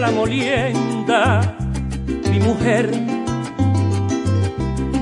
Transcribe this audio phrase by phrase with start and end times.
[0.00, 1.56] la molienda.
[2.30, 2.90] Mi mujer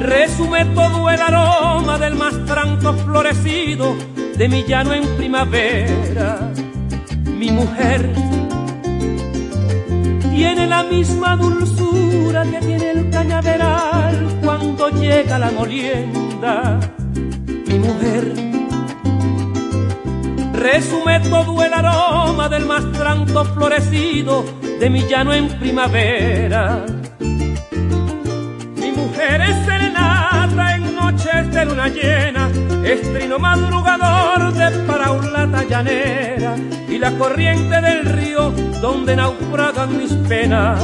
[0.00, 3.96] resume todo el aroma del más tranco florecido
[4.36, 6.52] de mi llano en primavera.
[7.24, 8.12] Mi mujer
[10.30, 16.80] tiene la misma dulzura que tiene el cañaveral cuando llega la molienda.
[17.66, 18.32] Mi mujer
[20.52, 26.84] resume todo el aroma del más tranco florecido de mi llano en primavera.
[27.20, 32.50] Mi mujer es serenata en noches de luna llena,
[32.84, 36.56] estrino madrugador de paraulata llanera
[36.88, 40.82] y la corriente del río donde naufragan mis penas.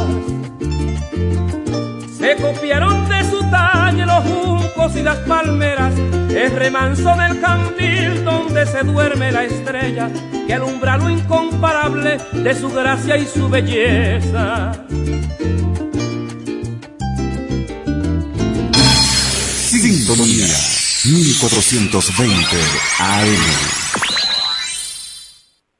[2.18, 5.92] Se copiaron de su talle los juncos y las palmeras,
[6.28, 10.10] el remanso del candil donde se duerme la estrella
[10.46, 14.72] que alumbra lo incomparable de su gracia y su belleza.
[19.68, 20.56] Sintonía
[21.04, 22.56] 1420
[22.98, 23.88] AM.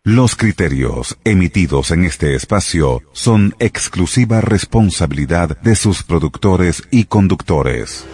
[0.05, 8.07] Los criterios emitidos en este espacio son exclusiva responsabilidad de sus productores y conductores.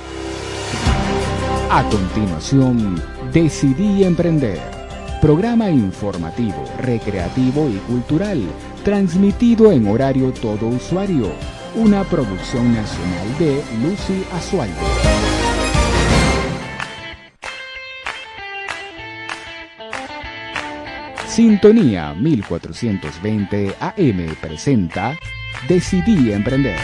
[1.71, 4.61] A continuación, Decidí Emprender.
[5.21, 8.43] Programa informativo, recreativo y cultural,
[8.85, 11.33] transmitido en horario todo usuario.
[11.75, 14.75] Una producción nacional de Lucy Asualdo.
[21.27, 25.19] Sintonía 1420 AM presenta
[25.67, 26.79] Decidí Emprender.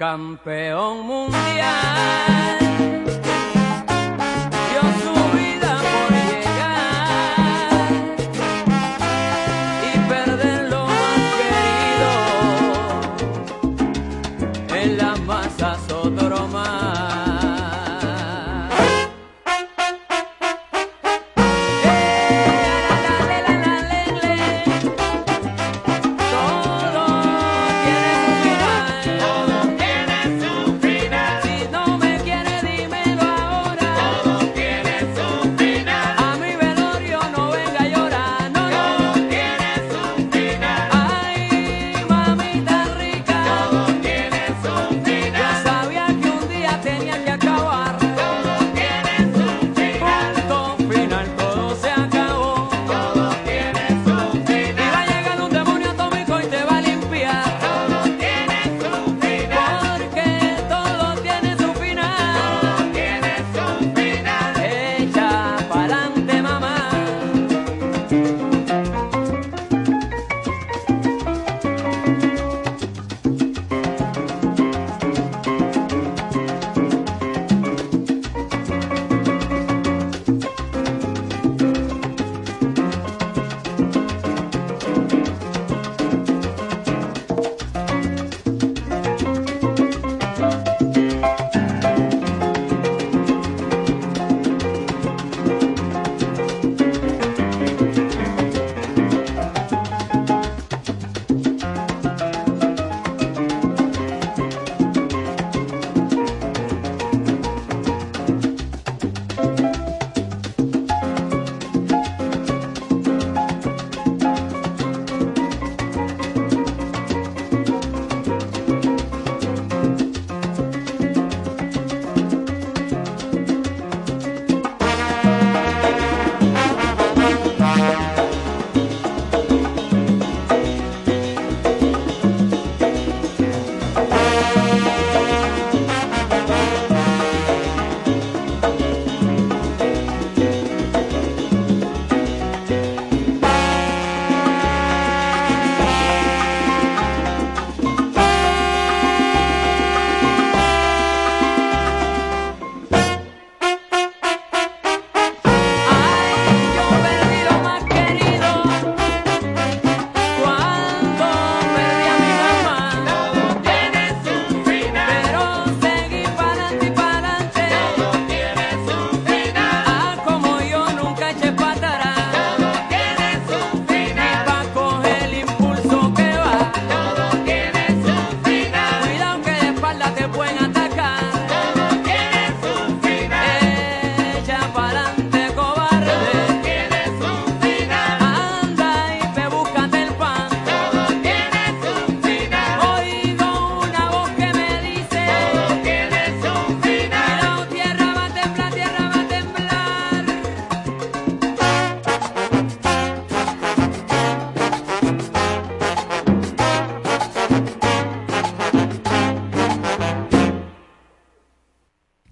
[0.00, 2.79] campeón mundial.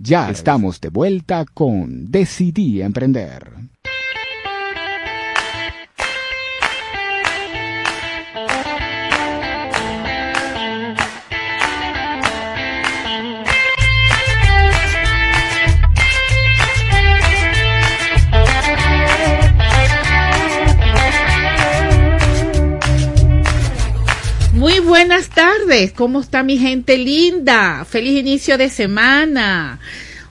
[0.08, 3.48] Ya estamos de vuelta con Decidí Emprender.
[25.87, 27.85] ¿Cómo está mi gente linda?
[27.85, 29.79] Feliz inicio de semana.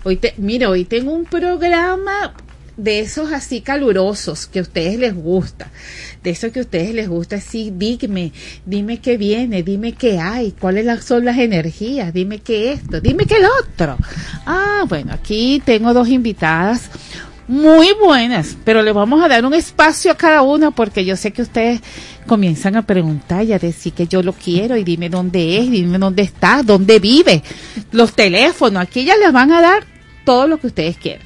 [0.03, 2.33] Hoy mira, hoy tengo un programa
[2.75, 5.71] de esos así calurosos que a ustedes les gusta,
[6.21, 8.33] de esos que a ustedes les gusta así, dime,
[8.65, 13.37] dime qué viene, dime qué hay, cuáles son las energías, dime qué esto, dime qué
[13.37, 13.97] el otro.
[14.45, 16.89] Ah, bueno, aquí tengo dos invitadas
[17.47, 21.31] muy buenas, pero le vamos a dar un espacio a cada una porque yo sé
[21.31, 21.79] que ustedes
[22.27, 25.97] comienzan a preguntar y a decir que yo lo quiero y dime dónde es, dime
[25.97, 27.41] dónde está, dónde vive,
[27.91, 29.85] los teléfonos, aquí ya les van a dar
[30.23, 31.25] todo lo que ustedes quieran.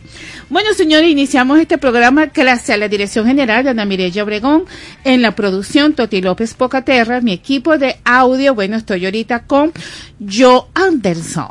[0.50, 4.66] Bueno, señores, iniciamos este programa gracias a la Dirección General de Ana Mireya Obregón,
[5.04, 9.72] en la producción Toti López Pocaterra, mi equipo de audio, bueno, estoy ahorita con
[10.20, 11.48] Joe Anderson.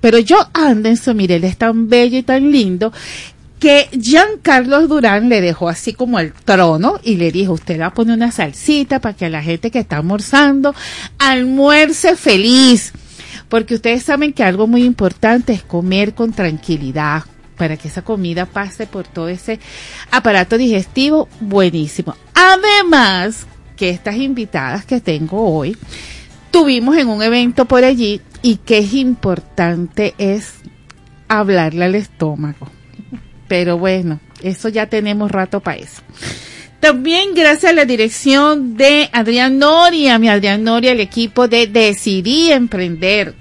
[0.00, 2.92] Pero Joe Anderson, mire, él es tan bello y tan lindo
[3.58, 7.86] que Jean Carlos Durán le dejó así como el trono y le dijo, usted va
[7.86, 10.74] a poner una salsita para que la gente que está almorzando
[11.18, 12.92] almuerce feliz.
[13.48, 17.24] Porque ustedes saben que algo muy importante es comer con tranquilidad
[17.56, 19.58] para que esa comida pase por todo ese
[20.10, 22.14] aparato digestivo buenísimo.
[22.34, 23.46] Además,
[23.76, 25.76] que estas invitadas que tengo hoy,
[26.50, 30.54] tuvimos en un evento por allí y que es importante es
[31.28, 32.68] hablarle al estómago
[33.48, 36.02] pero bueno, eso ya tenemos rato para eso.
[36.80, 42.52] También gracias a la dirección de Adrián Noria, mi Adrián Noria, el equipo de Decidí
[42.52, 43.34] Emprender.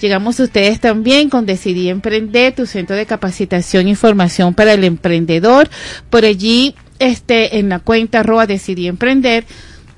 [0.00, 4.84] Llegamos a ustedes también con Decidí Emprender, tu centro de capacitación e información para el
[4.84, 5.68] emprendedor.
[6.08, 9.44] Por allí, este, en la cuenta arroba Decidí Emprender,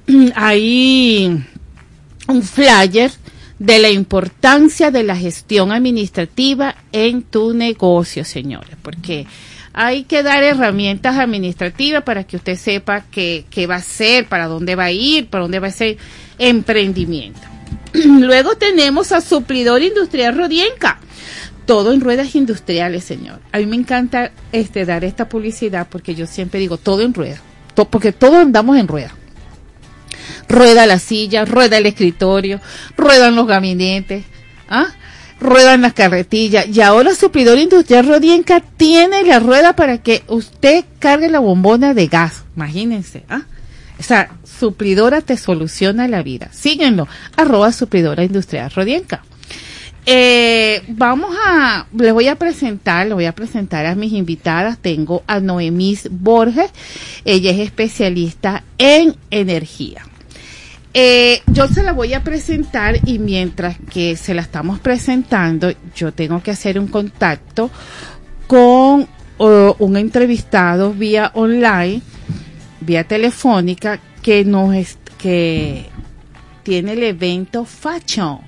[0.35, 1.45] hay
[2.29, 3.11] un flyer
[3.59, 9.27] de la importancia de la gestión administrativa en tu negocio, señores, porque
[9.79, 14.47] hay que dar herramientas administrativas para que usted sepa qué, qué va a hacer, para
[14.47, 15.99] dónde va a ir, para dónde va a ser
[16.39, 17.43] emprendimiento.
[17.93, 20.99] Luego tenemos a Suplidor Industrial Rodienca.
[21.67, 23.41] Todo en ruedas industriales, señor.
[23.53, 27.41] A mí me encanta este dar esta publicidad porque yo siempre digo todo en ruedas,
[27.91, 29.13] porque todos andamos en ruedas.
[30.49, 32.63] Rueda la silla, rueda el escritorio,
[32.97, 34.25] ruedan los gabinetes,
[34.71, 34.87] ¿ah?
[35.41, 41.29] Ruedan las carretillas y ahora Suplidor Industrial Rodienca tiene la rueda para que usted cargue
[41.29, 42.45] la bombona de gas.
[42.57, 43.43] Imagínense, ¿ah?
[43.99, 46.51] Esa suplidora te soluciona la vida.
[46.53, 49.23] Síguenlo, arroba suplidora industrial Rodienca.
[50.09, 54.79] Eh, vamos a, les voy a presentar, les voy a presentar a mis invitadas.
[54.79, 56.71] Tengo a Noemís Borges.
[57.25, 60.05] Ella es especialista en energía.
[60.99, 66.11] Eh, yo se la voy a presentar y mientras que se la estamos presentando, yo
[66.13, 67.71] tengo que hacer un contacto
[68.47, 72.01] con un entrevistado vía online,
[72.81, 74.75] vía telefónica, que nos
[76.63, 78.39] tiene el evento Fashion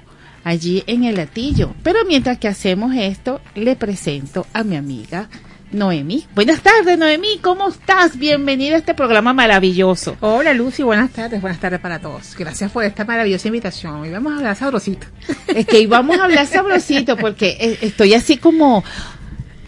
[0.42, 1.74] allí en el latillo.
[1.82, 5.28] Pero mientras que hacemos esto, le presento a mi amiga
[5.72, 6.26] Noemí.
[6.34, 8.16] Buenas tardes, Noemí, ¿cómo estás?
[8.16, 10.16] Bienvenida a este programa maravilloso.
[10.20, 12.34] Hola, Lucy, buenas tardes, buenas tardes para todos.
[12.36, 13.96] Gracias por esta maravillosa invitación.
[13.96, 15.06] Hoy vamos a hablar sabrosito.
[15.48, 18.82] Es que íbamos a hablar sabrosito porque eh, estoy así como...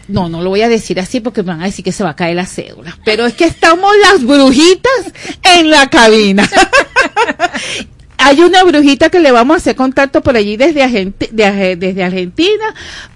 [0.07, 2.09] No, no lo voy a decir así porque me van a decir que se va
[2.09, 2.97] a caer la cédula.
[3.05, 5.13] Pero es que estamos las brujitas
[5.55, 6.49] en la cabina.
[8.17, 12.73] hay una brujita que le vamos a hacer contacto por allí desde, desde Argentina,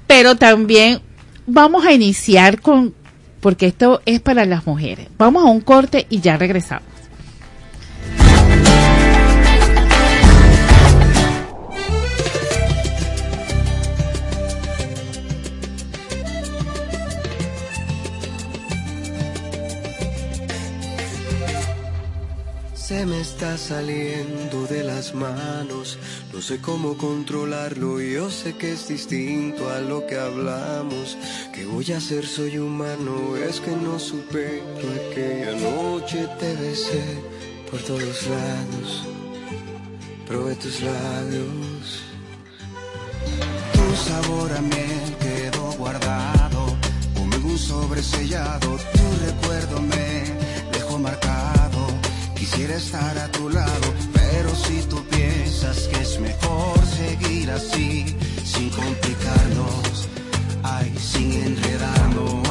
[0.08, 1.02] pero también
[1.48, 2.94] vamos a iniciar con,
[3.40, 5.08] porque esto es para las mujeres.
[5.18, 6.96] Vamos a un corte y ya regresamos.
[22.74, 25.98] Se me está saliendo de las manos,
[26.36, 31.18] no sé cómo controlarlo, yo sé que es distinto a lo que hablamos.
[31.54, 32.28] ¿Qué voy a hacer?
[32.28, 34.62] Soy humano, es que no supe
[35.10, 37.04] aquella noche te besé
[37.72, 39.06] por todos lados,
[40.28, 42.04] probé tus labios.
[43.74, 46.76] Tu sabor a miel quedó guardado,
[47.16, 50.26] en un sobresellado, tu recuerdo me
[50.74, 51.56] dejó marcado
[52.46, 53.94] Quisiera estar a tu lado,
[54.56, 60.08] si tú piensas que es mejor seguir así, sin complicarnos,
[60.64, 62.45] ay, sin enredarnos.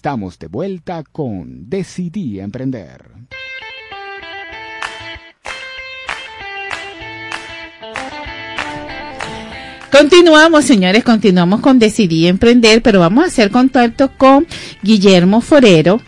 [0.00, 3.04] Estamos de vuelta con Decidí Emprender.
[9.92, 14.46] Continuamos, señores, continuamos con Decidí Emprender, pero vamos a hacer contacto con
[14.82, 16.00] Guillermo Forero,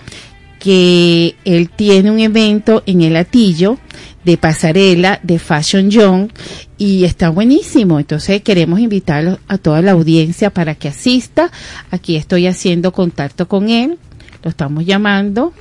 [0.62, 3.78] que él tiene un evento en el Atillo
[4.25, 6.31] de pasarela de Fashion Young
[6.78, 7.99] y está buenísimo.
[7.99, 11.50] Entonces queremos invitar a toda la audiencia para que asista.
[11.90, 13.99] Aquí estoy haciendo contacto con él.
[14.45, 15.52] Lo estamos llamando.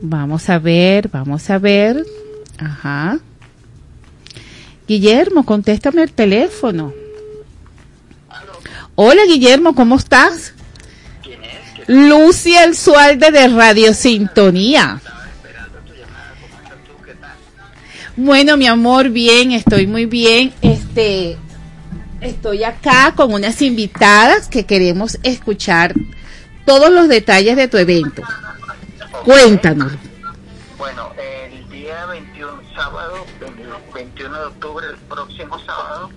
[0.00, 2.04] Vamos a ver, vamos a ver.
[2.58, 3.20] Ajá.
[4.88, 6.92] Guillermo, contéstame el teléfono.
[8.96, 10.54] Hola Guillermo, ¿cómo estás?
[11.92, 15.00] Lucy El Sualde de Radio Sintonía.
[18.14, 20.54] Bueno, mi amor, bien, estoy muy bien.
[20.62, 21.36] Este,
[22.20, 25.94] estoy acá con unas invitadas que queremos escuchar
[26.64, 28.22] todos los detalles de tu evento.
[29.24, 29.90] Cuéntanos.
[30.78, 36.10] Bueno, el día 21, sábado, el 21 de octubre, el próximo sábado,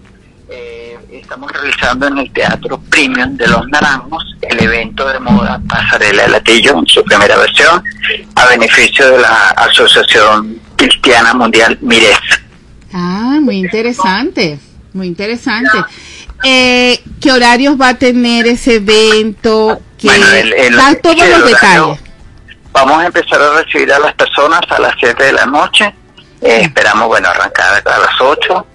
[0.55, 6.23] eh, estamos realizando en el Teatro Premium de Los Naranjos el evento de moda Pasarela
[6.23, 7.83] de Latillo en su primera versión
[8.35, 12.19] a beneficio de la Asociación Cristiana Mundial Mires.
[12.93, 14.59] Ah, muy interesante,
[14.93, 15.77] muy interesante.
[16.43, 19.79] Eh, ¿Qué horarios va a tener ese evento?
[19.97, 21.99] ¿Qué, Bueno, el- el- dan todos el los detalles.
[22.73, 25.85] Vamos a empezar a recibir a las personas a las 7 de la noche.
[26.41, 28.67] Eh, esperamos, bueno, arrancar a las 8.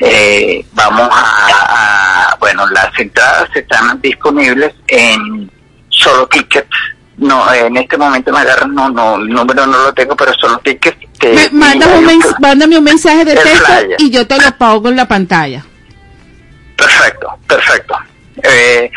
[0.00, 5.50] Eh, vamos a, a- bueno, las entradas están disponibles en
[5.88, 6.68] solo tickets.
[7.16, 10.58] No, en este momento me agarran, no, no, el número no lo tengo, pero solo
[10.58, 10.96] tickets.
[11.20, 15.64] Me- mándame, un mándame mensaje de texto y yo te lo pongo en la pantalla.
[16.76, 17.96] Perfecto, perfecto.
[18.44, 18.88] Eh,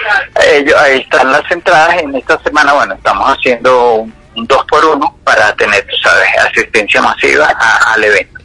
[0.54, 1.96] ello- ahí están las entradas.
[2.04, 6.28] En esta semana, bueno, estamos haciendo un, un dos por uno para tener, tú sabes,
[6.48, 8.40] asistencia masiva a- al evento.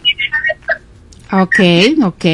[1.32, 1.58] Ok,
[2.04, 2.24] ok.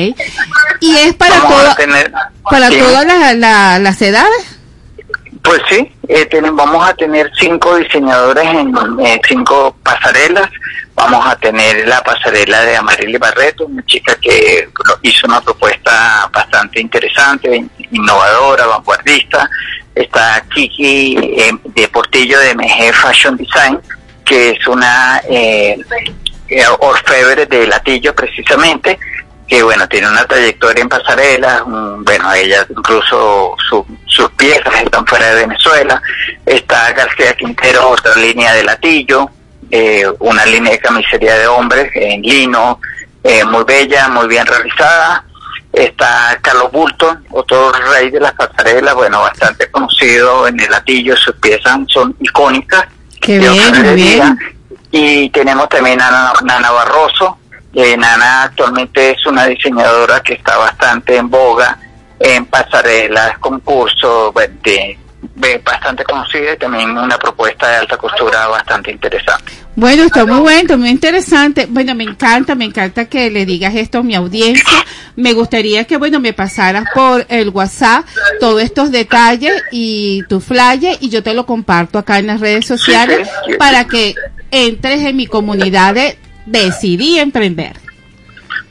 [0.80, 2.12] ¿Y es para, tener-
[2.50, 4.58] para sí, todas las- la- las edades?
[5.42, 8.72] Pues sí, eh, tienen- vamos a tener cinco diseñadores en
[9.04, 10.48] eh, cinco pasarelas.
[10.94, 14.68] Vamos a tener la pasarela de Amarili Barreto, una chica que
[15.02, 19.48] hizo una propuesta bastante interesante, innovadora, vanguardista.
[19.94, 23.78] Está Kiki eh, de Portillo de MG Fashion Design,
[24.24, 25.78] que es una eh,
[26.80, 28.98] orfebre de Latillo precisamente,
[29.48, 35.28] que bueno, tiene una trayectoria en pasarelas, bueno, ella incluso su- sus piezas están fuera
[35.34, 36.00] de Venezuela,
[36.46, 39.30] está García Quintero, otra línea de Latillo,
[39.70, 42.80] eh, una línea de camisería de hombres en lino,
[43.24, 45.24] eh, muy bella, muy bien realizada,
[45.72, 51.34] está Carlos Bulton, otro rey de las pasarelas, bueno, bastante conocido en el Latillo, sus
[51.36, 52.84] piezas son icónicas,
[53.20, 54.38] Qué de bien, muy bien.
[54.92, 57.38] Y tenemos también a Nana, Barroso.
[57.74, 61.78] Eh, Nana actualmente es una diseñadora que está bastante en boga
[62.20, 64.98] en pasarelas, concursos, de-
[65.64, 69.52] bastante conocida y también una propuesta de alta costura bastante interesante.
[69.74, 71.66] Bueno, está muy bueno, muy interesante.
[71.66, 74.84] Bueno, me encanta, me encanta que le digas esto a mi audiencia.
[75.16, 78.04] Me gustaría que, bueno, me pasaras por el WhatsApp
[78.38, 82.66] todos estos detalles y tu flyer y yo te lo comparto acá en las redes
[82.66, 84.14] sociales para que
[84.50, 87.76] entres en mi comunidad de Decidí Emprender.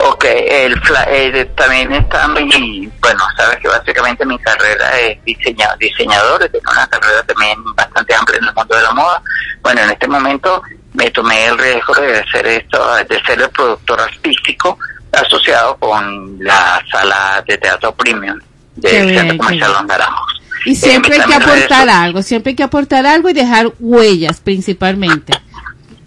[0.03, 0.75] Ok, el
[1.09, 6.87] eh, también está mi, bueno, sabes que básicamente mi carrera es diseña, diseñador, tengo una
[6.87, 9.21] carrera también bastante amplia en el mundo de la moda.
[9.61, 14.01] Bueno, en este momento me tomé el riesgo de hacer esto, de ser el productor
[14.01, 14.77] artístico
[15.11, 18.39] asociado con la sala de teatro premium
[18.75, 19.79] del bien, Centro qué Comercial bien.
[19.79, 20.41] Los Naranjos.
[20.65, 24.39] Y siempre Eh, hay que aportar algo, siempre hay que aportar algo y dejar huellas
[24.39, 25.33] principalmente.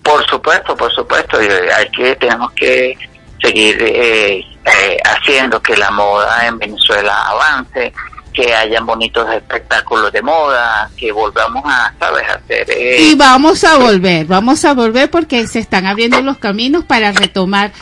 [0.03, 2.97] Por supuesto, por supuesto, eh, hay que tenemos que
[3.43, 7.93] seguir eh, eh, haciendo que la moda en Venezuela avance,
[8.35, 13.79] que hayan bonitos espectáculos de moda, que volvamos a, sabes, hacer eh, Y vamos a
[13.79, 17.73] volver, vamos a volver porque se están abriendo los caminos para retomar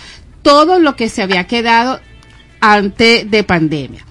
[0.43, 2.01] todo lo que se había quedado
[2.61, 4.05] antes de pandemia.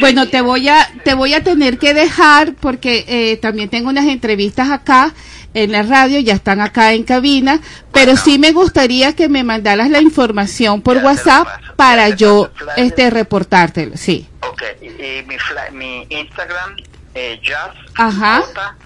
[0.00, 4.06] Bueno, te voy a te voy a tener que dejar porque eh, también tengo unas
[4.06, 5.12] entrevistas acá
[5.54, 7.60] en la radio, ya están acá en cabina,
[7.92, 13.10] pero sí me gustaría que me mandaras la información por WhatsApp paso, para yo este
[13.10, 14.28] reportártelo, sí.
[14.48, 15.26] Ok, y, y
[15.72, 16.76] mi, Instagram,
[17.14, 18.42] eh, just, Ajá.
[18.42, 18.76] J,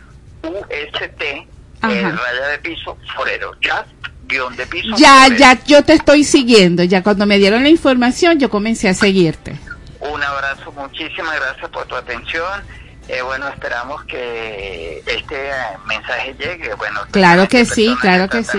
[0.44, 1.46] U, S, T,
[1.80, 1.92] Ajá.
[1.92, 3.88] eh, raya de piso, forero, just,
[4.26, 4.96] guion de piso.
[4.96, 6.82] Ya, ya, yo te estoy siguiendo.
[6.84, 9.56] Ya cuando me dieron la información, yo comencé a seguirte.
[10.00, 12.62] Un abrazo, muchísimas gracias por tu atención.
[13.08, 15.52] Eh, bueno, esperamos que este eh,
[15.86, 16.74] mensaje llegue.
[16.74, 18.58] Bueno, Claro que sí, claro que sí.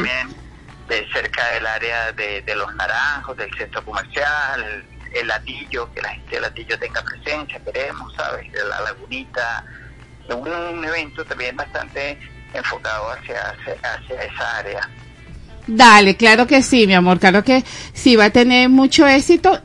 [0.87, 6.09] De cerca del área de, de los naranjos, del centro comercial, el latillo, que la
[6.09, 8.51] gente del latillo tenga presencia, queremos, ¿sabes?
[8.69, 9.65] La lagunita.
[10.29, 12.17] Un, un evento también bastante
[12.53, 14.89] enfocado hacia, hacia, hacia esa área.
[15.67, 17.19] Dale, claro que sí, mi amor.
[17.19, 19.61] Claro que sí va a tener mucho éxito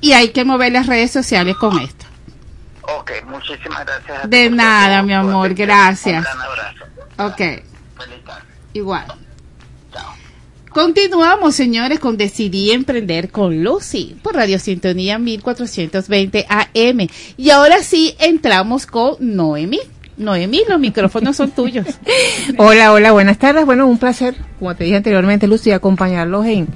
[0.00, 2.06] y hay que mover las redes sociales con esto.
[2.96, 4.18] Ok, muchísimas gracias.
[4.18, 6.16] a ti De nada, mi amor, gracias.
[6.16, 6.84] Un gran abrazo.
[7.18, 8.42] Ok, Feliz tarde.
[8.72, 9.04] igual.
[10.70, 17.08] Continuamos, señores, con Decidí Emprender con Lucy por Radio Sintonía 1420 AM.
[17.36, 19.80] Y ahora sí entramos con Noemi.
[20.18, 21.86] Noemi, los micrófonos son tuyos.
[22.58, 23.64] Hola, hola, buenas tardes.
[23.64, 26.68] Bueno, un placer, como te dije anteriormente, Lucy, acompañarlos en,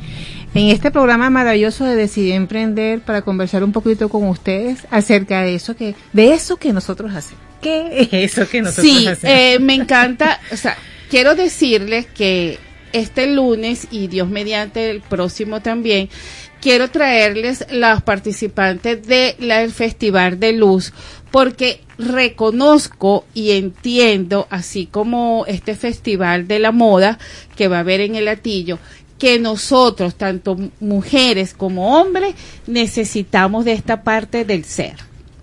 [0.54, 5.54] en este programa maravilloso de Decidir Emprender para conversar un poquito con ustedes acerca de
[5.54, 7.42] eso que, de eso que nosotros hacemos.
[7.60, 9.24] ¿Qué es eso que nosotros Sí, hacemos?
[9.36, 10.76] eh, me encanta, o sea,
[11.08, 12.58] quiero decirles que
[12.92, 16.10] este lunes y Dios mediante el próximo también,
[16.60, 20.92] quiero traerles las participantes del Festival de Luz
[21.30, 27.18] porque reconozco y entiendo, así como este Festival de la Moda
[27.56, 28.78] que va a haber en el Latillo,
[29.22, 32.34] que nosotros, tanto mujeres como hombres,
[32.66, 34.96] necesitamos de esta parte del ser.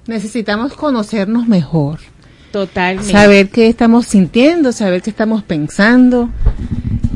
[0.06, 2.00] Necesitamos conocernos mejor.
[2.52, 3.10] Totalmente.
[3.10, 6.30] saber qué estamos sintiendo, saber qué estamos pensando,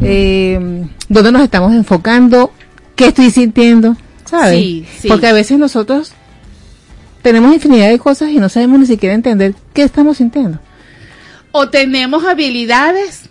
[0.01, 2.53] eh, dónde nos estamos enfocando,
[2.95, 4.57] qué estoy sintiendo, ¿sabes?
[4.57, 5.07] Sí, sí.
[5.09, 6.13] Porque a veces nosotros
[7.21, 10.59] tenemos infinidad de cosas y no sabemos ni siquiera entender qué estamos sintiendo.
[11.51, 13.29] o tenemos habilidades,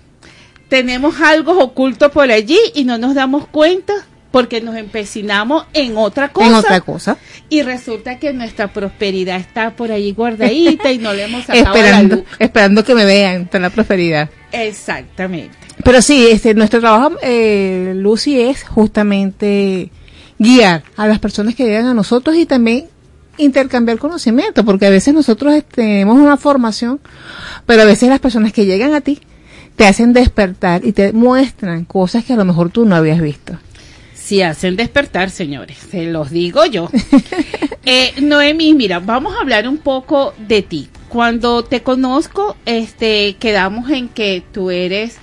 [0.73, 3.93] tenemos algo oculto por allí y no nos damos cuenta
[4.31, 6.47] porque nos empecinamos en otra cosa.
[6.49, 7.19] En otra cosa,
[7.51, 11.75] Y resulta que nuestra prosperidad está por allí guardadita y no le hemos sacado a
[11.75, 12.25] la esperando, luz.
[12.39, 14.31] esperando que me vean con la prosperidad.
[14.51, 15.55] Exactamente.
[15.85, 19.91] Pero sí, este, nuestro trabajo, eh, Lucy, es justamente
[20.39, 22.87] guiar a las personas que llegan a nosotros y también
[23.37, 26.99] intercambiar conocimiento, porque a veces nosotros este, tenemos una formación,
[27.67, 29.21] pero a veces las personas que llegan a ti
[29.77, 33.59] te hacen despertar y te muestran cosas que a lo mejor tú no habías visto.
[34.15, 36.89] Si hacen despertar, señores, se los digo yo.
[37.85, 40.89] eh, Noemi, mira, vamos a hablar un poco de ti.
[41.09, 45.17] Cuando te conozco, este, quedamos en que tú eres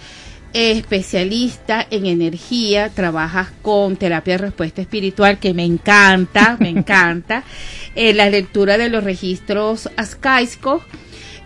[0.54, 7.44] eh, especialista en energía, trabajas con terapia de respuesta espiritual, que me encanta, me encanta.
[7.96, 10.84] Eh, la lectura de los registros ascaicos,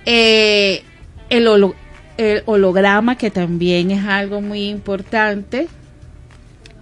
[0.06, 0.84] eh,
[1.30, 1.74] el, holo-
[2.18, 5.68] el holograma, que también es algo muy importante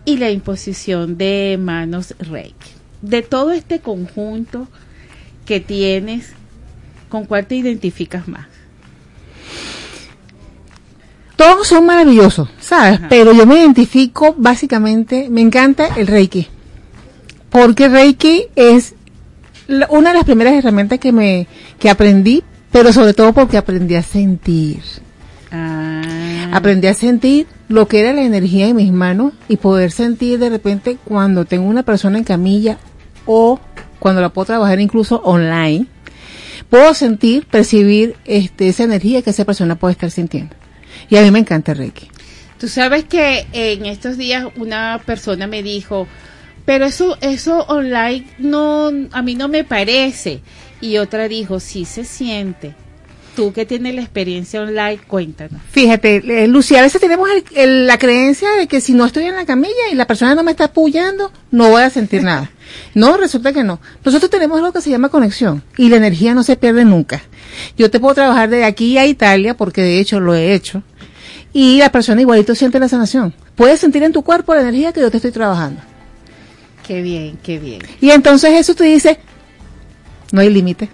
[0.05, 2.71] y la imposición de manos Reiki.
[3.01, 4.67] De todo este conjunto
[5.45, 6.33] que tienes,
[7.09, 8.47] ¿con cuál te identificas más?
[11.35, 12.99] Todos son maravillosos, ¿sabes?
[12.99, 13.09] Ajá.
[13.09, 16.47] Pero yo me identifico básicamente, me encanta el Reiki.
[17.49, 18.93] Porque Reiki es
[19.89, 21.47] una de las primeras herramientas que me
[21.79, 24.81] que aprendí, pero sobre todo porque aprendí a sentir.
[25.51, 26.01] Ah,
[26.51, 30.49] Aprendí a sentir lo que era la energía en mis manos y poder sentir de
[30.49, 32.77] repente cuando tengo una persona en camilla
[33.25, 33.59] o
[33.99, 35.85] cuando la puedo trabajar incluso online,
[36.69, 40.55] puedo sentir, percibir este, esa energía que esa persona puede estar sintiendo.
[41.09, 42.09] Y a mí me encanta Reiki.
[42.59, 46.07] Tú sabes que en estos días una persona me dijo,
[46.65, 50.41] pero eso, eso online no, a mí no me parece.
[50.81, 52.75] Y otra dijo, sí se siente.
[53.35, 55.61] Tú que tienes la experiencia online, cuéntanos.
[55.71, 59.23] Fíjate, eh, Lucía, a veces tenemos el- el- la creencia de que si no estoy
[59.23, 62.51] en la camilla y la persona no me está apoyando, no voy a sentir nada.
[62.95, 63.81] No, resulta que no.
[64.05, 67.21] Nosotros tenemos algo que se llama conexión y la energía no se pierde nunca.
[67.77, 70.81] Yo te puedo trabajar de aquí a Italia, porque de hecho lo he hecho,
[71.51, 73.33] y la persona igualito siente la sanación.
[73.55, 75.81] Puedes sentir en tu cuerpo la energía que yo te estoy trabajando.
[76.87, 77.81] Qué bien, qué bien.
[77.99, 79.19] Y entonces eso te dice,
[80.31, 80.89] no hay límite.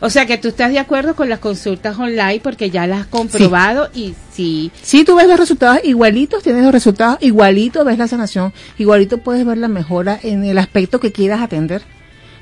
[0.00, 3.06] O sea que tú estás de acuerdo con las consultas online porque ya las has
[3.06, 4.70] comprobado y sí.
[4.82, 9.44] Si tú ves los resultados igualitos, tienes los resultados igualitos, ves la sanación, igualito puedes
[9.46, 11.82] ver la mejora en el aspecto que quieras atender.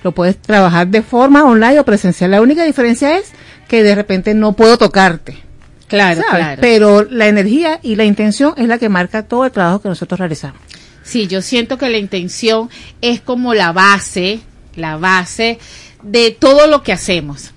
[0.02, 2.30] Lo puedes trabajar de forma online o presencial.
[2.30, 3.30] La única diferencia es
[3.68, 5.38] que de repente no puedo tocarte.
[5.86, 6.36] Claro, ¿sabes?
[6.36, 6.60] claro.
[6.60, 10.18] Pero la energía y la intención es la que marca todo el trabajo que nosotros
[10.18, 10.60] realizamos.
[11.02, 14.40] Sí, yo siento que la intención es como la base,
[14.76, 15.58] la base
[16.02, 17.50] de todo lo que hacemos.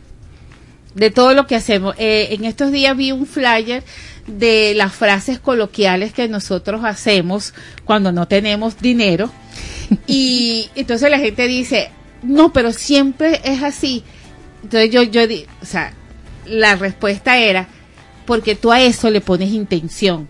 [0.93, 1.95] De todo lo que hacemos.
[1.97, 3.83] Eh, en estos días vi un flyer
[4.27, 7.53] de las frases coloquiales que nosotros hacemos
[7.83, 9.31] cuando no tenemos dinero.
[10.07, 11.91] Y entonces la gente dice,
[12.23, 14.03] no, pero siempre es así.
[14.63, 15.93] Entonces yo, yo, di- o sea,
[16.47, 17.67] la respuesta era,
[18.25, 20.27] porque tú a eso le pones intención.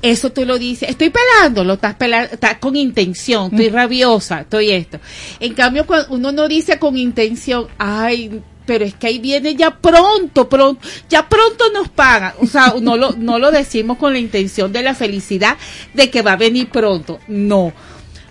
[0.00, 4.70] Eso tú lo dices, estoy pelando, lo estás pelando, estás con intención, estoy rabiosa, estoy
[4.70, 5.00] esto.
[5.40, 9.76] En cambio, cuando uno no dice con intención, ay, pero es que ahí viene ya
[9.78, 12.34] pronto, pronto, ya pronto nos pagan.
[12.40, 15.56] O sea, no lo, no lo decimos con la intención de la felicidad
[15.94, 17.18] de que va a venir pronto.
[17.26, 17.72] No.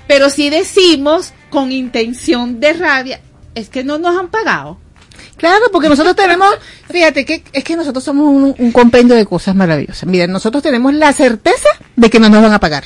[0.08, 3.20] Pero sí decimos con intención de rabia,
[3.56, 4.78] es que no nos han pagado.
[5.38, 6.48] Claro, porque nosotros tenemos,
[6.90, 10.06] fíjate que es que nosotros somos un, un compendio de cosas maravillosas.
[10.10, 12.84] Miren, nosotros tenemos la certeza de que no nos van a pagar.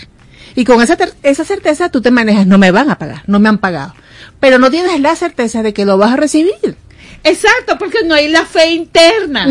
[0.54, 3.40] Y con esa, ter- esa certeza tú te manejas, no me van a pagar, no
[3.40, 3.94] me han pagado.
[4.42, 6.76] Pero no tienes la certeza de que lo vas a recibir.
[7.24, 9.46] Exacto, porque no hay la fe interna.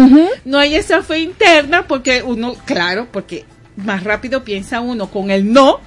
[0.44, 3.44] No hay esa fe interna porque uno, claro, porque
[3.76, 5.80] más rápido piensa uno con el no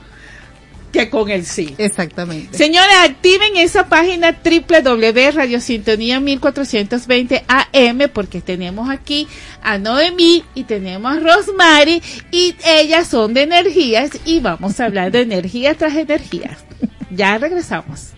[0.93, 1.73] que con el sí.
[1.77, 2.57] Exactamente.
[2.57, 9.27] Señores, activen esa página www Radiosintonía 1420 AM porque tenemos aquí
[9.61, 12.01] a Noemí y tenemos a Rosemary
[12.31, 16.59] y ellas son de energías y vamos a hablar de energías tras energías.
[17.09, 18.13] Ya regresamos.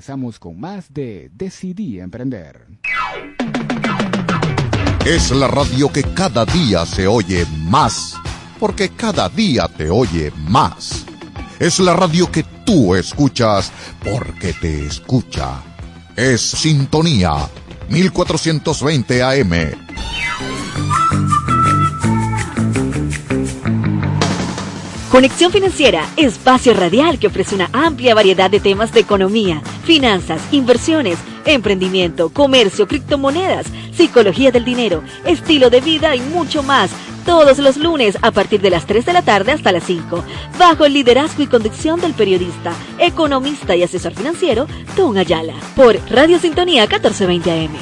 [0.00, 2.66] Regresamos con más de Decidí Emprender.
[5.04, 8.14] Es la radio que cada día se oye más,
[8.58, 11.04] porque cada día te oye más.
[11.58, 13.70] Es la radio que tú escuchas
[14.02, 15.62] porque te escucha.
[16.16, 17.34] Es Sintonía
[17.90, 19.90] 1420 AM.
[25.10, 29.60] Conexión Financiera, espacio radial que ofrece una amplia variedad de temas de economía,
[29.90, 36.92] finanzas, inversiones, emprendimiento, comercio, criptomonedas, psicología del dinero, estilo de vida y mucho más.
[37.26, 40.22] Todos los lunes a partir de las 3 de la tarde hasta las 5,
[40.60, 46.38] bajo el liderazgo y conducción del periodista, economista y asesor financiero, Don Ayala, por Radio
[46.38, 47.72] Sintonía 1420 AM.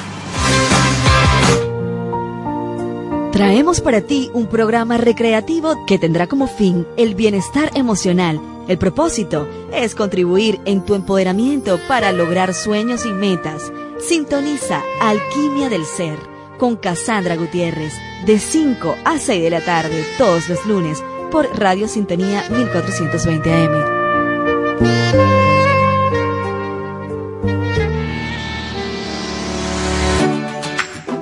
[3.31, 8.41] Traemos para ti un programa recreativo que tendrá como fin el bienestar emocional.
[8.69, 13.73] El propósito es contribuir en tu empoderamiento para lograr sueños y metas.
[13.99, 16.19] Sintoniza Alquimia del Ser
[16.59, 17.93] con Cassandra Gutiérrez
[18.27, 23.98] de 5 a 6 de la tarde todos los lunes por Radio Sintonía 1420 AM.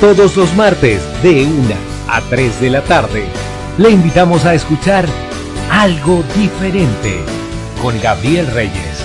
[0.00, 1.74] Todos los martes de 1
[2.08, 3.24] a 3 de la tarde.
[3.78, 5.06] Le invitamos a escuchar
[5.70, 7.20] Algo Diferente
[7.82, 9.04] con Gabriel Reyes,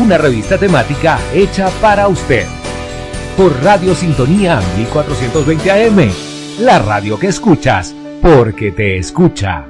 [0.00, 2.46] una revista temática hecha para usted.
[3.36, 6.10] Por Radio Sintonía 1420 AM,
[6.60, 9.69] la radio que escuchas porque te escucha.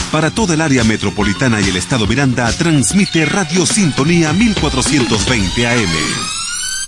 [0.11, 5.89] para toda el área metropolitana y el estado Miranda, transmite Radio Sintonía 1420 AM.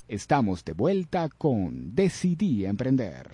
[0.10, 3.32] Estamos de vuelta con Decidí Emprender.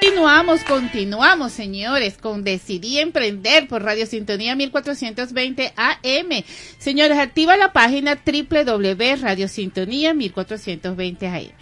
[0.00, 6.44] Continuamos, continuamos, señores, con Decidí Emprender por Radio Sintonía 1420 AM.
[6.78, 11.52] Señores, activa la página www.radiosintonía 1420 AM.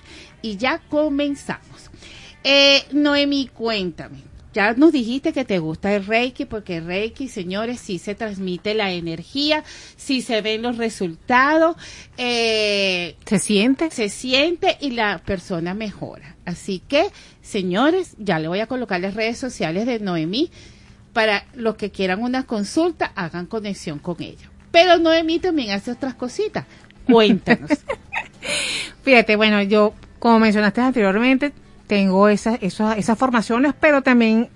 [0.42, 1.90] Y ya comenzamos.
[2.44, 4.33] Eh, Noemi, cuéntame.
[4.54, 8.72] Ya nos dijiste que te gusta el Reiki, porque el Reiki, señores, sí se transmite
[8.74, 9.64] la energía,
[9.96, 11.76] sí se ven los resultados.
[12.16, 13.90] Eh, ¿Se siente?
[13.90, 16.36] Se siente y la persona mejora.
[16.44, 17.08] Así que,
[17.42, 20.52] señores, ya le voy a colocar las redes sociales de Noemí
[21.12, 24.50] para los que quieran una consulta, hagan conexión con ella.
[24.70, 26.64] Pero Noemí también hace otras cositas.
[27.10, 27.70] Cuéntanos.
[29.02, 31.52] Fíjate, bueno, yo, como mencionaste anteriormente,
[31.87, 34.48] tengo esas, esas, esas formaciones, pero también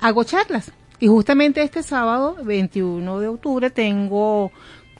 [0.00, 0.72] hago charlas.
[1.00, 4.52] Y justamente este sábado, 21 de octubre, tengo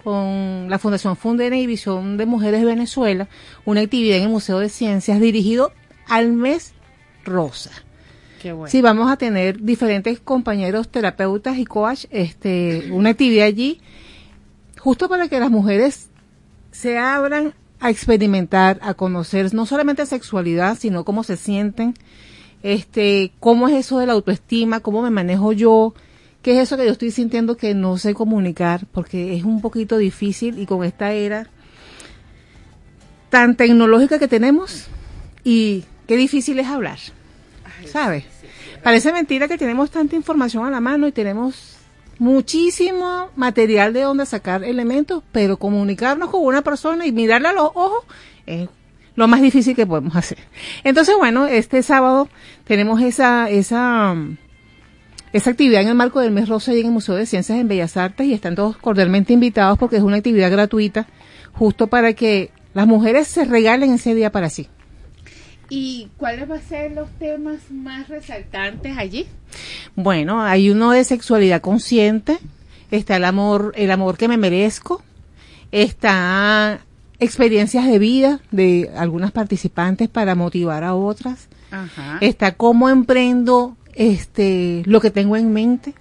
[0.02, 3.26] con la Fundación Fundena y Visión de Mujeres de Venezuela
[3.64, 5.72] una actividad en el Museo de Ciencias dirigido
[6.08, 6.74] al mes
[7.24, 7.70] rosa.
[8.42, 8.70] Qué bueno.
[8.70, 13.80] Sí, vamos a tener diferentes compañeros terapeutas y coach, este, una actividad allí,
[14.78, 16.10] justo para que las mujeres
[16.70, 17.54] se abran
[17.84, 21.92] a experimentar, a conocer no solamente sexualidad, sino cómo se sienten,
[22.62, 25.92] este, cómo es eso de la autoestima, cómo me manejo yo,
[26.40, 29.98] qué es eso que yo estoy sintiendo que no sé comunicar, porque es un poquito
[29.98, 31.50] difícil y con esta era
[33.28, 34.86] tan tecnológica que tenemos
[35.44, 37.00] y qué difícil es hablar,
[37.84, 38.24] ¿sabes?
[38.82, 41.73] Parece mentira que tenemos tanta información a la mano y tenemos
[42.18, 47.70] muchísimo material de donde sacar elementos, pero comunicarnos con una persona y mirarla a los
[47.74, 48.04] ojos
[48.46, 48.68] es
[49.16, 50.38] lo más difícil que podemos hacer.
[50.82, 52.28] Entonces, bueno, este sábado
[52.64, 54.16] tenemos esa, esa,
[55.32, 57.68] esa actividad en el marco del mes rosa y en el Museo de Ciencias en
[57.68, 61.06] Bellas Artes y están todos cordialmente invitados porque es una actividad gratuita
[61.52, 64.68] justo para que las mujeres se regalen ese día para sí.
[65.76, 69.26] ¿Y cuáles van a ser los temas más resaltantes allí?
[69.96, 72.38] Bueno, hay uno de sexualidad consciente,
[72.90, 75.02] está el amor, el amor que me merezco,
[75.72, 76.80] está
[77.18, 82.18] experiencias de vida de algunas participantes para motivar a otras, Ajá.
[82.20, 85.94] está cómo emprendo este lo que tengo en mente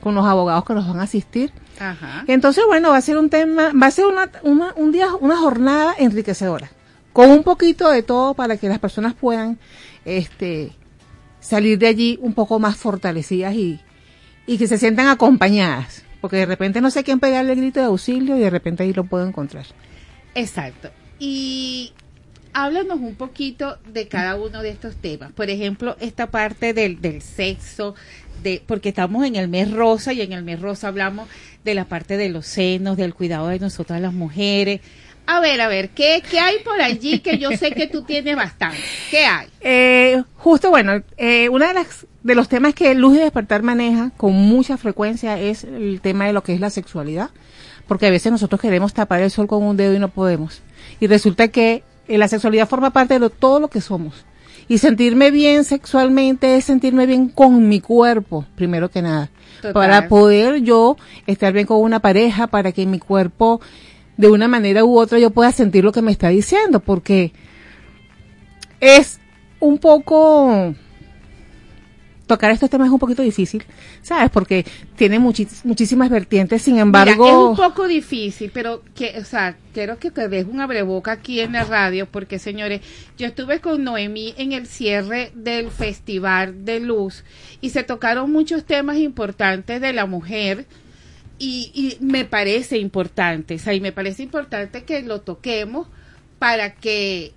[0.00, 1.52] con los abogados que nos van a asistir.
[1.78, 2.24] Ajá.
[2.26, 5.36] Entonces, bueno, va a ser un tema, va a ser una, una- un día, una
[5.36, 6.70] jornada enriquecedora,
[7.12, 9.58] con un poquito de todo para que las personas puedan,
[10.04, 10.72] este,
[11.40, 13.80] salir de allí un poco más fortalecidas y,
[14.46, 17.86] y que se sientan acompañadas, porque de repente no sé quién pegarle el grito de
[17.86, 19.66] auxilio y de repente ahí lo puedo encontrar.
[20.34, 20.90] Exacto.
[21.18, 21.92] Y
[22.52, 25.32] háblanos un poquito de cada uno de estos temas.
[25.32, 27.94] Por ejemplo, esta parte del, del sexo,
[28.42, 31.28] de, porque estamos en el mes rosa y en el mes rosa hablamos
[31.64, 34.80] de la parte de los senos, del cuidado de nosotras las mujeres.
[35.32, 38.34] A ver, a ver, ¿qué, qué hay por allí que yo sé que tú tienes
[38.36, 38.78] bastante?
[39.10, 39.46] ¿Qué hay?
[39.60, 44.10] Eh, justo bueno, eh, una de las de los temas que Luz de Despertar maneja
[44.16, 47.30] con mucha frecuencia es el tema de lo que es la sexualidad,
[47.86, 50.60] porque a veces nosotros queremos tapar el sol con un dedo y no podemos.
[51.00, 54.24] Y resulta que eh, la sexualidad forma parte de lo- todo lo que somos.
[54.68, 59.30] Y sentirme bien sexualmente es sentirme bien con mi cuerpo, primero que nada.
[59.62, 59.72] Total.
[59.72, 63.60] Para poder yo estar bien con una pareja, para que mi cuerpo
[64.20, 67.32] de una manera u otra yo pueda sentir lo que me está diciendo, porque
[68.80, 69.18] es
[69.60, 70.74] un poco
[72.26, 73.64] tocar estos temas es un poquito difícil,
[74.02, 74.30] ¿sabes?
[74.30, 74.64] Porque
[74.94, 79.56] tiene muchis- muchísimas vertientes, sin Mira, embargo, es un poco difícil, pero que, o sea,
[79.74, 82.82] quiero que te deje un abreboca aquí en la radio, porque señores,
[83.18, 87.24] yo estuve con Noemí en el cierre del Festival de Luz
[87.60, 90.66] y se tocaron muchos temas importantes de la mujer
[91.40, 95.88] y, y me parece importante, o sea, y me parece importante que lo toquemos
[96.38, 97.32] para que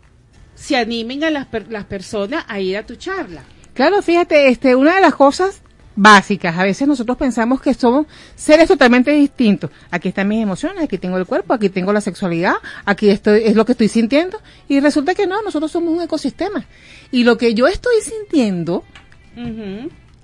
[0.56, 3.44] se animen a las, las personas a ir a tu charla.
[3.74, 5.62] claro, fíjate, este, una de las cosas
[5.96, 9.72] básicas, a veces nosotros pensamos que somos seres totalmente distintos.
[9.90, 13.56] Aquí están mis emociones, aquí tengo el cuerpo, aquí tengo la sexualidad, aquí estoy, es
[13.56, 16.66] lo que estoy sintiendo, y resulta que no, nosotros somos un ecosistema.
[17.10, 18.84] Y lo que yo estoy sintiendo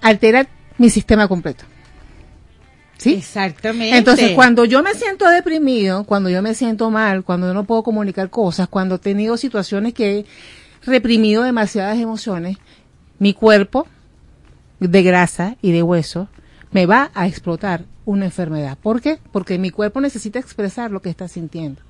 [0.02, 1.64] altera mi sistema completo.
[3.00, 3.14] ¿Sí?
[3.14, 3.98] Exactamente.
[3.98, 7.82] Entonces, cuando yo me siento deprimido, cuando yo me siento mal, cuando yo no puedo
[7.82, 10.26] comunicar cosas, cuando he tenido situaciones que he
[10.86, 12.58] reprimido demasiadas emociones,
[13.18, 13.88] mi cuerpo
[14.82, 16.28] de grasa y de hueso
[16.72, 18.78] me va a explotar una enfermedad.
[18.78, 19.18] ¿Por qué?
[19.32, 21.82] Porque mi cuerpo necesita expresar lo que está sintiendo.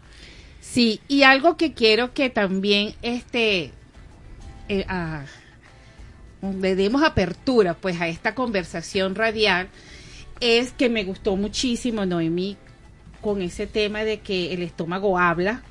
[0.62, 3.72] Sí, y algo que quiero que también este
[4.68, 5.24] eh, ah,
[6.41, 9.70] le demos apertura pues a esta conversación radial
[10.39, 12.57] es que me gustó muchísimo Noemí
[13.21, 15.63] con ese tema de que el estómago habla.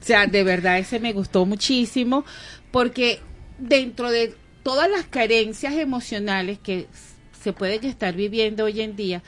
[0.00, 2.24] O sea, de verdad ese me gustó muchísimo
[2.70, 3.20] porque
[3.58, 6.86] dentro de todas las carencias emocionales que
[7.42, 9.22] se pueden estar viviendo hoy en día,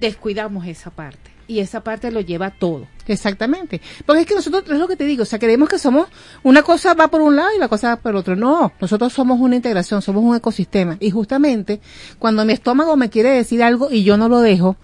[0.00, 1.30] descuidamos esa parte.
[1.48, 2.86] Y esa parte lo lleva todo.
[3.06, 3.80] Exactamente.
[4.06, 6.06] Porque es que nosotros, es lo que te digo, o sea, creemos que somos,
[6.42, 8.36] una cosa va por un lado y la cosa va por el otro.
[8.36, 10.96] No, nosotros somos una integración, somos un ecosistema.
[11.00, 11.80] Y justamente,
[12.18, 14.76] cuando mi estómago me quiere decir algo y yo no lo dejo,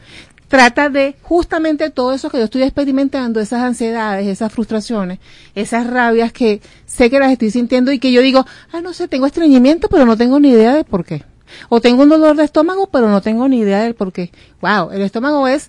[0.48, 5.18] trata de justamente todo eso que yo estoy experimentando, esas ansiedades, esas frustraciones,
[5.54, 9.08] esas rabias que sé que las estoy sintiendo y que yo digo, ah, no sé,
[9.08, 11.24] tengo estreñimiento, pero no tengo ni idea de por qué.
[11.68, 14.30] O tengo un dolor de estómago, pero no tengo ni idea del por qué.
[14.60, 15.68] Wow, el estómago es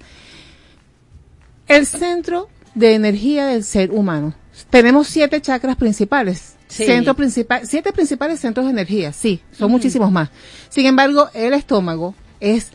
[1.70, 4.34] el centro de energía del ser humano.
[4.70, 6.56] Tenemos siete chakras principales.
[6.68, 6.86] Sí.
[6.86, 10.30] Centro principal, siete principales centros de energía, sí, son muchísimos más.
[10.70, 12.72] Sin embargo, el estómago es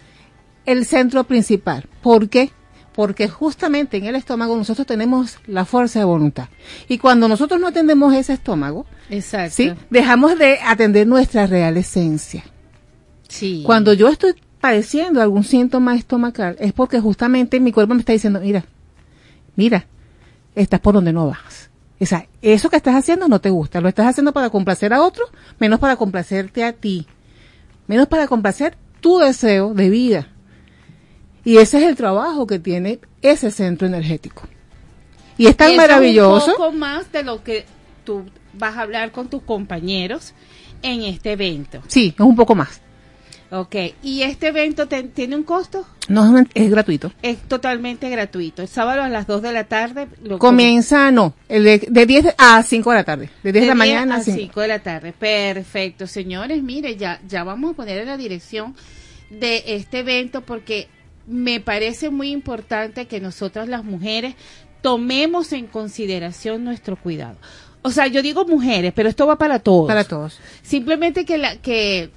[0.66, 1.86] el centro principal.
[2.03, 2.51] ¿Por qué?
[2.92, 6.49] Porque justamente en el estómago nosotros tenemos la fuerza de voluntad.
[6.88, 9.55] Y cuando nosotros no atendemos ese estómago, Exacto.
[9.55, 9.72] ¿sí?
[9.90, 12.45] dejamos de atender nuestra real esencia.
[13.28, 13.62] Sí.
[13.64, 18.40] Cuando yo estoy padeciendo algún síntoma estomacal, es porque justamente mi cuerpo me está diciendo,
[18.40, 18.64] mira,
[19.57, 19.86] mira,
[20.55, 21.70] estás por donde no vas.
[22.00, 23.80] O sea, eso que estás haciendo no te gusta.
[23.80, 25.24] Lo estás haciendo para complacer a otro,
[25.59, 27.07] menos para complacerte a ti.
[27.86, 30.28] Menos para complacer tu deseo de vida.
[31.44, 34.42] Y ese es el trabajo que tiene ese centro energético.
[35.36, 36.50] Y es tan Eso maravilloso.
[36.52, 37.64] un poco más de lo que
[38.05, 38.24] tú
[38.55, 40.32] vas a hablar con tus compañeros
[40.82, 41.82] en este evento.
[41.86, 42.80] Sí, es un poco más.
[43.57, 45.86] Ok, ¿y este evento te- tiene un costo?
[46.09, 47.12] No es- gratuito.
[47.22, 48.62] Es totalmente gratuito.
[48.62, 50.09] El sábado a las 2 de la tarde.
[50.22, 53.30] Lo Comienza, no, el de, de 10 a 5 de la tarde.
[53.44, 54.38] De 10 de, la 10 mañana a a 5.
[54.40, 55.12] 5 de la tarde.
[55.12, 56.62] Perfecto, señores.
[56.64, 58.74] Mire, ya, ya vamos a poner en la dirección
[59.30, 60.88] de este evento porque
[61.26, 64.34] me parece muy importante que nosotras las mujeres
[64.82, 67.36] tomemos en consideración nuestro cuidado.
[67.82, 69.86] O sea, yo digo mujeres, pero esto va para todos.
[69.86, 70.38] Para todos.
[70.62, 72.11] Simplemente que la que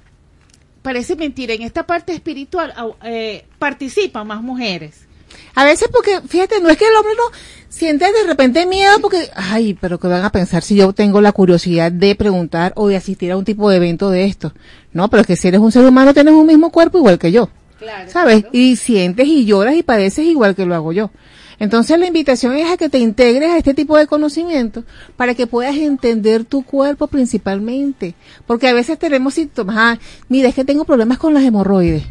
[0.88, 2.72] parece mentira, en esta parte espiritual
[3.04, 5.06] eh, participan más mujeres.
[5.54, 7.24] A veces porque, fíjate, no es que el hombre no
[7.68, 11.32] siente de repente miedo porque, ay, pero que van a pensar si yo tengo la
[11.32, 14.54] curiosidad de preguntar o de asistir a un tipo de evento de esto.
[14.94, 17.32] No, pero es que si eres un ser humano tienes un mismo cuerpo igual que
[17.32, 17.50] yo.
[17.78, 18.10] Claro.
[18.10, 18.46] ¿Sabes?
[18.52, 21.10] Y sientes y lloras y padeces igual que lo hago yo.
[21.58, 24.84] Entonces la invitación es a que te integres a este tipo de conocimiento
[25.16, 28.14] para que puedas entender tu cuerpo principalmente.
[28.46, 29.98] Porque a veces tenemos síntomas, ah,
[30.28, 32.04] mira, es que tengo problemas con las hemorroides.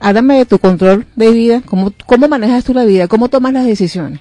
[0.00, 3.66] Háblame de tu control de vida, cómo, cómo manejas tú la vida, cómo tomas las
[3.66, 4.20] decisiones.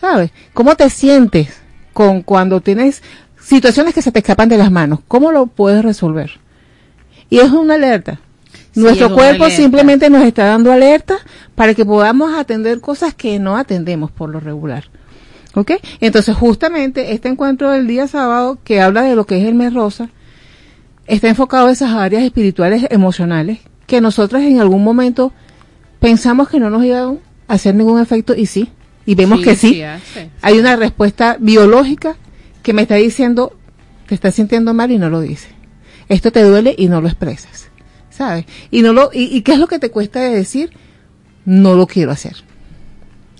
[0.00, 0.30] ¿Sabes?
[0.54, 1.48] ¿Cómo te sientes
[1.92, 3.02] con cuando tienes
[3.38, 5.00] situaciones que se te escapan de las manos?
[5.08, 6.40] ¿Cómo lo puedes resolver?
[7.28, 8.20] Y es una alerta.
[8.72, 9.62] Sí, Nuestro cuerpo alerta.
[9.62, 11.16] simplemente nos está dando alerta
[11.54, 14.84] para que podamos atender cosas que no atendemos por lo regular.
[15.54, 15.72] ¿Ok?
[16.00, 19.74] Entonces, justamente este encuentro del día sábado que habla de lo que es el mes
[19.74, 20.08] rosa,
[21.08, 25.32] está enfocado en esas áreas espirituales, emocionales, que nosotras en algún momento
[25.98, 27.18] pensamos que no nos iban
[27.48, 28.70] a hacer ningún efecto y sí,
[29.04, 29.68] y vemos Sí, que sí.
[29.74, 30.30] sí hace.
[30.40, 32.14] Hay una respuesta biológica
[32.62, 33.56] que me está diciendo,
[34.06, 35.48] te estás sintiendo mal y no lo dice.
[36.08, 37.69] Esto te duele y no lo expresas.
[38.20, 38.44] ¿Sabes?
[38.70, 40.68] Y no lo, y, qué es lo que te cuesta de decir,
[41.46, 42.36] no lo quiero hacer.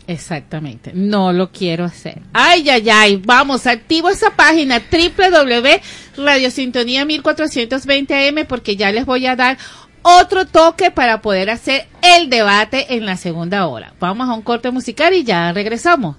[0.07, 2.23] Exactamente, no lo quiero hacer.
[2.33, 9.59] Ay, ay, ay, vamos, activo esa página www.radiosintonía 1420am porque ya les voy a dar
[10.01, 13.93] otro toque para poder hacer el debate en la segunda hora.
[14.01, 16.17] Vamos a un corte musical y ya regresamos.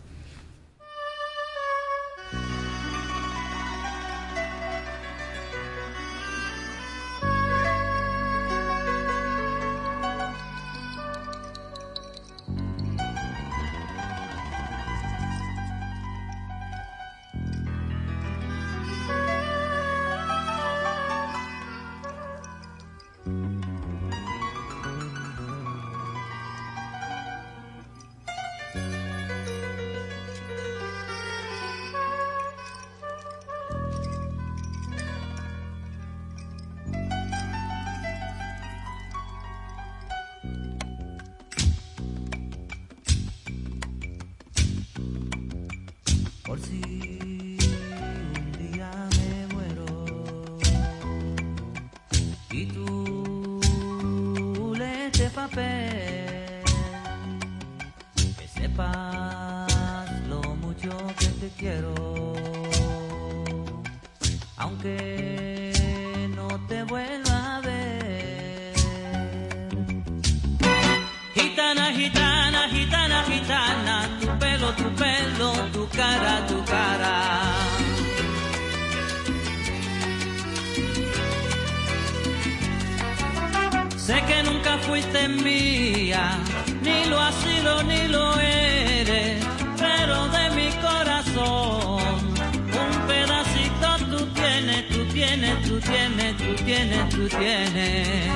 [55.50, 56.64] Que
[58.48, 61.94] sepas lo mucho que te quiero,
[64.58, 68.74] aunque no te vuelva a ver.
[71.34, 77.52] Gitana, gitana, gitana, gitana, tu pelo, tu pelo, tu cara, tu cara.
[84.12, 86.40] Sé que nunca fuiste mía,
[86.82, 89.44] ni lo has sido ni lo eres,
[89.78, 92.02] pero de mi corazón
[92.84, 98.32] un pedacito tú tienes, tú tienes, tú tienes, tú tienes, tú tienes.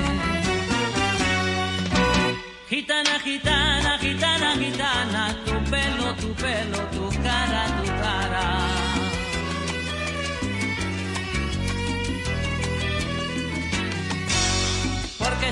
[2.68, 8.75] Gitana, gitana, gitana, gitana, tu pelo, tu pelo, tu cara, tu cara.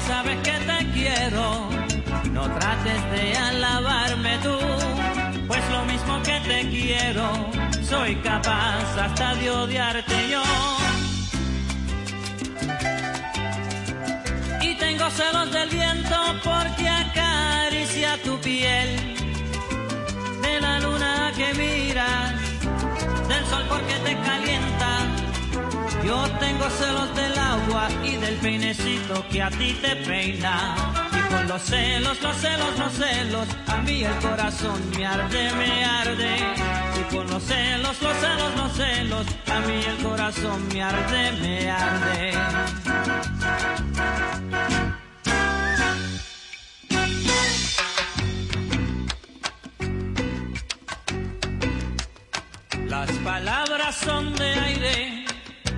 [0.07, 1.69] Sabes que te quiero,
[2.33, 4.59] no trates de alabarme tú,
[5.47, 7.27] pues lo mismo que te quiero,
[7.83, 10.43] soy capaz hasta de odiarte yo.
[14.61, 18.89] Y tengo celos del viento porque acaricia tu piel,
[20.43, 22.35] de la luna que miras,
[23.29, 25.14] del sol porque te calienta.
[26.05, 30.75] Yo tengo celos del agua y del peinecito que a ti te peina.
[31.11, 35.85] Y con los celos, los celos, los celos, a mí el corazón me arde, me
[35.85, 36.37] arde.
[37.01, 41.71] Y con los celos, los celos, los celos, a mí el corazón me arde, me
[41.71, 42.33] arde.
[52.89, 55.24] Las palabras son de aire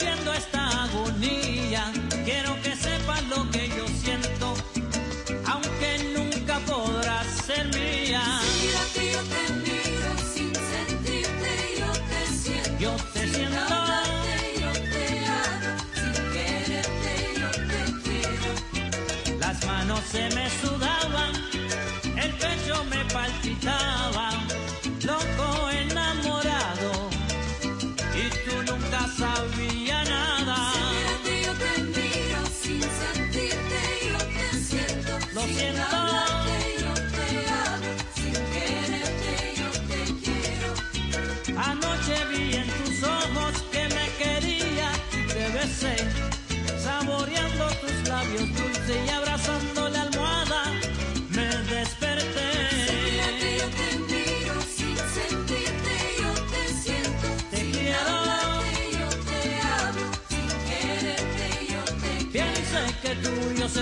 [0.00, 0.59] Viviendo esta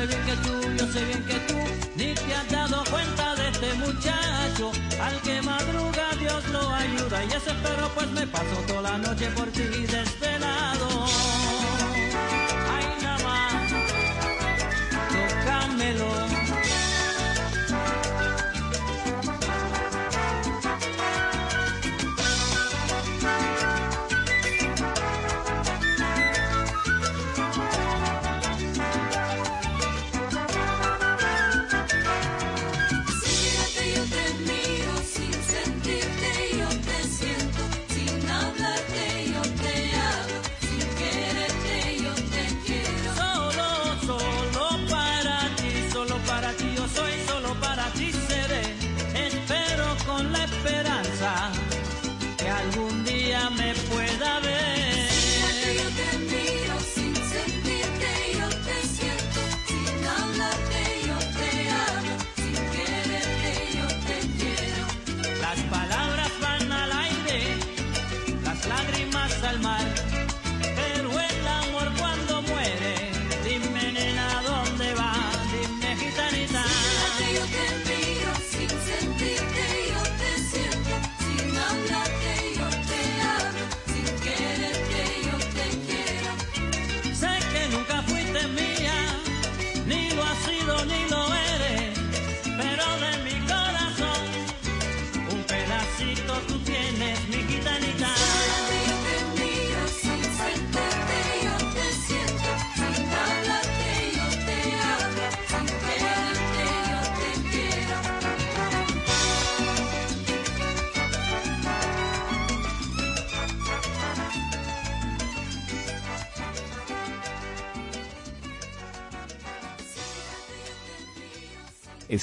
[0.09, 1.59] bien que tú, yo sé bien que tú,
[1.97, 7.29] ni te has dado cuenta de este muchacho, al que madruga Dios lo ayuda, y
[7.29, 10.78] ese perro pues me paso toda la noche por ti desvelado.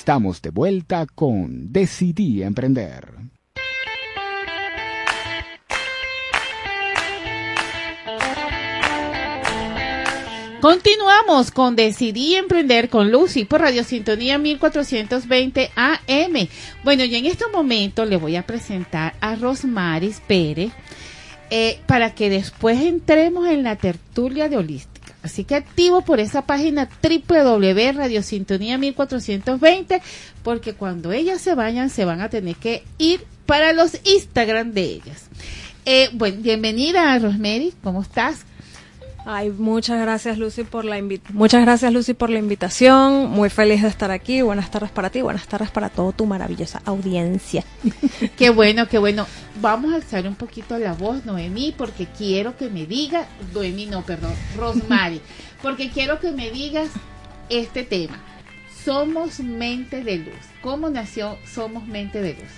[0.06, 3.16] Estamos de vuelta con Decidí Emprender.
[10.62, 16.48] Continuamos con Decidí Emprender con Lucy por Radio Sintonía 1420 AM.
[16.84, 20.72] Bueno, y en este momento le voy a presentar a Rosmaris Pérez
[21.50, 24.95] eh, para que después entremos en la tertulia de holística.
[25.26, 30.00] Así que activo por esa página www.radiosintonía 1420
[30.44, 34.84] porque cuando ellas se vayan se van a tener que ir para los Instagram de
[34.84, 35.26] ellas.
[35.84, 38.46] Eh, bueno, bienvenida Rosemary, ¿cómo estás?
[39.28, 41.02] Ay, muchas gracias Lucy por la
[41.34, 43.32] muchas gracias Lucy por la invitación.
[43.32, 44.44] Muy feliz de estar aquí.
[44.44, 47.64] Buenas tardes para ti, buenas tardes para toda tu maravillosa audiencia.
[48.38, 49.26] Qué bueno, qué bueno.
[49.62, 54.04] Vamos a alzar un poquito la voz, Noemí, porque quiero que me diga, Noemí no,
[54.04, 55.22] perdón, Rosmary,
[55.64, 56.90] porque quiero que me digas
[57.50, 58.20] este tema.
[58.84, 60.36] Somos mente de luz.
[60.62, 62.52] ¿Cómo nació Somos mente de luz?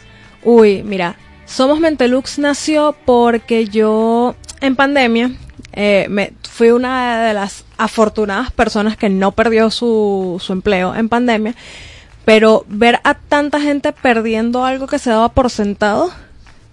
[0.44, 1.16] Uy, mira,
[1.46, 5.32] Somos Mentelux nació porque yo en pandemia
[5.80, 11.08] eh, me, fui una de las afortunadas personas que no perdió su, su empleo en
[11.08, 11.54] pandemia,
[12.26, 16.12] pero ver a tanta gente perdiendo algo que se daba por sentado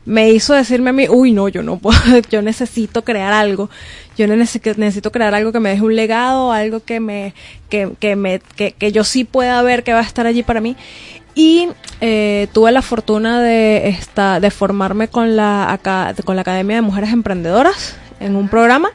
[0.07, 1.98] me hizo decirme a mí, uy, no, yo no puedo,
[2.30, 3.68] yo necesito crear algo,
[4.16, 7.34] yo necesito, crear algo que me deje un legado, algo que me,
[7.68, 10.62] que, que me, que, que yo sí pueda ver que va a estar allí para
[10.62, 10.76] mí.
[11.35, 11.68] Y
[12.01, 15.78] eh, tuve la fortuna de, esta, de formarme con la,
[16.24, 18.91] con la Academia de Mujeres Emprendedoras en un programa.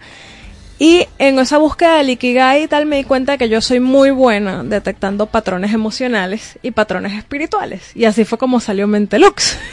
[0.82, 3.82] Y en esa búsqueda del Ikigai y tal me di cuenta de que yo soy
[3.82, 7.92] muy buena detectando patrones emocionales y patrones espirituales.
[7.96, 9.58] Y así fue como salió Mentelux.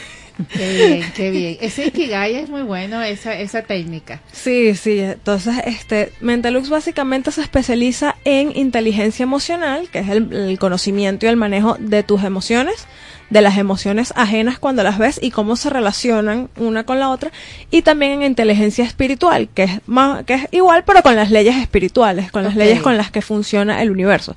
[0.53, 1.57] Qué bien, qué bien.
[1.61, 4.21] Ese Ikigai es muy bueno, esa, esa técnica.
[4.31, 4.99] Sí, sí.
[4.99, 11.29] Entonces, este, Mentalux básicamente se especializa en inteligencia emocional, que es el, el conocimiento y
[11.29, 12.87] el manejo de tus emociones,
[13.29, 17.31] de las emociones ajenas cuando las ves y cómo se relacionan una con la otra,
[17.71, 21.55] y también en inteligencia espiritual, que es más, que es igual pero con las leyes
[21.57, 24.35] espirituales, con las leyes con las que funciona el universo,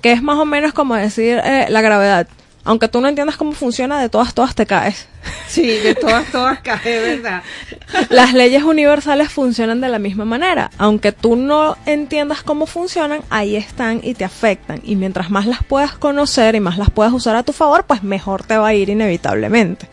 [0.00, 2.26] que es más o menos como decir eh, la gravedad.
[2.64, 5.08] Aunque tú no entiendas cómo funciona, de todas, todas te caes.
[5.48, 7.42] Sí, de todas, todas cae, ¿verdad?
[8.08, 10.70] Las leyes universales funcionan de la misma manera.
[10.78, 14.80] Aunque tú no entiendas cómo funcionan, ahí están y te afectan.
[14.84, 18.04] Y mientras más las puedas conocer y más las puedas usar a tu favor, pues
[18.04, 19.88] mejor te va a ir inevitablemente.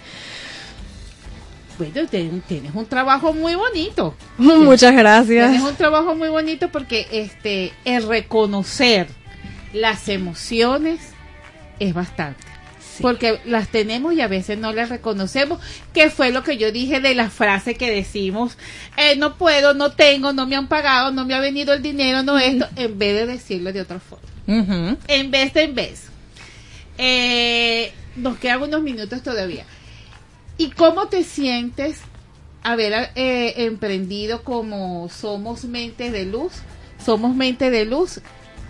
[1.79, 4.13] Bueno, tienes un trabajo muy bonito.
[4.37, 5.49] Muchas gracias.
[5.49, 9.07] Tienes un trabajo muy bonito porque este el reconocer
[9.73, 10.99] las emociones
[11.79, 12.48] es bastante.
[13.01, 15.59] Porque las tenemos y a veces no las reconocemos,
[15.93, 18.57] que fue lo que yo dije de la frase que decimos,
[18.97, 22.23] eh, no puedo, no tengo, no me han pagado, no me ha venido el dinero,
[22.23, 24.27] no esto, en vez de decirlo de otra forma.
[25.07, 26.05] En vez de en vez.
[26.97, 29.65] Eh, nos quedan unos minutos todavía.
[30.57, 32.01] ¿Y cómo te sientes
[32.63, 36.53] haber eh, emprendido como Somos Mente de Luz?
[37.03, 38.19] Somos Mente de Luz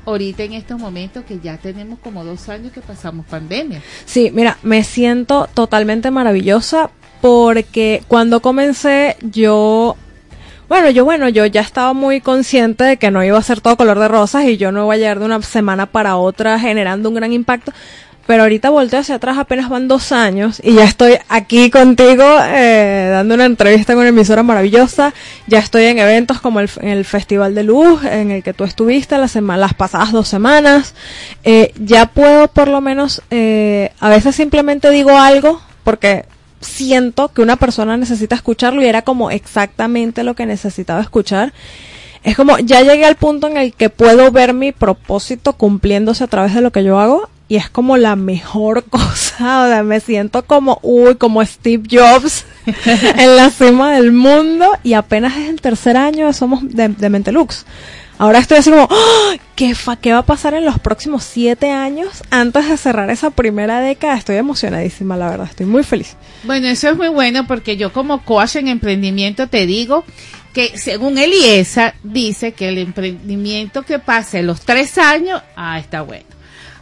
[0.05, 3.81] ahorita en estos momentos que ya tenemos como dos años que pasamos pandemia.
[4.05, 6.89] Sí, mira, me siento totalmente maravillosa
[7.21, 9.97] porque cuando comencé yo
[10.69, 13.75] bueno, yo bueno, yo ya estaba muy consciente de que no iba a ser todo
[13.75, 17.09] color de rosas y yo no iba a llegar de una semana para otra generando
[17.09, 17.73] un gran impacto.
[18.29, 23.09] Pero ahorita volteo hacia atrás, apenas van dos años y ya estoy aquí contigo eh,
[23.11, 25.15] dando una entrevista con una emisora maravillosa.
[25.47, 29.33] Ya estoy en eventos como el, Festival de Luz, en el que tú estuviste las,
[29.33, 30.93] las pasadas dos semanas.
[31.43, 36.25] Eh, ya puedo por lo menos, eh, a veces simplemente digo algo porque
[36.61, 41.51] siento que una persona necesita escucharlo y era como exactamente lo que necesitaba escuchar.
[42.21, 46.27] Es como, ya llegué al punto en el que puedo ver mi propósito cumpliéndose a
[46.27, 49.99] través de lo que yo hago y es como la mejor cosa, o sea, me
[49.99, 52.45] siento como, uy, como Steve Jobs
[53.17, 57.65] en la cima del mundo y apenas es el tercer año Somos de, de Mentelux.
[58.19, 59.35] Ahora estoy así como, ¡ah!
[59.55, 63.79] ¿qué, ¿qué va a pasar en los próximos siete años antes de cerrar esa primera
[63.79, 64.17] década?
[64.17, 66.17] Estoy emocionadísima, la verdad, estoy muy feliz.
[66.43, 70.03] Bueno, eso es muy bueno porque yo como coach en emprendimiento te digo
[70.53, 76.25] que según Eliesa dice que el emprendimiento que pase los tres años, ah, está bueno.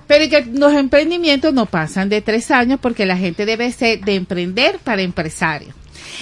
[0.08, 4.16] Pero que los emprendimientos no pasan de tres años porque la gente debe ser de
[4.16, 5.74] emprender para empresario.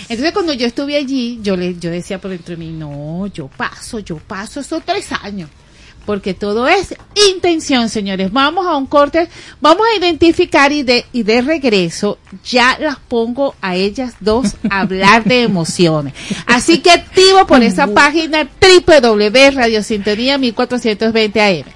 [0.10, 3.48] Entonces cuando yo estuve allí, yo le, yo decía por dentro de mí, no, yo
[3.48, 5.50] paso, yo paso esos tres años.
[6.06, 6.94] Porque todo es
[7.32, 8.32] intención, señores.
[8.32, 9.28] Vamos a un corte,
[9.60, 14.82] vamos a identificar y de, y de regreso ya las pongo a ellas dos a
[14.82, 16.14] hablar de emociones.
[16.46, 21.75] Así que activo por esa página www.radiosintonía 1420 AM.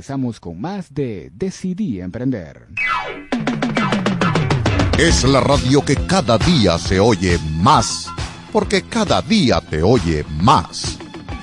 [0.00, 2.68] Regresamos con más de Decidí Emprender.
[4.96, 8.06] Es la radio que cada día se oye más,
[8.50, 10.96] porque cada día te oye más.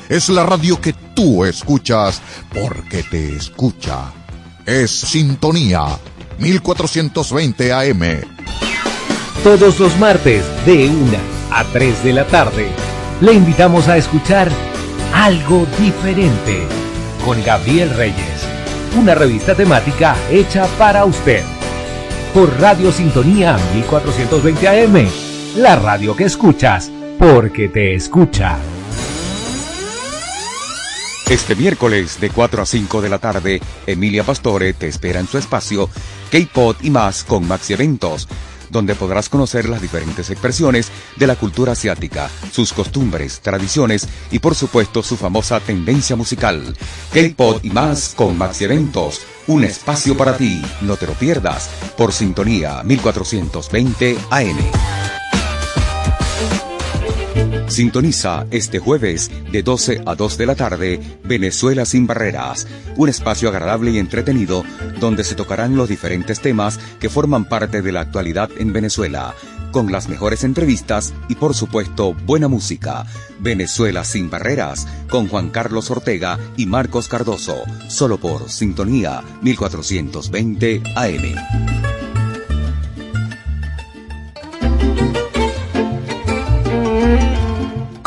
[0.09, 2.19] Es la radio que tú escuchas
[2.51, 4.11] porque te escucha.
[4.65, 5.85] Es Sintonía
[6.39, 8.21] 1420 AM.
[9.43, 11.17] Todos los martes de 1
[11.51, 12.69] a 3 de la tarde
[13.21, 14.49] le invitamos a escuchar
[15.13, 16.67] Algo Diferente
[17.27, 18.36] con Gabriel Reyes,
[18.95, 21.43] una revista temática hecha para usted.
[22.33, 25.07] Por Radio Sintonía 1420 AM,
[25.57, 28.57] la radio que escuchas porque te escucha.
[31.29, 35.37] Este miércoles de 4 a 5 de la tarde, Emilia Pastore te espera en su
[35.37, 35.89] espacio
[36.31, 38.29] K-Pod y más con Maxi Eventos,
[38.69, 44.55] donde podrás conocer las diferentes expresiones de la cultura asiática, sus costumbres, tradiciones y por
[44.55, 46.75] supuesto su famosa tendencia musical.
[47.13, 52.11] K-Pod y más con Maxi Eventos, un espacio para ti, no te lo pierdas, por
[52.11, 55.16] sintonía 1420 AM.
[57.67, 62.65] Sintoniza este jueves de 12 a 2 de la tarde Venezuela sin barreras,
[62.95, 64.63] un espacio agradable y entretenido
[64.99, 69.35] donde se tocarán los diferentes temas que forman parte de la actualidad en Venezuela,
[69.71, 73.05] con las mejores entrevistas y por supuesto buena música.
[73.39, 82.06] Venezuela sin barreras con Juan Carlos Ortega y Marcos Cardoso, solo por Sintonía 1420 AM.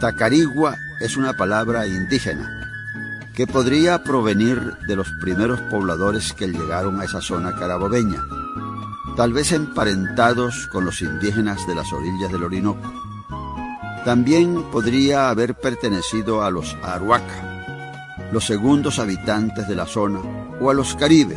[0.01, 2.51] Tacarigua es una palabra indígena
[3.35, 4.59] que podría provenir
[4.89, 8.23] de los primeros pobladores que llegaron a esa zona carabobeña,
[9.17, 13.06] tal vez emparentados con los indígenas de las orillas del Orinoco.
[14.07, 20.21] También podría haber pertenecido a los Aruaca, los segundos habitantes de la zona,
[20.61, 21.37] o a los Caribe,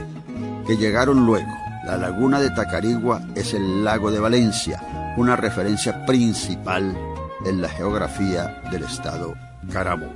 [0.68, 1.52] que llegaron luego.
[1.84, 6.96] La laguna de Tacarigua es el lago de Valencia, una referencia principal
[7.44, 9.34] en la geografía del estado
[9.74, 10.14] Carabobo.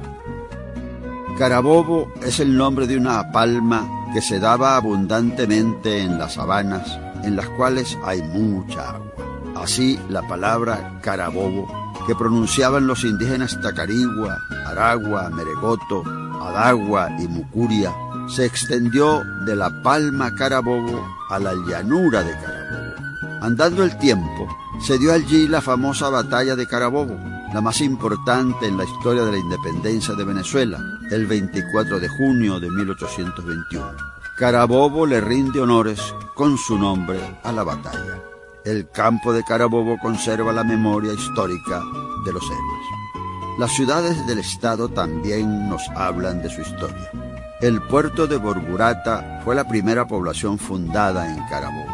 [1.39, 7.35] Carabobo es el nombre de una palma que se daba abundantemente en las sabanas, en
[7.35, 9.11] las cuales hay mucha agua.
[9.55, 16.03] Así, la palabra Carabobo, que pronunciaban los indígenas Tacarigua, Aragua, Meregoto,
[16.41, 17.93] Adagua y Mucuria,
[18.27, 22.93] se extendió de la palma Carabobo a la llanura de Carabobo.
[23.41, 24.47] Andando el tiempo,
[24.81, 27.17] se dio allí la famosa batalla de Carabobo,
[27.53, 30.79] la más importante en la historia de la independencia de Venezuela,
[31.11, 33.91] el 24 de junio de 1821.
[34.37, 36.01] Carabobo le rinde honores
[36.33, 38.32] con su nombre a la batalla.
[38.65, 41.81] El campo de Carabobo conserva la memoria histórica
[42.25, 43.59] de los héroes.
[43.59, 47.11] Las ciudades del estado también nos hablan de su historia.
[47.59, 51.91] El puerto de Borburata fue la primera población fundada en Carabobo.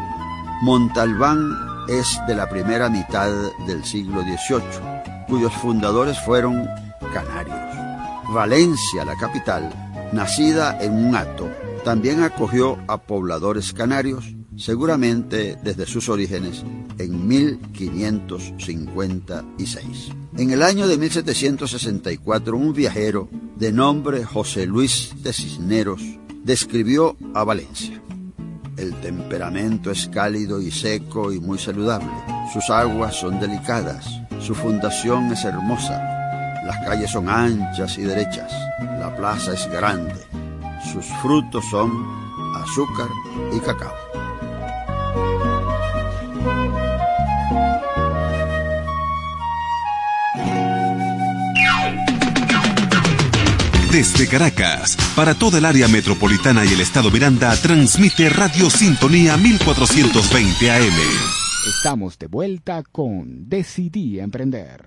[0.62, 1.40] Montalbán
[1.88, 3.32] es de la primera mitad
[3.66, 6.68] del siglo XVIII, cuyos fundadores fueron
[7.12, 7.58] canarios.
[8.32, 9.72] Valencia, la capital,
[10.14, 11.50] nacida en un hato,
[11.84, 16.66] también acogió a pobladores canarios, seguramente desde sus orígenes
[16.98, 20.10] en 1556.
[20.38, 26.02] En el año de 1764, un viajero de nombre José Luis de Cisneros
[26.44, 28.02] describió a Valencia.
[28.78, 32.12] El temperamento es cálido y seco y muy saludable.
[32.54, 34.06] Sus aguas son delicadas.
[34.40, 36.00] Su fundación es hermosa.
[36.66, 38.52] Las calles son anchas y derechas.
[39.00, 40.16] La plaza es grande.
[40.94, 41.92] Sus frutos son
[42.56, 43.10] azúcar
[43.54, 44.09] y cacao.
[53.92, 60.72] Desde Caracas, para toda el área metropolitana y el estado Miranda, transmite Radio Sintonía 1420
[60.72, 60.94] AM.
[61.76, 64.86] Estamos de vuelta con Decidí Emprender.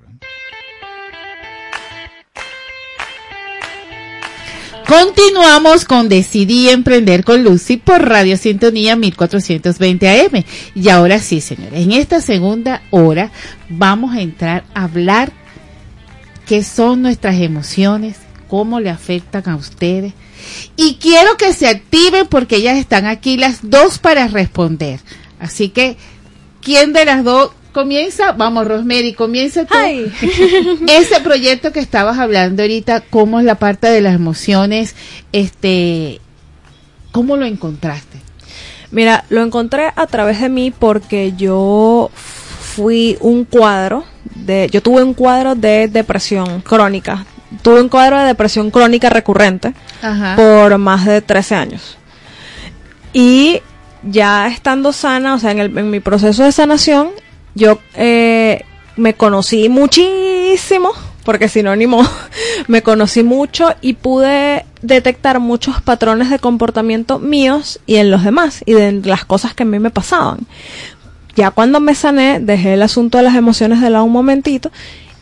[4.86, 10.44] Continuamos con Decidí Emprender con Lucy por Radio Sintonía 1420 AM.
[10.76, 13.32] Y ahora sí, señores, en esta segunda hora
[13.68, 15.32] vamos a entrar a hablar
[16.46, 18.16] qué son nuestras emociones,
[18.52, 20.12] cómo le afectan a ustedes.
[20.76, 25.00] Y quiero que se activen porque ellas están aquí las dos para responder.
[25.40, 25.96] Así que,
[26.60, 28.32] ¿quién de las dos comienza?
[28.32, 29.74] Vamos, Rosemary, comienza tú.
[30.86, 34.96] Ese proyecto que estabas hablando ahorita, ¿cómo es la parte de las emociones?
[35.32, 36.20] Este,
[37.10, 38.18] ¿cómo lo encontraste?
[38.90, 45.02] Mira, lo encontré a través de mí porque yo fui un cuadro de, yo tuve
[45.02, 47.24] un cuadro de depresión crónica.
[47.60, 50.36] Tuve un cuadro de depresión crónica recurrente Ajá.
[50.36, 51.98] por más de 13 años.
[53.12, 53.60] Y
[54.02, 57.10] ya estando sana, o sea, en, el- en mi proceso de sanación,
[57.54, 58.64] yo eh,
[58.96, 60.90] me conocí muchísimo,
[61.24, 62.02] porque sinónimo,
[62.68, 68.62] me conocí mucho y pude detectar muchos patrones de comportamiento míos y en los demás,
[68.66, 70.40] y de las cosas que a mí me pasaban.
[71.36, 74.70] Ya cuando me sané, dejé el asunto de las emociones de lado un momentito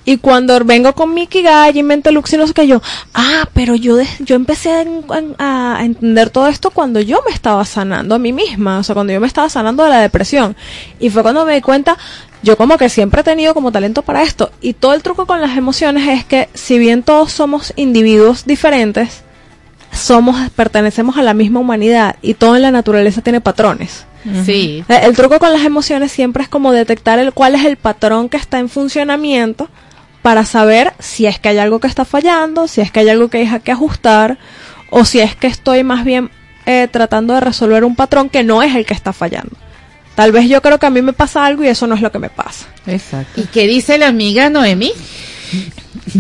[0.05, 2.81] y cuando vengo con mi Kigai y mente Lux y no sé qué, yo,
[3.15, 5.05] ah, pero yo, de- yo empecé a, en-
[5.39, 8.95] a- a entender todo esto cuando yo me estaba sanando a mí misma, o sea,
[8.95, 10.57] cuando yo me estaba sanando de la depresión.
[10.99, 11.99] Y fue cuando me di cuenta,
[12.43, 14.51] yo como que siempre he tenido como talento para esto.
[14.63, 19.23] Y todo el truco con las emociones es que si bien todos somos individuos diferentes,
[19.93, 24.07] somos, pertenecemos a la misma humanidad y todo en la naturaleza tiene patrones.
[24.45, 24.85] Sí.
[24.89, 28.37] El truco con las emociones siempre es como detectar el cuál es el patrón que
[28.37, 29.69] está en funcionamiento
[30.23, 33.29] para saber si es que hay algo que está fallando, si es que hay algo
[33.29, 34.39] que hay que ajustar
[34.91, 36.31] o si es que estoy más bien
[36.67, 39.57] eh, tratando de resolver un patrón que no es el que está fallando.
[40.15, 42.13] Tal vez yo creo que a mí me pasa algo y eso no es lo
[42.13, 42.67] que me pasa.
[42.87, 43.41] Exacto.
[43.41, 44.93] ¿Y qué dice la amiga Noemí?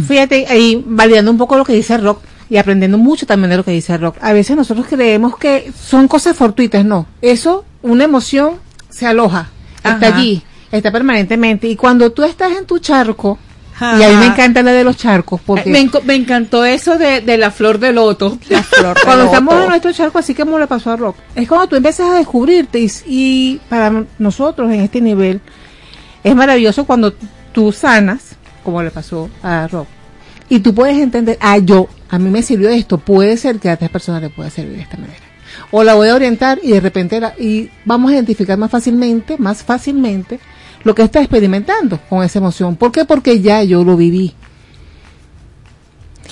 [0.09, 3.65] Fíjate, ahí validando un poco lo que dice Rock y aprendiendo mucho también de lo
[3.65, 4.17] que dice Rock.
[4.21, 7.07] A veces nosotros creemos que son cosas fortuitas, no.
[7.21, 8.55] Eso, una emoción
[8.89, 10.17] se aloja, está Ajá.
[10.17, 10.43] allí,
[10.73, 11.69] está permanentemente.
[11.69, 13.39] Y cuando tú estás en tu charco,
[13.81, 17.39] y a mí me encanta la de los charcos, porque Me, encantó eso de, de
[17.39, 18.39] la flor de loto.
[18.49, 19.35] La flor de cuando loto.
[19.37, 22.15] estamos en nuestro charco, así como le pasó a Rock, es cuando tú empiezas a
[22.15, 25.41] descubrirte y, y para nosotros en este nivel
[26.23, 27.15] es maravilloso cuando
[27.53, 29.89] tú sanas, como le pasó a Rock,
[30.49, 33.75] y tú puedes entender, ah, yo, a mí me sirvió esto, puede ser que a
[33.75, 35.21] otras personas le pueda servir de esta manera.
[35.73, 39.37] O la voy a orientar y de repente la- y vamos a identificar más fácilmente,
[39.39, 40.41] más fácilmente
[40.83, 42.77] lo que está experimentando con esa emoción.
[42.77, 43.05] ¿Por qué?
[43.05, 44.35] Porque ya yo lo viví.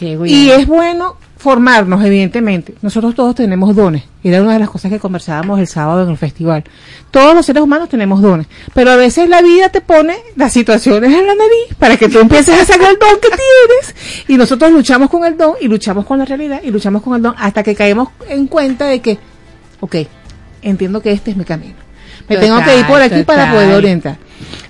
[0.01, 2.75] Y es bueno formarnos, evidentemente.
[2.83, 4.05] Nosotros todos tenemos dones.
[4.23, 6.65] Era una de las cosas que conversábamos el sábado en el festival.
[7.11, 8.47] Todos los seres humanos tenemos dones.
[8.75, 12.19] Pero a veces la vida te pone las situaciones en la nariz para que tú
[12.19, 14.27] empieces a sacar el don que tienes.
[14.29, 17.23] Y nosotros luchamos con el don y luchamos con la realidad y luchamos con el
[17.23, 19.19] don hasta que caemos en cuenta de que,
[19.81, 19.97] ok,
[20.63, 21.88] entiendo que este es mi camino.
[22.29, 24.17] Me tengo que ir por aquí para poder orientar.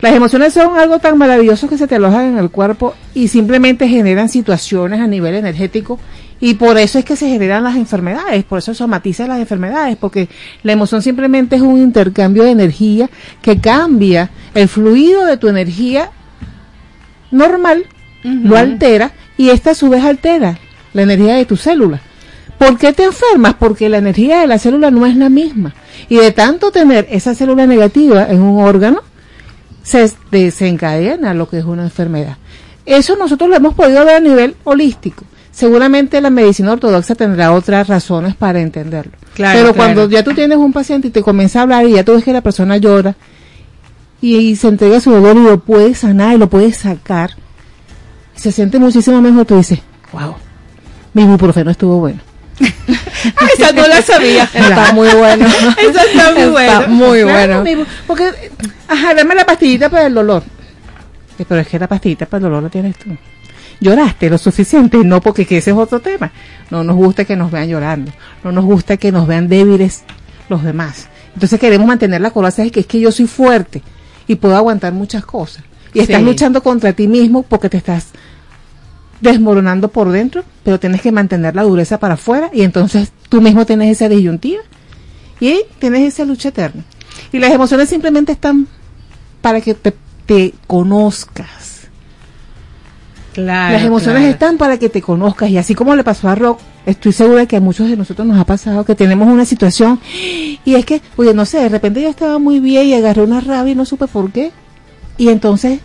[0.00, 3.88] Las emociones son algo tan maravilloso que se te alojan en el cuerpo y simplemente
[3.88, 5.98] generan situaciones a nivel energético
[6.40, 10.28] y por eso es que se generan las enfermedades, por eso somatizan las enfermedades, porque
[10.62, 13.10] la emoción simplemente es un intercambio de energía
[13.42, 16.10] que cambia el fluido de tu energía
[17.32, 17.86] normal,
[18.22, 20.58] lo altera y esta a su vez altera
[20.92, 22.00] la energía de tu célula.
[22.58, 23.54] ¿Por qué te enfermas?
[23.54, 25.74] Porque la energía de la célula no es la misma.
[26.08, 29.02] Y de tanto tener esa célula negativa en un órgano,
[29.82, 32.36] se desencadena lo que es una enfermedad.
[32.84, 35.24] Eso nosotros lo hemos podido ver a nivel holístico.
[35.52, 39.12] Seguramente la medicina ortodoxa tendrá otras razones para entenderlo.
[39.34, 39.76] Claro, Pero claro.
[39.76, 42.24] cuando ya tú tienes un paciente y te comienza a hablar y ya tú ves
[42.24, 43.14] que la persona llora
[44.20, 47.30] y, y se entrega su dolor y lo puede sanar y lo puede sacar,
[48.34, 49.80] se siente muchísimo mejor, tú dices,
[50.12, 50.34] wow,
[51.12, 52.20] mi ibuprofeno estuvo bueno.
[52.60, 54.44] Esa no la sabía.
[54.54, 55.46] Está muy bueno.
[55.78, 56.86] Esa está muy Está buena.
[56.88, 57.86] muy Claro, bueno.
[58.06, 58.30] porque,
[58.88, 60.42] ajá, dame la pastillita para el dolor.
[61.38, 63.10] Eh, Pero es que la pastillita para el dolor la tienes tú.
[63.80, 66.32] Lloraste lo suficiente, no porque que ese es otro tema.
[66.70, 68.10] No nos gusta que nos vean llorando,
[68.42, 70.02] no nos gusta que nos vean débiles
[70.48, 71.08] los demás.
[71.34, 73.82] Entonces queremos mantener la coraza de que es que yo soy fuerte
[74.26, 75.62] y puedo aguantar muchas cosas.
[75.94, 76.24] Y estás Sí.
[76.24, 78.06] luchando contra ti mismo porque te estás
[79.20, 83.66] desmoronando por dentro, pero tienes que mantener la dureza para afuera y entonces tú mismo
[83.66, 84.62] tienes esa disyuntiva
[85.40, 86.84] y tienes esa lucha eterna.
[87.32, 88.66] Y las emociones simplemente están
[89.40, 89.94] para que te,
[90.26, 91.88] te conozcas.
[93.32, 94.32] Claro, Las emociones claro.
[94.32, 97.56] están para que te conozcas y así como le pasó a Rock, estoy segura que
[97.56, 100.00] a muchos de nosotros nos ha pasado que tenemos una situación
[100.64, 103.40] y es que, oye, no sé, de repente yo estaba muy bien y agarré una
[103.40, 104.50] rabia y no supe por qué.
[105.18, 105.80] Y entonces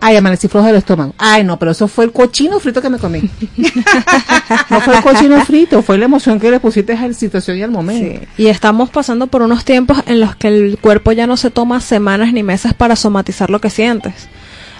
[0.00, 1.14] Ay, amanecí flojo del estómago.
[1.18, 3.20] Ay, no, pero eso fue el cochino frito que me comí.
[4.70, 7.62] no fue el cochino frito, fue la emoción que le pusiste a la situación y
[7.62, 8.26] al momento.
[8.36, 11.80] Y estamos pasando por unos tiempos en los que el cuerpo ya no se toma
[11.80, 14.28] semanas ni meses para somatizar lo que sientes.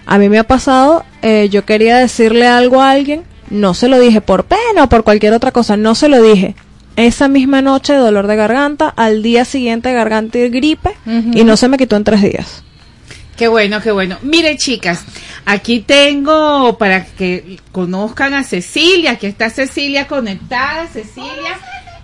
[0.06, 3.98] A mí me ha pasado, eh, yo quería decirle algo a alguien, no se lo
[3.98, 6.54] dije por pena o por cualquier otra cosa, no se lo dije.
[6.96, 11.68] Esa misma noche dolor de garganta, al día siguiente garganta y gripe y no se
[11.68, 12.64] me quitó en tres días.
[13.38, 14.18] Qué bueno, qué bueno.
[14.22, 15.04] Miren, chicas,
[15.46, 19.12] aquí tengo para que conozcan a Cecilia.
[19.12, 20.88] Aquí está Cecilia conectada.
[20.88, 21.56] Cecilia.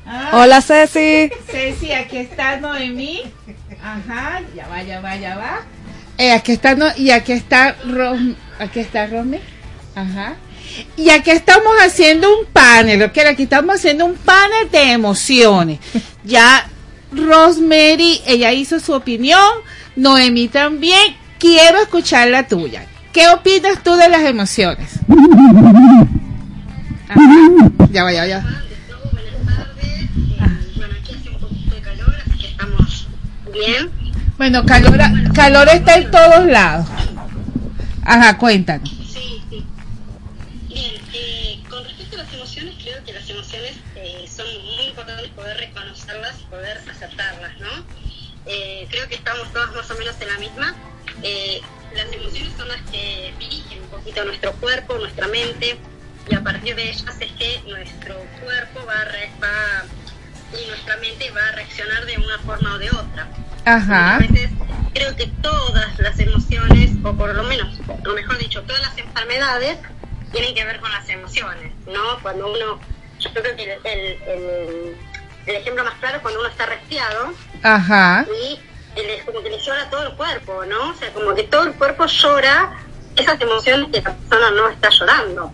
[0.07, 1.33] Ah, Hola Ceci.
[1.51, 3.23] Ceci, aquí está Noemí.
[3.83, 5.63] Ajá, ya va, ya va, ya va.
[6.19, 8.21] Eh, aquí está no y aquí está Ros
[8.61, 9.41] aquí está Rosmi.
[9.97, 10.37] Ajá.
[10.97, 13.19] Y aquí estamos haciendo un panel, ¿ok?
[13.29, 15.81] Aquí estamos haciendo un panel de emociones.
[16.23, 16.69] Ya
[17.13, 19.51] Rosemary, ella hizo su opinión,
[19.97, 21.24] Noemí también.
[21.45, 22.87] Quiero escuchar la tuya.
[23.13, 24.99] ¿Qué opinas tú de las emociones?
[27.07, 27.21] Ajá.
[27.91, 28.43] Ya va, ya va, ya.
[33.53, 33.91] Bien.
[34.39, 34.99] Bueno, calor,
[35.35, 36.87] calor está en todos lados.
[38.07, 38.89] Ajá, cuéntanos.
[38.89, 39.67] Sí, sí.
[40.69, 45.29] Bien, eh, con respecto a las emociones, creo que las emociones eh, son muy importantes
[45.33, 47.69] poder reconocerlas y poder aceptarlas, ¿no?
[48.47, 50.75] Eh, creo que estamos todos más o menos en la misma.
[51.25, 51.61] Eh,
[51.97, 55.79] las emociones son las que dirigen un poquito nuestro cuerpo, nuestra mente,
[56.29, 59.85] y a partir de ellas es que nuestro cuerpo va a, re- va
[60.63, 63.29] y nuestra mente va a reaccionar de una forma o de otra.
[63.65, 64.17] Ajá.
[64.17, 64.51] A veces
[64.93, 69.79] creo que todas las emociones, o por lo menos, o mejor dicho, todas las enfermedades
[70.33, 72.21] tienen que ver con las emociones, ¿no?
[72.21, 72.81] Cuando uno,
[73.21, 74.97] yo creo que el, el, el-
[75.47, 78.27] el ejemplo más claro es cuando uno está resfriado Ajá.
[78.43, 78.59] y
[78.97, 80.91] es como que le llora todo el cuerpo, ¿no?
[80.91, 82.73] O sea, como que todo el cuerpo llora
[83.17, 85.53] esas emociones que la persona no está llorando.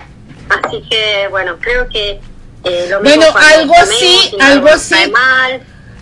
[0.48, 2.20] Así que, bueno, creo que
[2.64, 4.94] eh, lo mismo Bueno, algo así, algo así.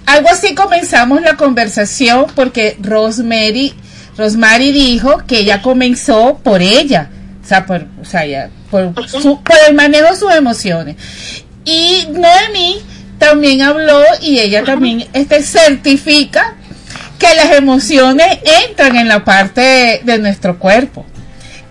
[0.07, 3.75] Algo así comenzamos la conversación porque Rosemary,
[4.17, 7.11] Rosemary dijo que ella comenzó por ella,
[7.45, 10.97] o sea, por, o sea, ya, por, su- por el manejo de sus emociones.
[11.65, 12.83] Y Noemí
[13.19, 16.55] también habló y ella también este, certifica
[17.19, 18.39] que las emociones
[18.69, 21.05] entran en la parte de, de nuestro cuerpo.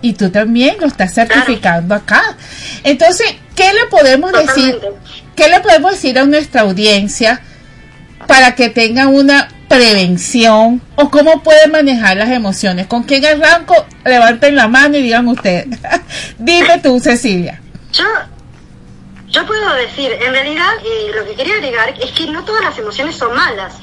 [0.00, 2.36] Y tú también lo estás certificando acá.
[2.84, 4.78] Entonces, ¿qué le podemos decir?
[5.34, 7.40] ¿Qué le podemos decir a nuestra audiencia
[8.26, 12.86] para que tengan una prevención o cómo pueden manejar las emociones?
[12.86, 13.74] ¿Con quién arranco?
[14.04, 15.66] Levanten la mano y digan ustedes.
[16.38, 17.60] Dime tú, Cecilia.
[17.92, 18.04] Yo,
[19.30, 22.78] yo puedo decir, en realidad, eh, lo que quería agregar es que no todas las
[22.78, 23.76] emociones son malas.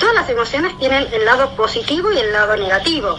[0.00, 3.18] Todas las emociones tienen el lado positivo y el lado negativo.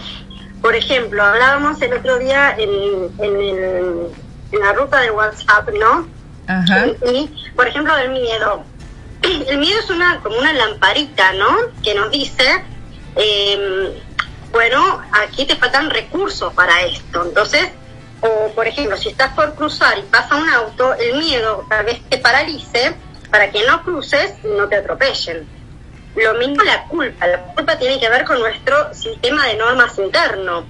[0.60, 2.70] Por ejemplo, hablábamos el otro día en,
[3.18, 4.06] en, el-
[4.50, 6.08] en la ruta de WhatsApp, ¿no?
[6.48, 6.86] Ajá.
[7.12, 8.64] Y, por ejemplo, del miedo.
[9.22, 11.48] El miedo es una como una lamparita, ¿no?
[11.82, 12.64] Que nos dice,
[13.16, 14.00] eh,
[14.52, 17.24] bueno, aquí te faltan recursos para esto.
[17.24, 17.68] Entonces,
[18.20, 22.00] o por ejemplo, si estás por cruzar y pasa un auto, el miedo tal vez
[22.08, 22.94] te paralice
[23.30, 25.46] para que no cruces y no te atropellen.
[26.16, 27.26] Lo mismo la culpa.
[27.26, 30.66] La culpa tiene que ver con nuestro sistema de normas interno.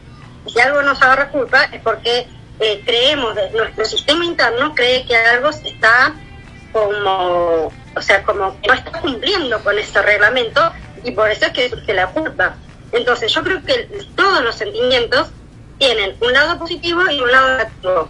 [0.47, 2.27] Si algo nos agarra culpa es porque
[2.61, 6.15] eh, creemos, nuestro sistema interno cree que algo está
[6.73, 10.73] como, o sea, como que no está cumpliendo con ese reglamento
[11.05, 12.57] y por eso es que surge la culpa.
[12.93, 15.29] Entonces yo creo que todos los sentimientos
[15.79, 18.09] tienen un lado positivo y un lado negativo.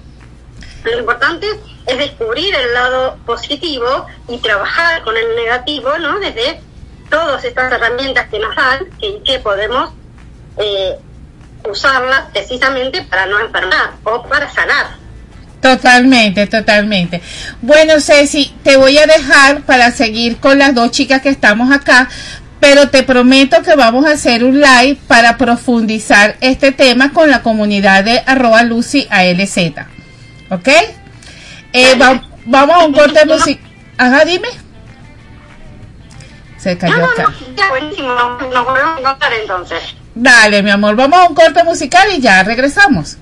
[0.85, 1.47] Lo importante
[1.86, 6.19] es descubrir el lado positivo y trabajar con el negativo, ¿no?
[6.19, 6.61] Desde
[7.11, 9.90] todas estas herramientas que nos dan y que podemos
[10.59, 10.99] eh,
[11.69, 15.09] usarlas precisamente para no enfermar o para sanar.
[15.61, 17.20] Totalmente, totalmente.
[17.61, 22.09] Bueno, Ceci, te voy a dejar para seguir con las dos chicas que estamos acá,
[22.60, 27.43] pero te prometo que vamos a hacer un live para profundizar este tema con la
[27.43, 29.56] comunidad de arroba Lucy ALZ.
[30.51, 30.68] ¿Ok?
[31.72, 33.70] Eh, va- vamos a un corte musical.
[33.98, 34.48] Ajá, dime.
[36.56, 37.32] Se cayó acá.
[37.56, 39.78] Ya, buenísimo, nos volvemos a encontrar entonces.
[40.14, 43.16] Dale, mi amor, vamos a un corte musical y ya regresamos.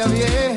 [0.00, 0.49] Vaya bien,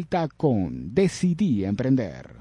[0.00, 2.34] vuelta con Decidí Emprender.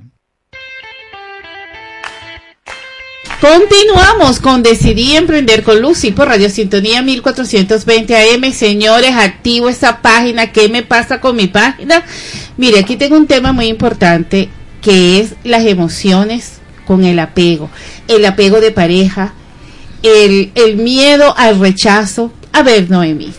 [3.41, 8.53] Continuamos con Decidí Emprender con Lucy por Radio Sintonía 1420 AM.
[8.53, 10.53] Señores, activo esa página.
[10.53, 12.05] ¿Qué me pasa con mi página?
[12.55, 14.47] Mire, aquí tengo un tema muy importante
[14.81, 17.69] que es las emociones con el apego.
[18.07, 19.33] El apego de pareja,
[20.01, 22.31] el, el miedo al rechazo.
[22.53, 23.33] A ver, Noemi,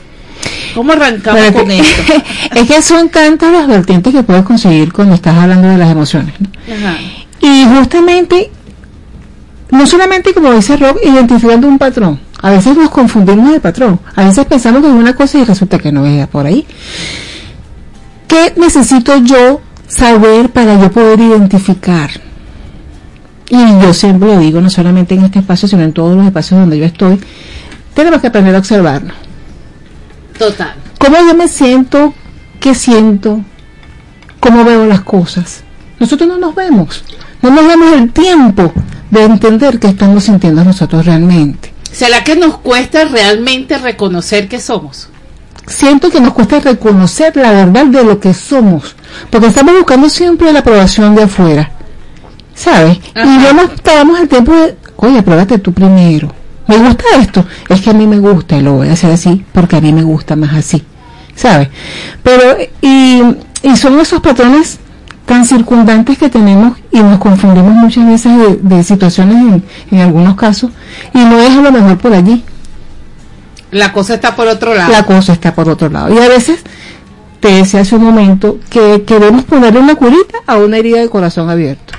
[0.74, 2.12] ¿cómo arrancamos con esto?
[2.55, 6.34] es que son tantas las vertientes que puedes conseguir cuando estás hablando de las emociones.
[6.40, 6.48] ¿no?
[6.74, 6.97] Ajá.
[7.40, 8.51] Y justamente,
[9.70, 12.20] no solamente como dice Rob, identificando un patrón.
[12.42, 14.01] A veces nos confundimos de patrón.
[14.14, 16.66] A veces pensamos que es una cosa y resulta que no es por ahí.
[18.26, 22.10] ¿Qué necesito yo saber para yo poder identificar?
[23.51, 26.60] Y yo siempre lo digo, no solamente en este espacio, sino en todos los espacios
[26.60, 27.18] donde yo estoy,
[27.94, 29.16] tenemos que aprender a observarnos.
[30.40, 30.72] Total.
[30.98, 32.14] ¿Cómo yo me siento?
[32.60, 33.42] ¿Qué siento?
[34.40, 35.60] ¿Cómo veo las cosas?
[35.98, 37.04] Nosotros no nos vemos.
[37.42, 38.72] No nos damos el tiempo
[39.10, 41.74] de entender qué estamos sintiendo nosotros realmente.
[41.92, 45.10] ¿Será que nos cuesta realmente reconocer que somos?
[45.66, 48.96] Siento que nos cuesta reconocer la verdad de lo que somos,
[49.28, 51.70] porque estamos buscando siempre la aprobación de afuera,
[52.54, 52.96] ¿sabes?
[53.14, 56.39] Y no nos damos el tiempo de, oye, pruébate tú primero.
[56.70, 59.44] Me gusta esto, es que a mí me gusta y lo voy a hacer así
[59.52, 60.84] porque a mí me gusta más así,
[61.34, 61.68] ¿sabes?
[62.22, 63.22] Pero, y,
[63.62, 64.78] y son esos patrones
[65.26, 70.36] tan circundantes que tenemos y nos confundimos muchas veces de, de situaciones en, en algunos
[70.36, 70.70] casos
[71.12, 72.44] y no es a lo mejor por allí.
[73.70, 74.90] La cosa está por otro lado.
[74.90, 76.12] La cosa está por otro lado.
[76.12, 76.60] Y a veces,
[77.38, 81.48] te decía hace un momento, que queremos ponerle una curita a una herida de corazón
[81.51, 81.94] abierto.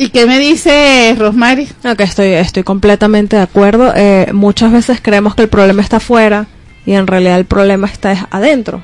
[0.00, 1.68] ¿Y qué me dice Rosmary?
[1.84, 3.92] Ok, estoy, estoy completamente de acuerdo.
[3.96, 6.46] Eh, muchas veces creemos que el problema está afuera
[6.86, 8.80] y en realidad el problema está es adentro.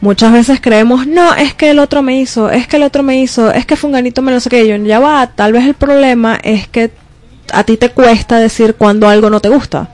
[0.00, 3.20] Muchas veces creemos, no, es que el otro me hizo, es que el otro me
[3.20, 4.76] hizo, es que Funganito me lo sé que yo.
[4.76, 6.92] Ya va, tal vez el problema es que
[7.52, 9.90] a ti te cuesta decir cuando algo no te gusta.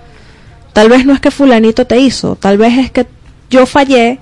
[0.74, 3.06] Tal vez no es que fulanito te hizo, tal vez es que
[3.48, 4.18] yo fallé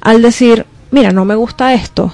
[0.00, 2.12] al decir, mira, no me gusta esto.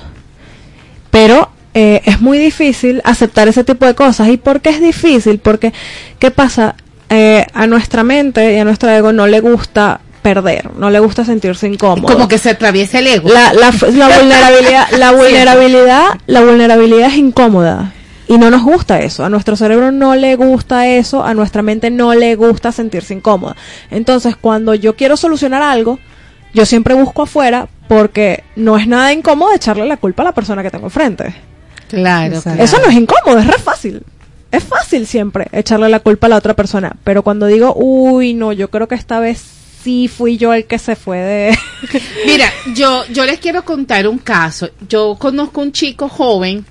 [1.10, 4.28] Pero eh, es muy difícil aceptar ese tipo de cosas.
[4.28, 5.38] ¿Y por qué es difícil?
[5.38, 5.72] Porque,
[6.18, 6.74] ¿qué pasa?
[7.08, 11.24] Eh, a nuestra mente y a nuestro ego no le gusta perder, no le gusta
[11.24, 12.12] sentirse incómodo.
[12.12, 13.28] Como que se atraviesa el ego.
[13.28, 17.92] La, la, la vulnerabilidad, la vulnerabilidad, la vulnerabilidad es incómoda.
[18.28, 19.24] Y no nos gusta eso.
[19.24, 21.22] A nuestro cerebro no le gusta eso.
[21.22, 23.56] A nuestra mente no le gusta sentirse incómoda.
[23.90, 25.98] Entonces, cuando yo quiero solucionar algo,
[26.54, 30.62] yo siempre busco afuera porque no es nada incómodo echarle la culpa a la persona
[30.62, 31.34] que tengo enfrente.
[31.96, 34.02] Claro, Eso no es incómodo, es re fácil.
[34.50, 36.96] Es fácil siempre echarle la culpa a la otra persona.
[37.04, 39.42] Pero cuando digo, uy, no, yo creo que esta vez
[39.82, 41.58] sí fui yo el que se fue de...
[42.26, 44.70] Mira, yo, yo les quiero contar un caso.
[44.88, 46.64] Yo conozco un chico joven,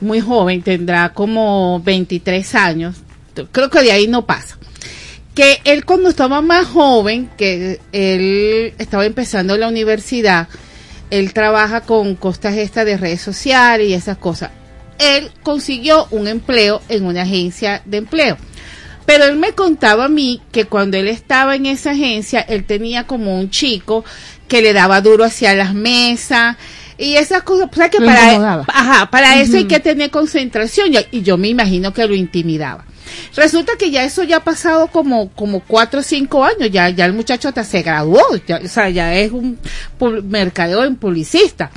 [0.00, 2.96] muy joven, tendrá como 23 años.
[3.52, 4.58] Creo que de ahí no pasa.
[5.34, 10.48] Que él cuando estaba más joven, que él estaba empezando la universidad,
[11.10, 14.50] él trabaja con costas estas de redes sociales y esas cosas.
[14.98, 18.36] Él consiguió un empleo en una agencia de empleo.
[19.06, 23.06] Pero él me contaba a mí que cuando él estaba en esa agencia, él tenía
[23.06, 24.04] como un chico
[24.46, 26.56] que le daba duro hacia las mesas
[26.98, 27.68] y esas cosas.
[27.72, 31.36] O sea que Lo para, ajá, para eso hay que tener concentración y- y yo
[31.38, 32.84] me imagino que lo intimidaba.
[33.36, 37.04] Resulta que ya eso ya ha pasado como, como cuatro o cinco años, ya, ya
[37.04, 39.58] el muchacho hasta se graduó, ya, o sea, ya es un
[40.24, 41.70] mercadeo en publicista.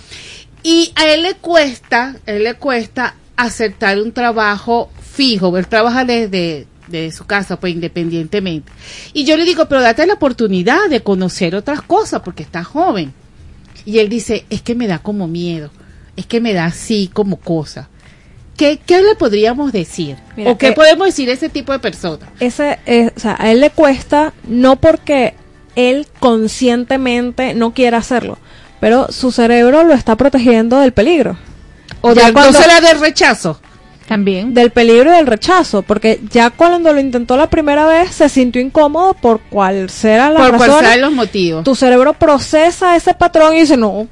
[0.64, 6.06] Y a él le cuesta, a él le cuesta aceptar un trabajo fijo, él trabaja
[6.06, 8.72] desde de su casa, pues independientemente.
[9.14, 13.14] Y yo le digo, pero date la oportunidad de conocer otras cosas porque estás joven.
[13.86, 15.72] Y él dice, es que me da como miedo,
[16.16, 17.90] es que me da así como cosa.
[18.58, 20.18] ¿Qué, qué le podríamos decir?
[20.38, 22.30] Mira, ¿O qué eh, podemos decir a ese tipo de personas?
[22.40, 25.34] ese es, o sea, a él le cuesta no porque
[25.76, 28.38] él conscientemente no quiera hacerlo,
[28.80, 31.38] pero su cerebro lo está protegiendo del peligro.
[32.02, 33.60] O Ya del- cuando- ¿No será del rechazo?
[34.08, 34.54] También.
[34.54, 38.62] Del peligro y del rechazo, porque ya cuando lo intentó la primera vez se sintió
[38.62, 40.68] incómodo por cuál será la Por razón.
[40.68, 41.64] cuál sean los motivos.
[41.64, 44.08] Tu cerebro procesa ese patrón y dice, no,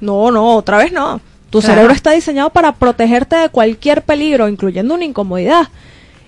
[0.00, 1.20] no, no, otra vez no.
[1.54, 1.74] Tu Claro.
[1.76, 5.68] cerebro está diseñado para protegerte de cualquier peligro, incluyendo una incomodidad.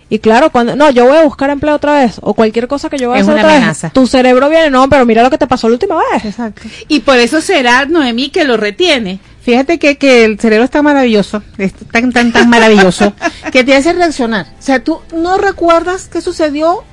[0.08, 2.96] Y claro, cuando, no, yo voy a buscar empleo otra vez, o cualquier cosa que
[2.96, 3.88] yo voy a Es hacer una otra amenaza.
[3.88, 6.24] vez, tu cerebro viene, no, pero mira lo que te pasó la última vez.
[6.24, 6.62] Exacto.
[6.86, 9.18] Y por eso será Noemí que lo retiene.
[9.42, 13.14] Fíjate que, que el cerebro está maravilloso, es tan, tan, tan maravilloso,
[13.52, 14.46] que te hace reaccionar.
[14.56, 16.84] O sea, tú no recuerdas qué sucedió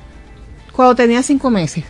[0.72, 1.84] cuando tenías cinco meses.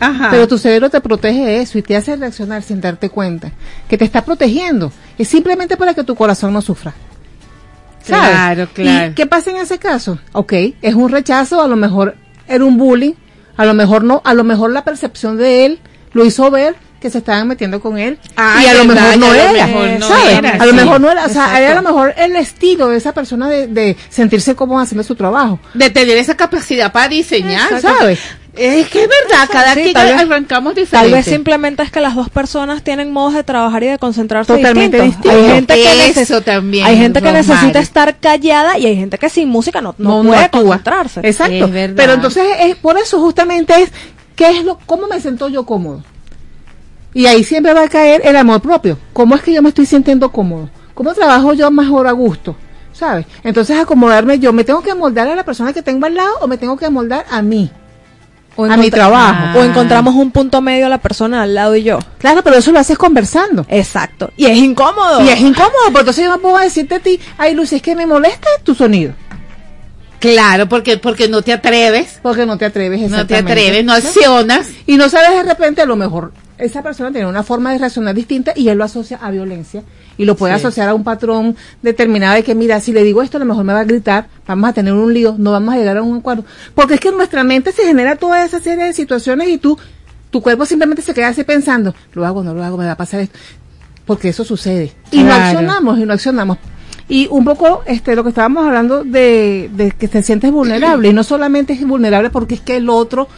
[0.00, 0.28] Ajá.
[0.30, 3.52] Pero tu cerebro te protege de eso y te hace reaccionar sin darte cuenta.
[3.88, 4.92] Que te está protegiendo.
[5.18, 6.94] Es simplemente para que tu corazón no sufra.
[8.02, 8.30] ¿Sabes?
[8.30, 9.10] Claro, claro.
[9.10, 10.18] ¿Y qué pasa en ese caso?
[10.32, 12.16] Ok, es un rechazo, a lo mejor
[12.46, 13.12] era un bullying,
[13.56, 15.78] a lo mejor no, a lo mejor la percepción de él
[16.12, 20.00] lo hizo ver que se estaban metiendo con él y a lo mejor no era,
[20.00, 20.60] ¿sabes?
[20.60, 23.12] a lo mejor no era, o sea, era a lo mejor el estilo de esa
[23.12, 25.60] persona de, de sentirse cómodo haciendo su trabajo.
[25.74, 27.98] De tener esa capacidad para diseñar, Exacto.
[27.98, 28.20] ¿sabes?
[28.58, 31.12] Es que es verdad, cada Sí, quien tal vez- arrancamos Tal diferente.
[31.16, 35.00] vez simplemente es que las dos personas tienen modos de trabajar y de concentrarse Totalmente
[35.00, 35.32] distintos.
[35.32, 39.28] Hay gente que, Eso también, hay gente que necesita estar callada y hay gente que
[39.30, 40.62] sin música no, no, No, no puede actúa.
[40.62, 41.20] concentrarse.
[41.22, 41.54] Exacto.
[41.66, 41.94] Es verdad.
[41.96, 43.90] Pero entonces es por eso justamente es
[44.34, 46.02] qué es lo cómo me siento yo cómodo.
[47.14, 48.98] Y ahí siempre va a caer el amor propio.
[49.12, 50.68] ¿Cómo es que yo me estoy sintiendo cómodo?
[50.94, 52.56] ¿Cómo trabajo yo mejor a gusto?
[52.92, 53.26] ¿Sabes?
[53.44, 56.48] Entonces acomodarme yo, ¿me tengo que amoldar a la persona que tengo al lado o
[56.48, 57.70] me tengo que amoldar a mí?
[58.60, 59.60] O a mi trabajo.
[59.60, 62.00] O encontramos un punto medio a la persona al lado y yo.
[62.18, 63.64] Claro, pero eso lo haces conversando.
[63.68, 64.32] Exacto.
[64.36, 65.24] Y es incómodo.
[65.24, 67.94] Y es incómodo, porque entonces yo no puedo decirte a ti, ay Lucy, es que
[67.94, 69.14] me molesta tu sonido.
[70.18, 72.18] Claro, porque, porque no te atreves.
[72.20, 74.66] Porque no te atreves, No te atreves, no accionas.
[74.86, 78.12] Y no sabes de repente, a lo mejor esa persona tiene una forma de reaccionar
[78.12, 79.84] distinta y él lo asocia a violencia
[80.18, 80.60] y lo puede Sí.
[80.60, 83.64] asociar a un patrón determinado de que, mira, si le digo esto, a lo mejor
[83.64, 86.18] me va a gritar, vamos a tener un lío, no vamos a llegar a un
[86.18, 86.44] acuerdo.
[86.74, 89.78] Porque es que en nuestra mente se genera toda esa serie de situaciones y tú,
[90.30, 92.96] tu cuerpo simplemente se queda así pensando, lo hago, no lo hago, me va a
[92.96, 93.38] pasar esto.
[94.04, 94.92] Porque eso sucede.
[95.10, 96.58] Y no accionamos, y no accionamos.
[97.10, 101.12] Y un poco este lo que estábamos hablando de, de que te sientes vulnerable y
[101.14, 103.28] no solamente es vulnerable porque es que el otro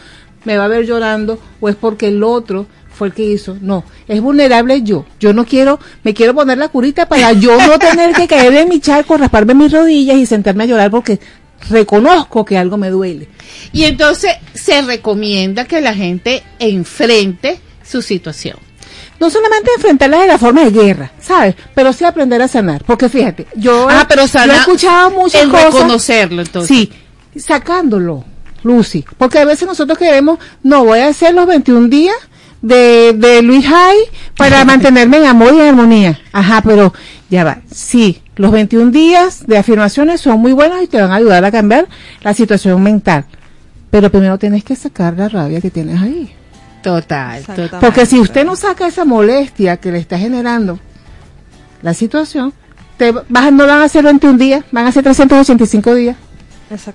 [0.43, 2.65] me va a ver llorando o es porque el otro
[3.01, 5.07] fue el que hizo, no, es vulnerable yo.
[5.19, 8.69] Yo no quiero, me quiero poner la curita para yo no tener que caer en
[8.69, 11.19] mi charco, rasparme mis rodillas y sentarme a llorar porque
[11.67, 13.27] reconozco que algo me duele.
[13.73, 18.57] Y entonces se recomienda que la gente enfrente su situación.
[19.19, 21.55] No solamente enfrentarla de la forma de guerra, ¿sabes?
[21.73, 22.83] Pero sí aprender a sanar.
[22.85, 25.73] Porque fíjate, yo, Ah, pero yo sana he escuchado muchas el cosas.
[25.73, 26.77] reconocerlo, entonces.
[26.77, 26.91] Sí,
[27.39, 28.25] sacándolo,
[28.61, 29.03] Lucy.
[29.17, 32.15] Porque a veces nosotros queremos, no, voy a hacer los 21 días
[32.61, 33.97] de, de Luis Hay
[34.37, 36.19] para mantenerme en amor y en armonía.
[36.31, 36.93] Ajá, pero
[37.29, 37.59] ya va.
[37.71, 41.51] Sí, los 21 días de afirmaciones son muy buenos y te van a ayudar a
[41.51, 41.87] cambiar
[42.21, 43.25] la situación mental.
[43.89, 46.33] Pero primero tienes que sacar la rabia que tienes ahí.
[46.81, 47.79] Total, total.
[47.79, 50.79] Porque si usted no saca esa molestia que le está generando
[51.81, 52.53] la situación,
[52.97, 56.17] te vas, no van a ser 21 días, van a ser 385 días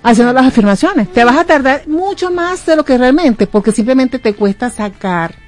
[0.03, 1.13] haciendo las afirmaciones.
[1.13, 5.46] Te vas a tardar mucho más de lo que realmente, porque simplemente te cuesta sacar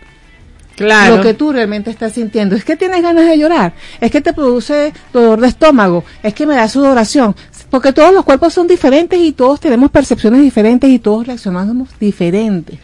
[0.79, 1.17] Claro.
[1.17, 2.55] lo que tú realmente estás sintiendo.
[2.57, 6.47] Es que tienes ganas de llorar, es que te produce dolor de estómago, es que
[6.47, 7.35] me da sudoración,
[7.69, 12.79] porque todos los cuerpos son diferentes y todos tenemos percepciones diferentes y todos reaccionamos diferentes,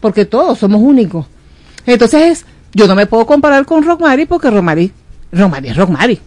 [0.00, 1.26] porque todos somos únicos.
[1.84, 4.92] Entonces, yo no me puedo comparar con Rockmary porque Rockmary,
[5.32, 6.20] Rockmary es Rockmary.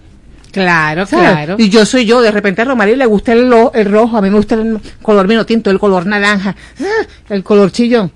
[0.52, 1.32] Claro, ¿sabes?
[1.32, 1.56] claro.
[1.58, 4.22] Y yo soy yo, de repente a Romari le gusta el, lo- el rojo, a
[4.22, 8.10] mí me gusta el color vino tinto, el color naranja, ah, el color chillón.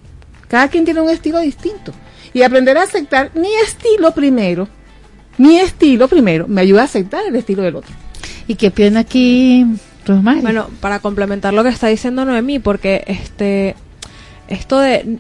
[0.48, 1.92] Cada quien tiene un estilo distinto.
[2.34, 4.68] Y aprender a aceptar mi estilo primero,
[5.38, 7.94] mi estilo primero, me ayuda a aceptar el estilo del otro.
[8.48, 9.66] ¿Y qué piensa aquí,
[10.06, 10.42] Rosmary?
[10.42, 13.76] Bueno, para complementar lo que está diciendo Noemí, porque este
[14.48, 15.20] esto de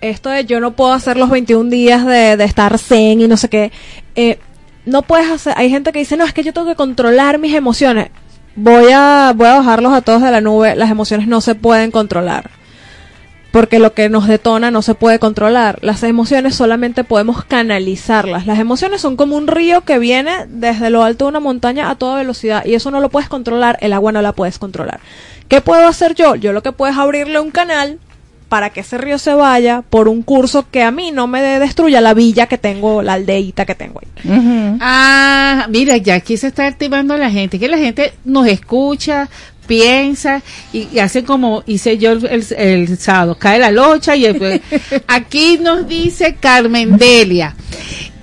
[0.00, 3.36] esto de yo no puedo hacer los 21 días de, de estar zen y no
[3.36, 3.72] sé qué,
[4.14, 4.38] eh,
[4.84, 7.54] no puedes hacer, hay gente que dice, no, es que yo tengo que controlar mis
[7.54, 8.10] emociones.
[8.54, 11.90] Voy a, voy a bajarlos a todos de la nube, las emociones no se pueden
[11.90, 12.50] controlar.
[13.52, 15.78] Porque lo que nos detona no se puede controlar.
[15.82, 18.46] Las emociones solamente podemos canalizarlas.
[18.46, 21.94] Las emociones son como un río que viene desde lo alto de una montaña a
[21.94, 25.00] toda velocidad y eso no lo puedes controlar, el agua no la puedes controlar.
[25.48, 26.34] ¿Qué puedo hacer yo?
[26.34, 27.98] Yo lo que puedo es abrirle un canal
[28.52, 32.02] para que ese río se vaya por un curso que a mí no me destruya
[32.02, 34.76] la villa que tengo, la aldeita que tengo ahí.
[34.78, 39.30] Ah, mira, ya aquí se está activando la gente, que la gente nos escucha,
[39.66, 44.22] piensa y, y hace como hice yo el, el- el sábado, cae la locha y
[44.22, 44.60] después,
[45.06, 47.54] aquí nos dice Carmen Delia.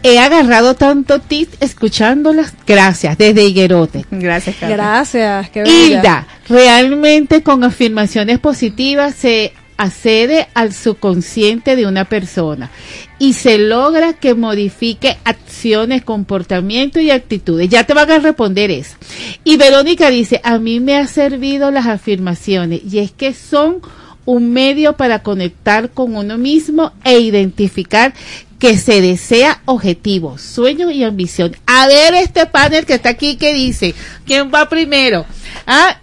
[0.02, 2.54] He agarrado tanto tips escuchándolas.
[2.66, 4.06] Gracias, desde Higuerote.
[4.12, 5.74] Gracias, Gracias, qué bella.
[5.74, 12.70] Hilda, realmente con afirmaciones positivas se accede al subconsciente de una persona
[13.18, 17.70] y se logra que modifique acciones, comportamientos y actitudes.
[17.70, 18.98] Ya te van a responder eso.
[19.46, 23.82] Y Verónica dice, a mí me ha servido las afirmaciones y es que son
[24.26, 28.14] un medio para conectar con uno mismo e identificar
[28.60, 31.56] que se desea objetivos, sueños y ambición.
[31.66, 33.96] A ver este panel que está aquí que dice,
[34.26, 35.26] ¿quién va primero?
[35.68, 35.98] Ah,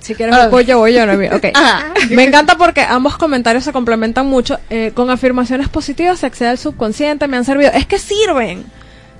[0.00, 1.46] si quieres voy yo, voy yo, no, mira, ok.
[1.54, 1.84] Ah.
[2.10, 4.58] Me encanta porque ambos comentarios se complementan mucho.
[4.70, 7.70] Eh, con afirmaciones positivas se accede al subconsciente, me han servido.
[7.72, 8.64] Es que sirven,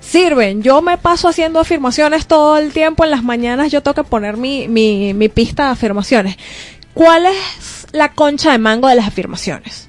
[0.00, 0.62] sirven.
[0.62, 3.04] Yo me paso haciendo afirmaciones todo el tiempo.
[3.04, 6.36] En las mañanas yo tengo que poner mi, mi, mi pista de afirmaciones.
[6.94, 9.85] ¿Cuál es la concha de mango de las afirmaciones?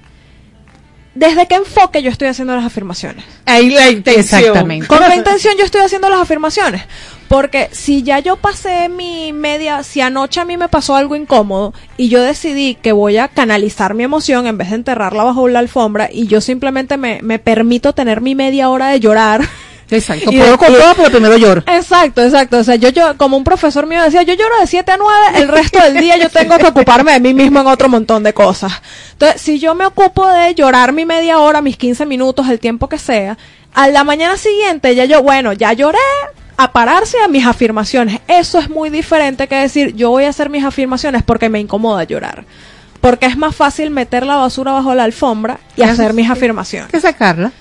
[1.18, 3.26] ¿Desde qué enfoque yo estoy haciendo las afirmaciones?
[3.46, 4.40] Ahí la intención.
[4.40, 4.86] Exactamente.
[4.86, 6.84] ¿Con qué intención yo estoy haciendo las afirmaciones?
[7.28, 11.74] Porque si ya yo pasé mi media, si anoche a mí me pasó algo incómodo
[11.98, 15.58] y yo decidí que voy a canalizar mi emoción en vez de enterrarla bajo la
[15.58, 19.42] alfombra y yo simplemente me, me permito tener mi media hora de llorar.
[19.90, 20.32] Exacto.
[20.32, 21.64] Y Puedo todo, pero primero lloro.
[21.66, 22.58] Exacto, exacto.
[22.58, 25.16] O sea, yo, yo, como un profesor mío decía, yo lloro de 7 a 9,
[25.36, 28.34] el resto del día yo tengo que ocuparme de mí mismo en otro montón de
[28.34, 28.74] cosas.
[29.14, 32.90] Entonces, si yo me ocupo de llorar mi media hora, mis 15 minutos, el tiempo
[32.90, 33.38] que sea,
[33.74, 36.00] a la mañana siguiente ya yo, bueno, ya lloré,
[36.58, 38.20] a pararse a mis afirmaciones.
[38.28, 42.04] Eso es muy diferente que decir, yo voy a hacer mis afirmaciones porque me incomoda
[42.04, 42.46] llorar.
[43.00, 46.90] Porque es más fácil meter la basura bajo la alfombra y hacer mis afirmaciones.
[46.90, 47.52] que sacarla.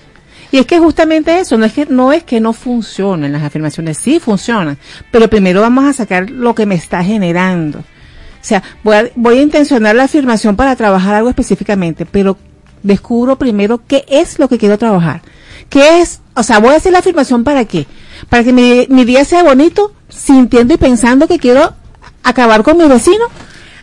[0.53, 3.99] Y es que justamente eso, no es que no es que no funcionen las afirmaciones,
[3.99, 4.79] sí funcionan,
[5.11, 7.81] pero primero vamos a sacar lo que me está generando.
[7.81, 12.39] O sea, voy a, voy a intencionar la afirmación para trabajar algo específicamente, pero
[12.83, 15.23] descubro primero qué es lo que quiero trabajar.
[15.69, 16.21] ¿Qué es?
[16.35, 17.87] O sea, voy a hacer la afirmación para qué?
[18.29, 21.75] Para que mi, mi día sea bonito, sintiendo y pensando que quiero
[22.23, 23.25] acabar con mi vecino.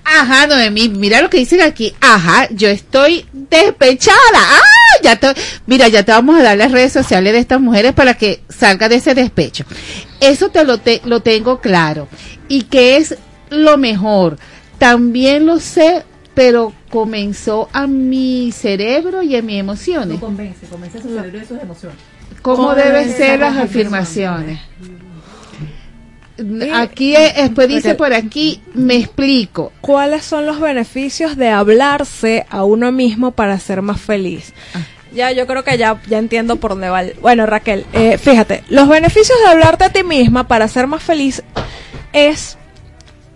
[0.05, 1.93] Ajá, Noemí, mira lo que dicen aquí.
[2.01, 4.17] Ajá, yo estoy despechada.
[4.33, 4.82] ¡Ah!
[5.03, 5.27] Ya te,
[5.67, 8.89] mira, ya te vamos a dar las redes sociales de estas mujeres para que salga
[8.89, 9.65] de ese despecho.
[10.19, 12.07] Eso te lo, te, lo tengo claro.
[12.47, 13.17] Y que es
[13.49, 14.37] lo mejor.
[14.77, 16.03] También lo sé,
[16.33, 20.19] pero comenzó a mi cerebro y a mis emociones.
[20.19, 21.97] convence, convence a su cerebro y sus emociones.
[22.41, 24.59] ¿Cómo, ¿Cómo deben ser ser las afirmaciones?
[26.73, 29.71] Aquí, después dice por aquí, me explico.
[29.81, 34.53] ¿Cuáles son los beneficios de hablarse a uno mismo para ser más feliz?
[35.13, 37.01] Ya, yo creo que ya, ya entiendo por dónde va.
[37.01, 41.03] el- Bueno, Raquel, eh, fíjate, los beneficios de hablarte a ti misma para ser más
[41.03, 41.43] feliz
[42.13, 42.57] es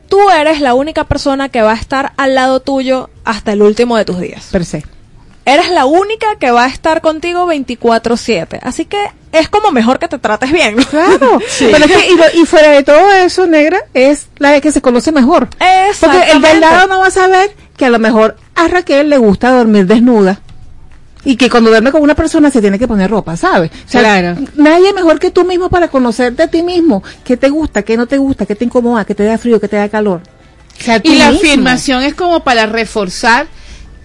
[0.09, 3.97] tú eres la única persona que va a estar al lado tuyo hasta el último
[3.97, 4.47] de tus días.
[4.51, 4.83] Per se.
[5.45, 8.59] Eres la única que va a estar contigo 24/7.
[8.63, 8.97] Así que
[9.31, 10.75] es como mejor que te trates bien.
[10.89, 11.39] Claro.
[11.59, 14.81] Pero es que, y, lo- y fuera de todo eso, negra, es la que se
[14.81, 15.47] conoce mejor.
[16.01, 19.17] Porque el del lado no va a saber que a lo mejor a Raquel le
[19.17, 20.41] gusta dormir desnuda.
[21.29, 23.69] Y que cuando duerme con una persona se tiene que poner ropa, ¿sabes?
[23.85, 24.37] O sea, Claro.
[24.55, 27.03] Nadie mejor que tú mismo para conocerte a ti mismo.
[27.25, 29.67] ¿Qué te gusta, qué no te gusta, qué te incomoda, qué te da frío, qué
[29.67, 30.21] te da calor?
[30.79, 31.45] O sea, tú Y la mismo.
[31.47, 33.47] afirmación es como para reforzar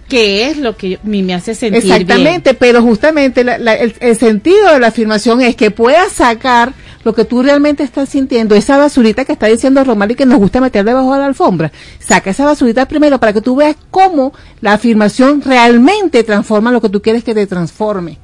[0.08, 3.94] qué es lo que a mí me hace sentir Exactamente, pero justamente la- la- el,
[4.00, 6.72] el sentido de la afirmación es que puedas sacar
[7.04, 10.38] lo que tú realmente estás sintiendo, esa basurita que está diciendo Román y que nos
[10.38, 11.72] gusta meter debajo de la alfombra.
[11.98, 16.88] Saca esa basurita primero para que tú veas cómo la afirmación realmente transforma lo que
[16.88, 18.18] tú quieres que te transforme.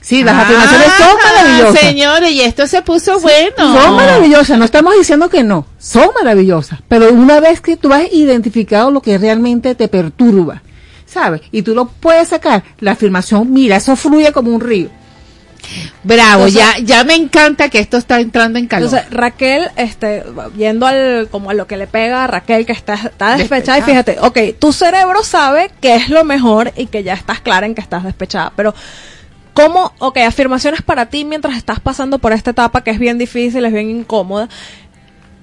[0.00, 1.80] Sí, las Ah, afirmaciones son maravillosas.
[1.80, 3.80] Señores, y esto se puso bueno.
[3.80, 8.12] Son maravillosas, no estamos diciendo que no, son maravillosas, pero una vez que tú has
[8.12, 10.62] identificado lo que realmente te perturba,
[11.06, 11.42] ¿sabes?
[11.52, 14.88] Y tú lo puedes sacar, la afirmación, mira, eso fluye como un río.
[16.02, 18.88] Bravo, ya, ya me encanta que esto está entrando en calor.
[18.88, 20.24] Entonces, Raquel, este,
[20.56, 23.82] yendo al, como a lo que le pega a Raquel, que está, está despechada, y
[23.82, 27.74] fíjate, ok, tu cerebro sabe que es lo mejor y que ya estás clara en
[27.74, 28.74] que estás despechada, pero
[29.54, 33.64] ¿cómo, ok, afirmaciones para ti mientras estás pasando por esta etapa que es bien difícil,
[33.64, 34.48] es bien incómoda?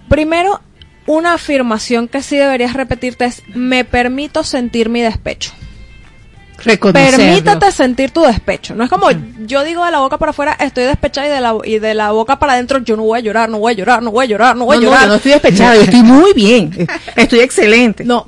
[0.09, 0.61] Primero,
[1.05, 5.53] una afirmación que sí deberías repetirte es, me permito sentir mi despecho.
[6.63, 7.17] Reconocerlo.
[7.17, 8.75] Permítate sentir tu despecho.
[8.75, 9.07] No es como
[9.45, 12.11] yo digo de la boca para afuera, estoy despechada y de la, y de la
[12.11, 14.27] boca para adentro, yo no voy a llorar, no voy a llorar, no voy a
[14.27, 15.03] llorar, no voy a No, no, llorar.
[15.03, 18.03] yo no estoy despechada, yo estoy muy bien, estoy excelente.
[18.05, 18.27] No,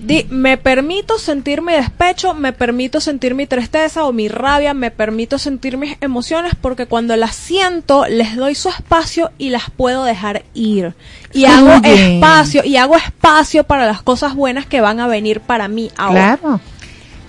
[0.00, 4.90] di- me permito sentir mi despecho, me permito sentir mi tristeza o mi rabia, me
[4.90, 10.04] permito sentir mis emociones porque cuando las siento les doy su espacio y las puedo
[10.04, 10.94] dejar ir.
[11.32, 15.68] Y hago espacio, y hago espacio para las cosas buenas que van a venir para
[15.68, 16.38] mí ahora.
[16.40, 16.60] Claro.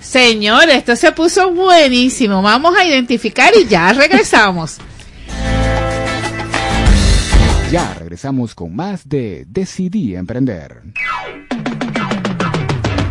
[0.00, 2.42] Señores, esto se puso buenísimo.
[2.42, 4.78] Vamos a identificar y ya regresamos.
[7.70, 10.82] Ya regresamos con más de Decidí Emprender.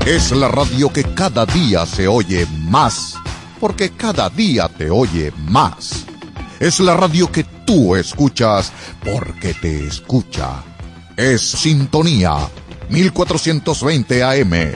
[0.05, 3.15] Es la radio que cada día se oye más,
[3.57, 6.05] porque cada día te oye más.
[6.59, 10.61] Es la radio que tú escuchas porque te escucha.
[11.15, 12.35] Es Sintonía
[12.89, 14.75] 1420 AM.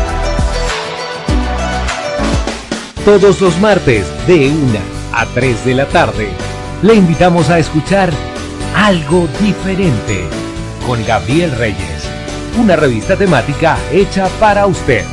[3.05, 4.79] Todos los martes de 1
[5.11, 6.29] a 3 de la tarde
[6.83, 8.11] le invitamos a escuchar
[8.75, 10.25] Algo Diferente
[10.85, 12.07] con Gabriel Reyes,
[12.59, 15.03] una revista temática hecha para usted.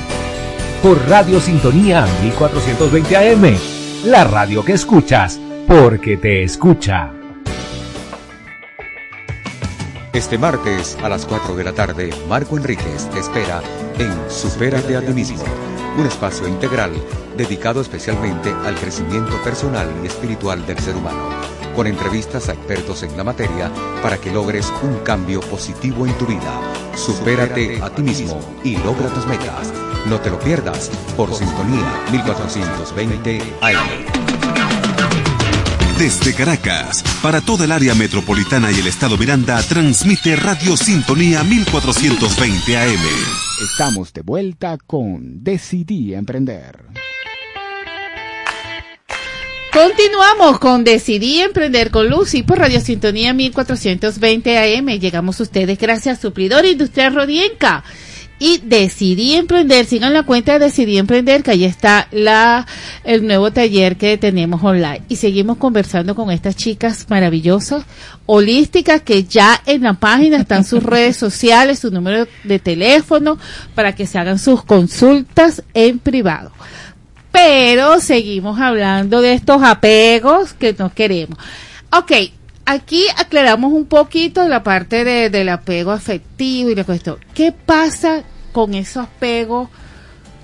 [0.82, 3.56] Por Radio Sintonía 1420 AM,
[4.04, 7.10] la radio que escuchas porque te escucha.
[10.12, 13.62] Este martes a las 4 de la tarde, Marco Enríquez te espera
[13.98, 15.42] en Supérate a ti mismo,
[15.96, 16.92] un espacio integral
[17.38, 21.30] dedicado especialmente al crecimiento personal y espiritual del ser humano,
[21.74, 23.70] con entrevistas a expertos en la materia
[24.02, 26.60] para que logres un cambio positivo en tu vida.
[26.96, 29.72] Supérate a ti mismo y logra tus metas.
[30.06, 34.18] No te lo pierdas por Sintonía 1420 AM.
[35.98, 42.76] Desde Caracas, para toda el área metropolitana y el estado Miranda, transmite Radio Sintonía 1420
[42.76, 43.04] AM.
[43.64, 46.84] Estamos de vuelta con Decidí Emprender.
[49.72, 54.86] Continuamos con Decidí Emprender con Lucy por Radio Sintonía 1420 AM.
[54.98, 57.84] Llegamos a ustedes gracias a Suplidor Industrial Rodienca.
[58.38, 62.66] Y Decidí Emprender, sigan la cuenta de Decidí Emprender, que ahí está la,
[63.04, 65.02] el nuevo taller que tenemos online.
[65.08, 67.84] Y seguimos conversando con estas chicas maravillosas,
[68.24, 73.38] holísticas, que ya en la página están sus redes sociales, su número de teléfono,
[73.74, 76.52] para que se hagan sus consultas en privado
[77.40, 81.38] pero seguimos hablando de estos apegos que no queremos.
[81.92, 82.10] Ok,
[82.64, 87.18] aquí aclaramos un poquito la parte de, del apego afectivo y la cuestión.
[87.34, 89.68] ¿Qué pasa con esos apegos,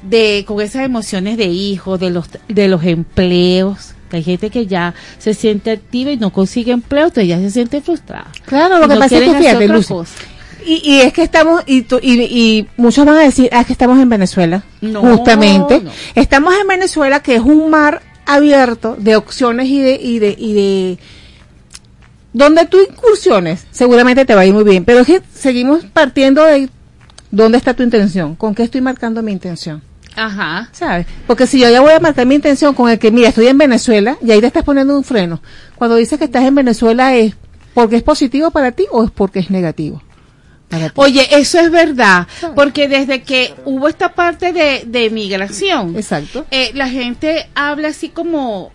[0.02, 3.94] de, con esas emociones de hijos, de los, de los empleos?
[4.12, 7.80] Hay gente que ya se siente activa y no consigue empleo, entonces ya se siente
[7.80, 8.30] frustrada.
[8.46, 10.14] Claro, lo que no pasa es que fíjate, cosa.
[10.66, 13.66] Y, y es que estamos, y, tu- y, y muchos van a decir, ah, es
[13.66, 14.64] que estamos en Venezuela.
[14.80, 15.80] No, justamente.
[15.80, 15.90] no.
[16.14, 20.52] Estamos en Venezuela, que es un mar abierto de opciones y de, y de, y
[20.54, 20.98] de,
[22.32, 24.84] donde tú incursiones, seguramente te va a ir muy bien.
[24.84, 26.68] Pero es que seguimos partiendo de
[27.30, 29.82] dónde está tu intención, con qué estoy marcando mi intención.
[30.16, 30.68] Ajá.
[30.72, 31.06] ¿Sabes?
[31.26, 33.58] Porque si yo ya voy a marcar mi intención con el que, mira, estoy en
[33.58, 35.40] Venezuela, y ahí te estás poniendo un freno.
[35.76, 37.34] Cuando dices que estás en Venezuela, ¿es
[37.74, 40.02] porque es positivo para ti o es porque es negativo?
[40.96, 46.46] Oye, eso es verdad, porque desde que hubo esta parte de, de migración, Exacto.
[46.50, 48.72] eh, la gente habla así como...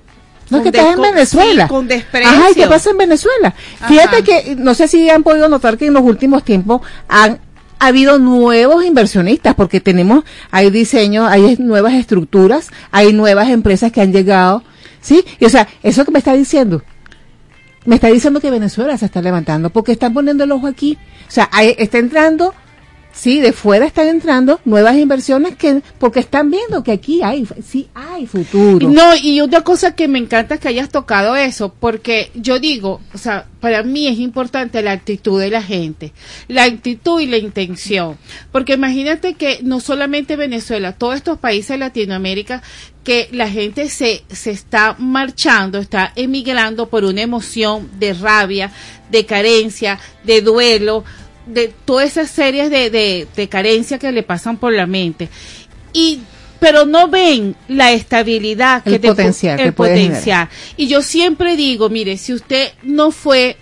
[0.50, 1.64] No que estás en Venezuela.
[1.64, 2.30] sí, con desprecio.
[2.30, 3.54] Ajá, ¿y qué pasa en Venezuela?
[3.88, 7.40] Fíjate que, no sé si han podido notar que en los últimos tiempos han
[7.78, 14.12] habido nuevos inversionistas, porque tenemos, hay diseños, hay nuevas estructuras, hay nuevas empresas que han
[14.12, 14.64] llegado,
[15.02, 15.24] ¿sí?
[15.40, 16.82] Y o sea, eso que me está diciendo,
[17.86, 20.98] me está diciendo que Venezuela se está levantando, porque están poniendo el ojo aquí.
[21.28, 22.54] O sea, hay- está entrando,
[23.14, 27.88] sí, de fuera están entrando nuevas inversiones que, porque están viendo que aquí hay, sí
[27.94, 28.90] hay futuro.
[28.90, 33.02] No, y una cosa que me encanta es que hayas tocado eso, porque yo digo,
[33.14, 36.14] o sea, para mí es importante la actitud de la gente,
[36.48, 38.18] la actitud y la intención,
[38.52, 42.62] porque imagínate que no solamente Venezuela, todos estos países de Latinoamérica,
[43.10, 48.72] que la gente se, se está marchando, está emigrando por una emoción de rabia,
[49.10, 51.04] de carencia, de duelo,
[51.48, 55.28] de todas esas series de, de, de carencias que le pasan por la mente.
[55.92, 56.20] Y
[56.60, 60.48] pero no ven la estabilidad El que te- potencial el que potencial.
[60.78, 63.58] Y yo siempre digo, mire, si usted no fue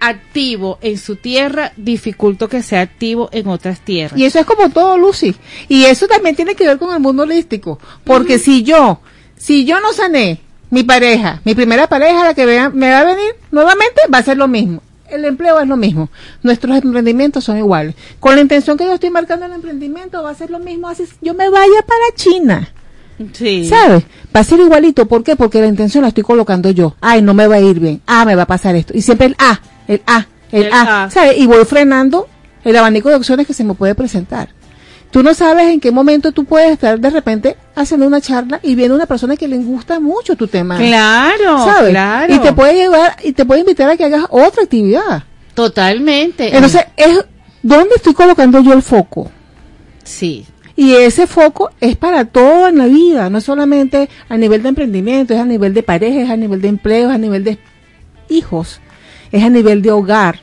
[0.00, 4.18] activo en su tierra, dificulto que sea activo en otras tierras.
[4.18, 5.34] Y eso es como todo, Lucy.
[5.68, 7.78] Y eso también tiene que ver con el mundo holístico.
[8.04, 9.00] Porque si yo,
[9.36, 10.40] si yo no sané
[10.70, 14.22] mi pareja, mi primera pareja, la que vea- me va a venir nuevamente, va a
[14.22, 14.82] ser lo mismo.
[15.08, 16.08] El empleo es lo mismo.
[16.42, 17.94] Nuestros emprendimientos son iguales.
[18.18, 20.88] Con la intención que yo estoy marcando el emprendimiento, va a ser lo mismo.
[20.88, 22.72] Así yo me vaya para China.
[23.32, 23.66] Sí.
[23.68, 24.02] ¿Sabes?
[24.34, 25.06] Va a ser igualito.
[25.06, 25.36] ¿Por qué?
[25.36, 26.96] Porque la intención la estoy colocando yo.
[27.00, 28.02] Ay, no me va a ir bien.
[28.04, 28.92] Ah, me va a pasar esto.
[28.96, 31.04] Y siempre el A, el A, el, El A.
[31.04, 31.10] A.
[31.10, 31.38] ¿Sabes?
[31.38, 32.28] Y voy frenando
[32.64, 34.48] el abanico de opciones que se me puede presentar.
[35.10, 38.74] Tú no sabes en qué momento tú puedes estar de repente haciendo una charla y
[38.74, 40.76] viendo una persona que le gusta mucho tu tema.
[40.76, 41.90] Claro, ¿sabes?
[41.90, 42.34] claro.
[42.34, 45.22] Y te puede llevar y te puede invitar a que hagas otra actividad.
[45.54, 46.54] Totalmente.
[46.54, 47.24] Entonces, es
[47.62, 49.30] ¿dónde estoy colocando yo el foco?
[50.04, 50.46] Sí.
[50.76, 55.32] Y ese foco es para todo en la vida, no solamente a nivel de emprendimiento,
[55.32, 57.58] es a nivel de pareja, es a nivel de empleo, es a nivel de
[58.28, 58.80] hijos,
[59.36, 60.40] es a nivel de hogar.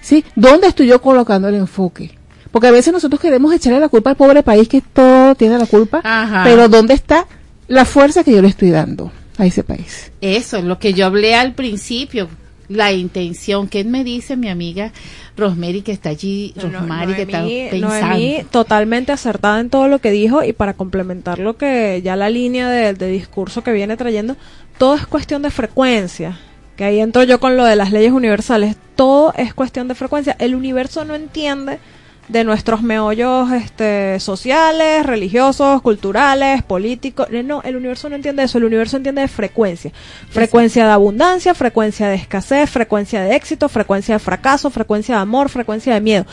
[0.00, 0.24] ¿Sí?
[0.34, 2.18] ¿Dónde estoy yo colocando el enfoque?
[2.50, 5.66] Porque a veces nosotros queremos echarle la culpa al pobre país que todo tiene la
[5.66, 6.44] culpa, Ajá.
[6.44, 7.26] pero ¿dónde está
[7.66, 10.10] la fuerza que yo le estoy dando a ese país?
[10.20, 12.28] Eso es lo que yo hablé al principio,
[12.68, 13.68] la intención.
[13.68, 14.92] ¿Qué me dice mi amiga
[15.36, 17.88] Rosemary que está allí, Rosemary que está pensando?
[17.88, 22.30] Noemí totalmente acertada en todo lo que dijo y para complementar lo que ya la
[22.30, 24.36] línea de, de discurso que viene trayendo,
[24.78, 26.38] todo es cuestión de frecuencia.
[26.78, 28.76] Que ahí entro yo con lo de las leyes universales.
[28.94, 30.36] Todo es cuestión de frecuencia.
[30.38, 31.80] El universo no entiende
[32.28, 37.26] de nuestros meollos este, sociales, religiosos, culturales, políticos.
[37.44, 38.58] No, el universo no entiende eso.
[38.58, 39.90] El universo entiende de frecuencia.
[40.30, 45.48] Frecuencia de abundancia, frecuencia de escasez, frecuencia de éxito, frecuencia de fracaso, frecuencia de amor,
[45.48, 46.26] frecuencia de miedo.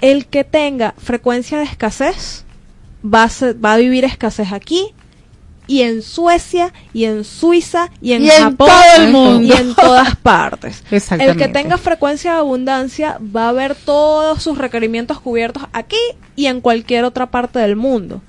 [0.00, 2.46] El que tenga frecuencia de escasez
[3.04, 3.28] va
[3.62, 4.94] va a vivir escasez aquí
[5.66, 9.42] y en Suecia y en Suiza y en Y en Japón todo el mundo.
[9.42, 10.82] y en todas partes.
[11.18, 15.96] El que tenga frecuencia de abundancia va a ver todos sus requerimientos cubiertos aquí
[16.36, 18.20] y en cualquier otra parte del mundo.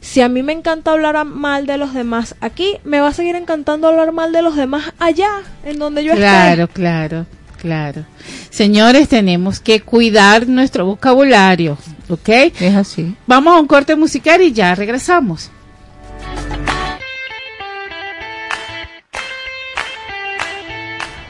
[0.00, 3.34] Si a mí me encanta hablar mal de los demás aquí, me va a seguir
[3.34, 5.30] encantando hablar mal de los demás allá,
[5.64, 6.74] en donde yo Claro, esté.
[6.74, 7.26] claro,
[7.60, 8.04] claro.
[8.50, 11.76] Señores, tenemos que cuidar nuestro vocabulario,
[12.08, 12.28] ¿ok?
[12.60, 13.16] Es así.
[13.26, 15.50] Vamos a un corte musical y ya regresamos.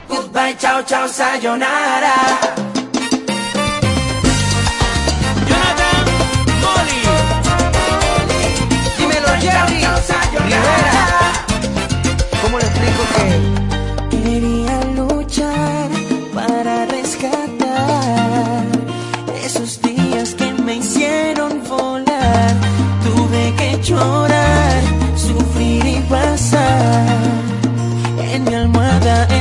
[0.08, 2.14] Goodbye, chao, chao, sayonara.
[8.90, 9.36] Dímelo,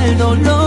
[0.06, 0.65] el dolor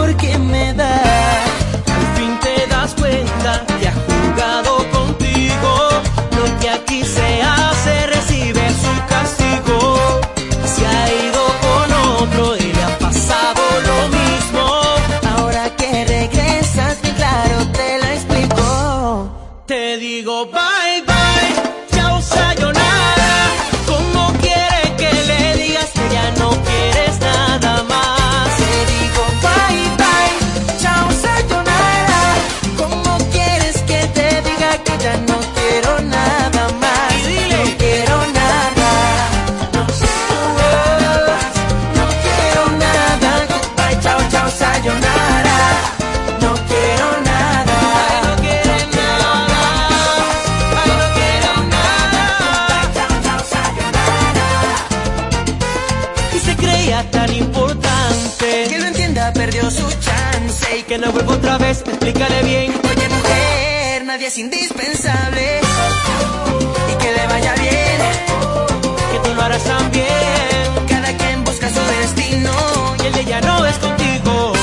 [60.89, 62.73] que no vuelva otra vez, explícale bien.
[62.73, 65.61] Oye, mujer, nadie es indispensable.
[66.91, 68.01] Y que le vaya bien
[69.13, 70.07] que tú lo harás también.
[70.89, 72.53] Cada quien busca su destino
[73.03, 74.58] y el de ella no es contigo.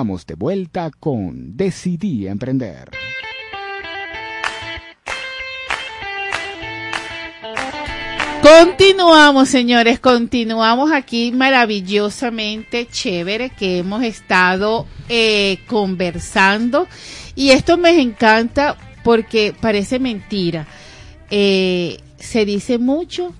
[0.00, 2.88] Estamos de vuelta con Decidí Emprender.
[8.40, 16.88] Continuamos, señores, continuamos aquí maravillosamente chévere que hemos estado eh, conversando
[17.34, 20.66] y esto me encanta porque parece mentira.
[21.30, 23.34] Eh, se dice mucho,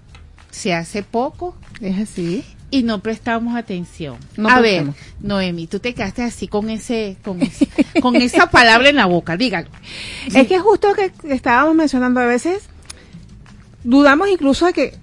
[0.51, 1.57] se hace poco.
[1.81, 2.45] Es así.
[2.73, 4.17] Y no prestamos atención.
[4.37, 4.87] No A ver.
[5.21, 7.69] Noemi, tú te quedaste así con ese, con, ese-
[8.01, 9.69] con esa palabra en la boca, dígalo.
[10.33, 12.69] Es que justo que estábamos mencionando a veces,
[13.83, 14.95] dudamos incluso de que,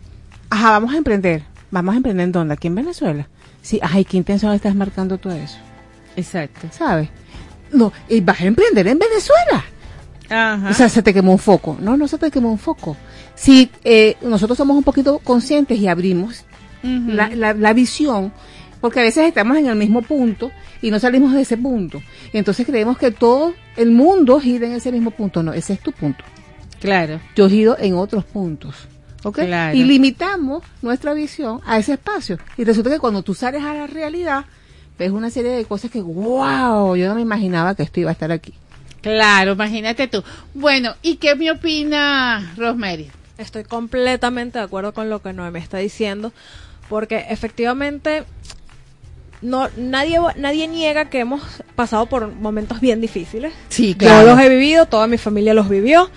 [0.50, 1.44] ajá, vamos a emprender.
[1.72, 2.54] ¿Vamos a emprender en dónde?
[2.54, 3.28] Aquí en Venezuela.
[3.62, 5.58] Sí, ay, ¿qué intención estás marcando tú a eso?
[6.16, 6.68] Exacto.
[6.72, 7.10] ¿Sabes?
[7.74, 9.66] No, y vas a emprender en Venezuela.
[10.30, 10.70] Ajá.
[10.70, 11.78] O sea, se te quemó un foco.
[11.82, 12.96] No, no se te quemó un foco.
[13.36, 16.46] Si eh, nosotros somos un poquito conscientes y abrimos
[16.84, 18.32] La, la, la visión,
[18.82, 20.52] porque a veces estamos en el mismo punto
[20.82, 22.02] y no salimos de ese punto.
[22.32, 25.44] Y entonces creemos que todo el mundo gira en ese mismo punto.
[25.44, 26.24] No, ese es tu punto.
[26.80, 27.20] Claro.
[27.36, 28.76] Yo giro en otros puntos.
[29.24, 29.40] ¿Ok?
[29.40, 29.76] Claro.
[29.76, 32.38] Y limitamos nuestra visión a ese espacio.
[32.58, 34.46] Y resulta que cuando tú sales a la realidad,
[34.98, 38.14] ves una serie de cosas que, wow, yo no me imaginaba que esto iba a
[38.14, 38.54] estar aquí.
[39.02, 40.24] Claro, imagínate tú.
[40.54, 43.10] Bueno, ¿y qué me opina Rosemary?
[43.38, 46.34] Estoy completamente de acuerdo con lo que Noemí está diciendo,
[46.90, 48.24] porque efectivamente
[49.42, 51.42] no nadie nadie niega que hemos
[51.76, 53.54] pasado por momentos bien difíciles.
[53.70, 56.10] Sí, Yo los he vivido, toda mi familia los vivió.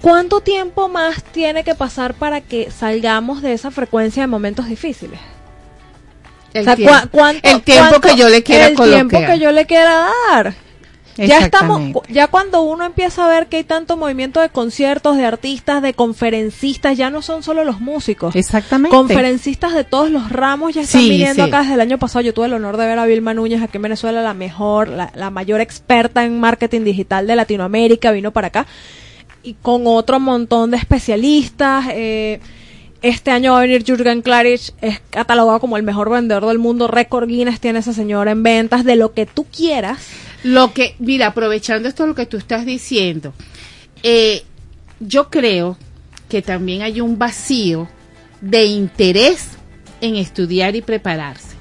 [0.00, 5.20] ¿Cuánto tiempo más tiene que pasar para que salgamos de esa frecuencia de momentos difíciles?
[6.52, 9.18] El O sea, tiempo- ¿cuá- cuánto- el tiempo cuánto- que yo le quiera El tiempo
[9.24, 10.54] que yo le quiera dar.
[11.16, 15.26] Ya estamos, ya cuando uno empieza a ver que hay tanto movimiento de conciertos, de
[15.26, 18.34] artistas, de conferencistas, ya no son solo los músicos.
[18.34, 18.96] Exactamente.
[18.96, 21.48] Conferencistas de todos los ramos ya están Sí, viniendo sí.
[21.50, 22.22] acá desde el año pasado.
[22.24, 25.12] Yo tuve el honor de ver a Vilma Núñez aquí en Venezuela, la mejor, la,
[25.14, 28.66] la mayor experta en marketing digital de Latinoamérica, vino para acá.
[29.42, 31.86] Y con otro montón de especialistas.
[31.92, 32.40] eh,
[33.02, 36.86] este año va a venir Jürgen Klarich, es catalogado como el mejor vendedor del mundo.
[36.86, 39.98] Récord Guinness tiene esa señora en ventas de lo que tú quieras.
[40.42, 43.32] Lo que, mira, aprovechando esto lo que tú estás diciendo,
[44.02, 44.42] eh,
[44.98, 45.78] yo creo
[46.28, 47.88] que también hay un vacío
[48.40, 49.50] de interés
[50.00, 51.56] en estudiar y prepararse.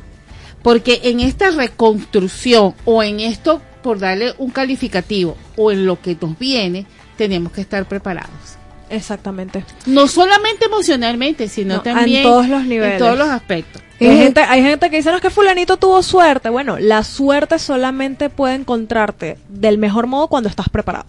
[0.64, 6.18] Porque en esta reconstrucción o en esto, por darle un calificativo, o en lo que
[6.20, 6.86] nos viene,
[7.18, 8.61] tenemos que estar preparados.
[8.92, 9.64] Exactamente.
[9.86, 12.94] No solamente emocionalmente, sino No, también en todos los niveles.
[12.94, 13.82] En todos los aspectos.
[14.00, 16.50] Hay gente, hay gente que dice, no, es que fulanito tuvo suerte.
[16.50, 21.06] Bueno, la suerte solamente puede encontrarte del mejor modo cuando estás preparado.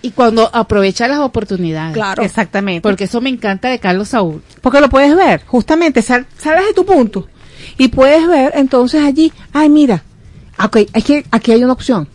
[0.00, 1.94] Y cuando aprovecha las oportunidades.
[1.94, 2.22] Claro.
[2.22, 2.80] Exactamente.
[2.82, 4.42] Porque eso me encanta de Carlos Saúl.
[4.62, 7.26] Porque lo puedes ver, justamente, sal- sales de tu punto
[7.78, 10.02] y puedes ver entonces allí, ay mira,
[10.62, 12.08] ok, aquí, aquí hay una opción.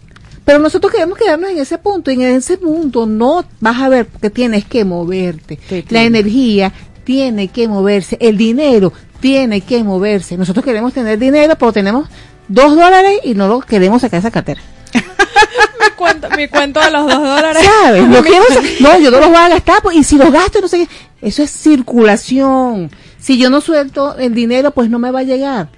[0.50, 4.08] Pero nosotros queremos quedarnos en ese punto y en ese punto no vas a ver
[4.08, 5.60] porque tienes que moverte.
[5.90, 6.74] La energía
[7.04, 10.38] tiene que moverse, el dinero tiene que moverse.
[10.38, 12.10] Nosotros queremos tener dinero, pero tenemos
[12.48, 14.60] dos dólares y no lo queremos sacar de esa cartera.
[14.92, 17.64] mi, cuento, mi cuento de los dos dólares.
[17.64, 18.08] ¿Sabes?
[18.08, 18.46] No, quiero
[18.80, 21.28] no, yo no los voy a gastar, pues, y si los gasto, no sé qué.
[21.28, 22.90] Eso es circulación.
[23.20, 25.70] Si yo no suelto el dinero, pues no me va a llegar.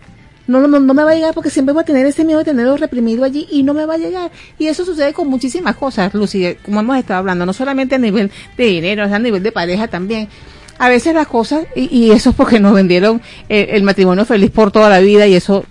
[0.51, 2.45] No, no, no me va a llegar porque siempre voy a tener ese miedo de
[2.45, 4.31] tenerlo reprimido allí y no me va a llegar.
[4.59, 8.31] Y eso sucede con muchísimas cosas, Lucy, como hemos estado hablando, no solamente a nivel
[8.57, 10.27] de dinero, a nivel de pareja también.
[10.77, 14.51] A veces las cosas, y, y eso es porque nos vendieron el, el matrimonio feliz
[14.51, 15.63] por toda la vida y eso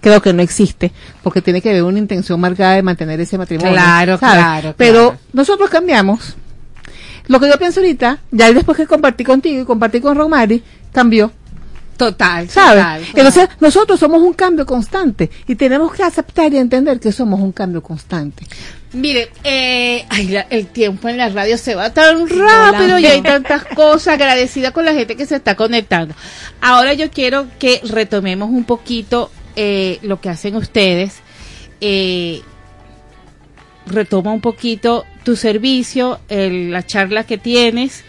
[0.00, 0.92] creo que no existe,
[1.22, 3.72] porque tiene que haber una intención marcada de mantener ese matrimonio.
[3.72, 4.42] Claro, ¿sabes?
[4.42, 5.18] claro, Pero claro.
[5.32, 6.36] nosotros cambiamos.
[7.26, 10.62] Lo que yo pienso ahorita, ya después que compartí contigo y compartí con Romari,
[10.92, 11.30] cambió.
[11.98, 12.82] Total, ¿Sabes?
[12.82, 13.18] total, total.
[13.18, 17.52] Entonces, nosotros somos un cambio constante y tenemos que aceptar y entender que somos un
[17.52, 18.46] cambio constante.
[18.92, 23.20] Mire, eh, ay, la- el tiempo en la radio se va tan rápido y hay
[23.20, 26.14] tantas cosas agradecida con la gente que se está conectando.
[26.62, 31.16] Ahora yo quiero que retomemos un poquito eh, lo que hacen ustedes.
[31.82, 32.40] Eh,
[33.86, 38.04] retoma un poquito tu servicio, el- la charla que tienes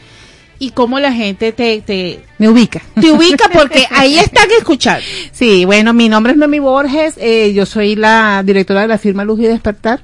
[0.60, 2.81] y cómo la gente te, te, Me ubica.
[2.99, 5.02] te ubica porque ahí están escuchando.
[5.31, 9.23] Sí, bueno, mi nombre es Noemi Borges, eh, yo soy la directora de la firma
[9.23, 10.02] Luz y Despertar,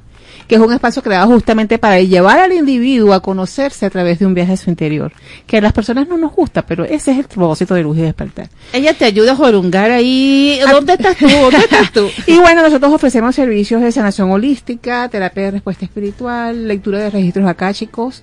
[0.47, 4.27] que es un espacio creado justamente para llevar al individuo a conocerse a través de
[4.27, 5.11] un viaje a su interior,
[5.47, 8.01] que a las personas no nos gusta, pero ese es el propósito de Luz y
[8.01, 8.47] Despertar.
[8.71, 10.59] Ella te ayuda a jorungar ahí.
[10.71, 11.27] ¿Dónde estás tú?
[11.27, 12.07] ¿Dónde estás tú?
[12.27, 17.47] Y bueno, nosotros ofrecemos servicios de sanación holística, terapia de respuesta espiritual, lectura de registros
[17.47, 18.21] akáshicos,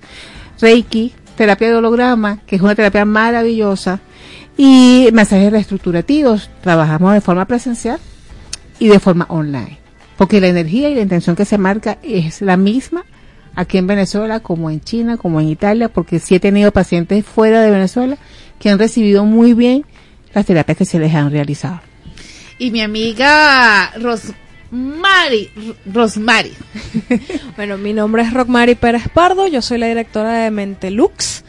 [0.61, 3.99] Reiki, terapia de holograma, que es una terapia maravillosa,
[4.57, 6.49] y mensajes reestructurativos.
[6.61, 7.99] Trabajamos de forma presencial
[8.79, 9.79] y de forma online.
[10.17, 13.03] Porque la energía y la intención que se marca es la misma
[13.55, 17.61] aquí en Venezuela como en China, como en Italia, porque sí he tenido pacientes fuera
[17.61, 18.17] de Venezuela
[18.59, 19.85] que han recibido muy bien
[20.33, 21.81] las terapias que se les han realizado.
[22.59, 23.91] Y mi amiga
[24.73, 25.51] Rosmary,
[25.85, 26.53] Rosmary.
[27.55, 31.43] Bueno, mi nombre es Rockmary Pérez Pardo, yo soy la directora de Mentelux,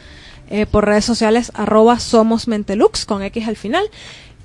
[0.51, 3.83] eh, por redes sociales arroba somos Mentelux con X al final.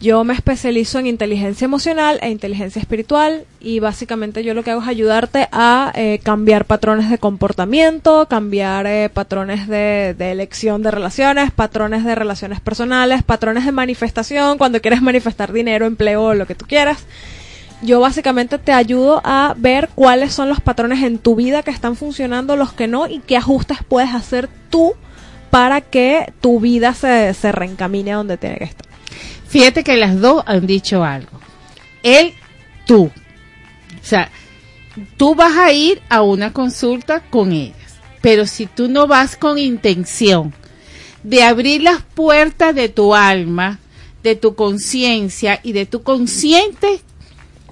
[0.01, 4.81] Yo me especializo en inteligencia emocional e inteligencia espiritual y básicamente yo lo que hago
[4.81, 10.91] es ayudarte a eh, cambiar patrones de comportamiento, cambiar eh, patrones de, de elección de
[10.91, 16.55] relaciones, patrones de relaciones personales, patrones de manifestación, cuando quieres manifestar dinero, empleo, lo que
[16.55, 17.05] tú quieras
[17.83, 21.97] yo básicamente te ayudo a ver cuáles son los patrones en tu vida que están
[21.97, 24.95] funcionando, los que no, y qué ajustes puedes hacer tú
[25.51, 28.87] para que tu vida se, se reencamine a donde tiene que estar.
[29.49, 31.41] Fíjate que las dos han dicho algo.
[32.03, 32.35] Él,
[32.87, 33.05] tú.
[33.05, 34.31] O sea,
[35.17, 39.59] tú vas a ir a una consulta con ellas, pero si tú no vas con
[39.59, 40.55] intención
[41.23, 43.79] de abrir las puertas de tu alma,
[44.23, 47.01] de tu conciencia y de tu consciente,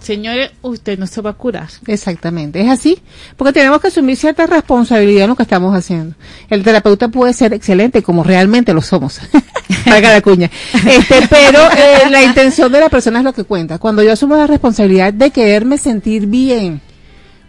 [0.00, 1.68] señores, usted no se va a curar.
[1.86, 2.98] Exactamente, es así,
[3.36, 6.14] porque tenemos que asumir cierta responsabilidad en lo que estamos haciendo.
[6.48, 9.20] El terapeuta puede ser excelente, como realmente lo somos,
[9.86, 10.50] Valga la cuña.
[10.86, 13.78] Este, pero eh, la intención de la persona es lo que cuenta.
[13.78, 16.80] Cuando yo asumo la responsabilidad de quererme sentir bien,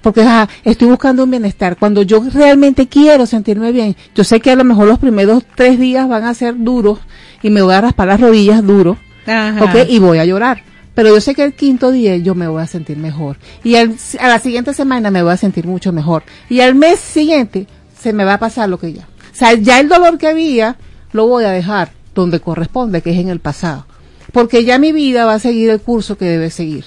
[0.01, 1.77] porque ajá, estoy buscando un bienestar.
[1.77, 5.79] Cuando yo realmente quiero sentirme bien, yo sé que a lo mejor los primeros tres
[5.79, 6.99] días van a ser duros
[7.41, 9.63] y me voy a raspar las rodillas duro, Ajá.
[9.63, 9.89] ¿ok?
[9.89, 10.63] Y voy a llorar.
[10.99, 13.37] Pero yo sé que el quinto día yo me voy a sentir mejor.
[13.63, 13.87] Y a
[14.21, 16.23] la siguiente semana me voy a sentir mucho mejor.
[16.49, 17.67] Y al mes siguiente
[17.97, 19.03] se me va a pasar lo que ya.
[19.03, 20.75] O sea, ya el dolor que había
[21.13, 23.87] lo voy a dejar donde corresponde, que es en el pasado.
[24.33, 26.83] Porque ya mi vida va a seguir el curso que debe seguir.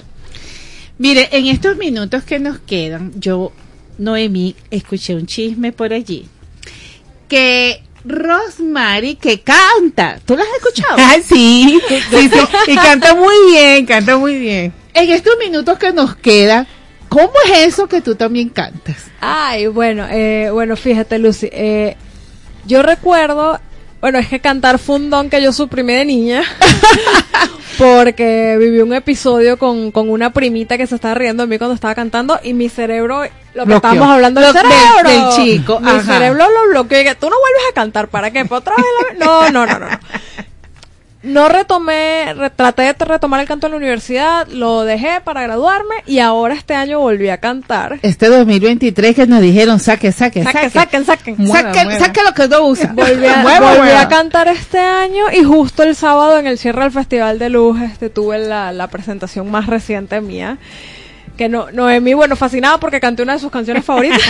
[0.99, 3.51] Mire, en estos minutos que nos quedan, yo,
[3.97, 6.27] Noemí, escuché un chisme por allí.
[7.27, 10.95] Que Rosemary, que canta, ¿tú la has escuchado?
[10.97, 12.29] Ah, sí, sí, sí,
[12.67, 14.73] y canta muy bien, canta muy bien.
[14.93, 16.67] En estos minutos que nos quedan,
[17.09, 19.05] ¿cómo es eso que tú también cantas?
[19.21, 21.95] Ay, bueno, eh, bueno, fíjate, Lucy, eh,
[22.65, 23.59] yo recuerdo,
[24.03, 26.43] bueno, es que cantar fue un don que yo suprimí de niña,
[27.77, 31.73] porque viví un episodio con, con una primita que se estaba riendo de mí cuando
[31.73, 33.23] estaba cantando y mi cerebro,
[33.53, 36.01] lo que estábamos hablando del cerebro, del chico, mi ajá.
[36.15, 38.43] cerebro lo bloqueó y que tú no vuelves a cantar, ¿para qué?
[38.43, 38.85] ¿Para otra vez
[39.19, 39.87] la- No, no, no, no.
[41.23, 41.49] No.
[41.49, 46.19] Retomé, re- traté de retomar el canto en la universidad, lo dejé para graduarme y
[46.19, 47.99] ahora este año volví a cantar.
[48.01, 50.69] Este 2023 que nos dijeron, saque, saque, saque.
[50.69, 51.47] saquen, saquen.
[51.47, 52.91] Saque, saque lo que no usa.
[52.93, 56.91] Volví, a, volví a cantar este año y justo el sábado en el cierre del
[56.91, 60.57] Festival de Luz este, tuve la, la presentación más reciente mía.
[61.37, 64.21] Que no, Noemí, bueno, fascinada porque canté una de sus canciones favoritas.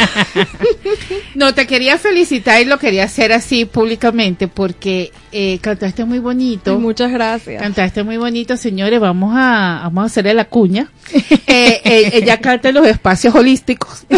[1.35, 6.79] No, te quería felicitar y lo quería hacer así públicamente porque eh, cantaste muy bonito.
[6.79, 7.59] Muchas gracias.
[7.59, 8.99] Cantaste muy bonito, señores.
[8.99, 10.89] Vamos a, vamos a hacerle la cuña.
[11.45, 14.05] Eh, eh, ella canta en los espacios holísticos.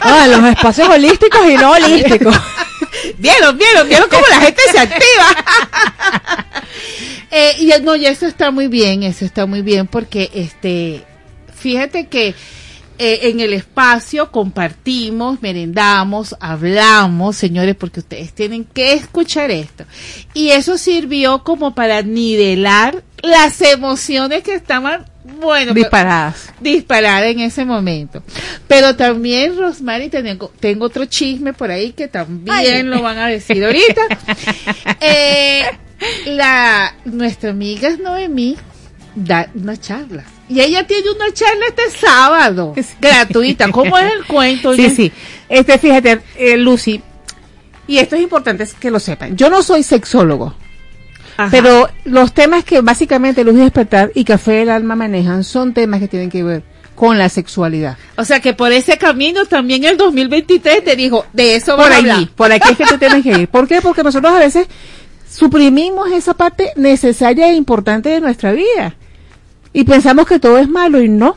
[0.00, 2.36] Ah, los espacios holísticos y no holísticos.
[3.18, 5.26] Vieron, vieron, vieron cómo la gente se activa.
[7.30, 11.04] Eh, y no, y eso está muy bien, eso está muy bien porque este,
[11.58, 12.34] fíjate que
[13.00, 19.84] eh, en el espacio compartimos, merendamos, hablamos, señores, porque ustedes tienen que escuchar esto.
[20.34, 25.04] Y eso sirvió como para nivelar las emociones que estaban,
[25.38, 26.52] bueno, Disparadas.
[26.60, 28.20] disparadas en ese momento.
[28.66, 32.82] Pero también, Rosmary, tengo, tengo otro chisme por ahí que también Ay.
[32.82, 34.02] lo van a decir ahorita.
[35.00, 35.62] Eh,
[36.26, 38.56] la, nuestra amiga Noemí
[39.14, 40.24] da una charla.
[40.48, 43.70] Y ella tiene una charla este sábado, gratuita.
[43.70, 44.74] ¿Cómo es el cuento?
[44.74, 45.12] Sí, sí.
[45.48, 47.02] Este, fíjate, eh, Lucy,
[47.86, 49.36] y esto es importante que lo sepan.
[49.36, 50.54] Yo no soy sexólogo,
[51.50, 56.00] pero los temas que básicamente Luz y Despertar y Café del Alma manejan son temas
[56.00, 56.62] que tienen que ver
[56.94, 57.96] con la sexualidad.
[58.16, 62.10] O sea que por ese camino también el 2023 te dijo, de eso Por allí,
[62.10, 62.28] hablar.
[62.34, 63.48] por aquí es que tú tienes que ir.
[63.48, 63.80] ¿Por qué?
[63.80, 64.66] Porque nosotros a veces
[65.30, 68.96] suprimimos esa parte necesaria e importante de nuestra vida.
[69.72, 71.36] Y pensamos que todo es malo y no.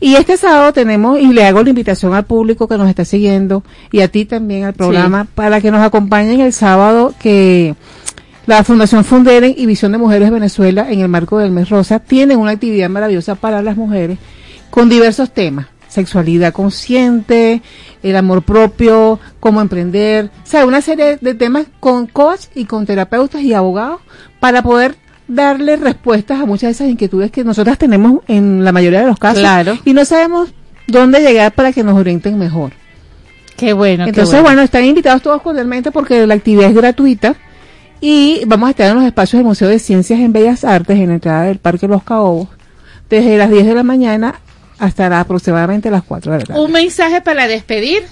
[0.00, 3.64] Y este sábado tenemos, y le hago la invitación al público que nos está siguiendo
[3.90, 7.74] y a ti también al programa, para que nos acompañen el sábado que
[8.46, 12.38] la Fundación Funderen y Visión de Mujeres Venezuela, en el marco del mes rosa, tienen
[12.38, 14.18] una actividad maravillosa para las mujeres
[14.70, 15.66] con diversos temas.
[15.88, 17.62] Sexualidad consciente,
[18.02, 22.86] el amor propio, cómo emprender, o sea, una serie de temas con coach y con
[22.86, 24.00] terapeutas y abogados
[24.38, 24.96] para poder
[25.28, 29.18] darle respuestas a muchas de esas inquietudes que nosotras tenemos en la mayoría de los
[29.18, 29.40] casos.
[29.40, 29.78] Claro.
[29.84, 30.52] Y no sabemos
[30.86, 32.72] dónde llegar para que nos orienten mejor.
[33.56, 34.04] Qué bueno.
[34.04, 34.62] qué Entonces, bueno.
[34.62, 37.36] están invitados todos cordialmente porque la actividad es gratuita
[38.00, 41.08] y vamos a estar en los espacios del Museo de Ciencias en Bellas Artes en
[41.08, 42.48] la entrada del Parque Los Caobos
[43.10, 44.40] desde las 10 de la mañana
[44.78, 46.60] hasta aproximadamente las 4 de la tarde.
[46.60, 48.04] Un mensaje para despedir.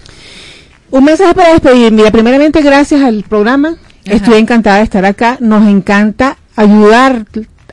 [0.91, 1.93] Un mensaje para despedir.
[1.93, 3.77] Mira, primeramente gracias al programa.
[4.05, 5.37] Estoy encantada de estar acá.
[5.41, 7.27] Nos encanta ayudar,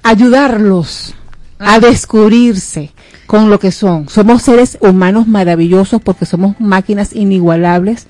[0.03, 1.15] ayudarlos
[1.60, 2.91] a descubrirse
[3.26, 4.10] con lo que son.
[4.10, 8.07] Somos seres humanos maravillosos porque somos máquinas inigualables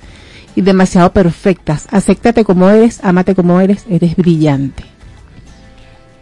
[0.55, 1.87] y demasiado perfectas.
[1.91, 4.83] Acéptate como eres, ámate como eres, eres brillante.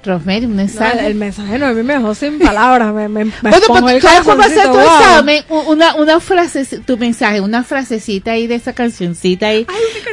[0.03, 2.93] Rosemary, un No, el, el mensaje no, a mí me dejó sin palabras.
[2.93, 4.81] Me, me, me Bueno, pongo pues el ¿sabes cómo hacer tu wow.
[4.81, 5.43] examen?
[5.67, 9.65] Una, una frase, tu mensaje, una frasecita ahí de esa cancioncita ahí.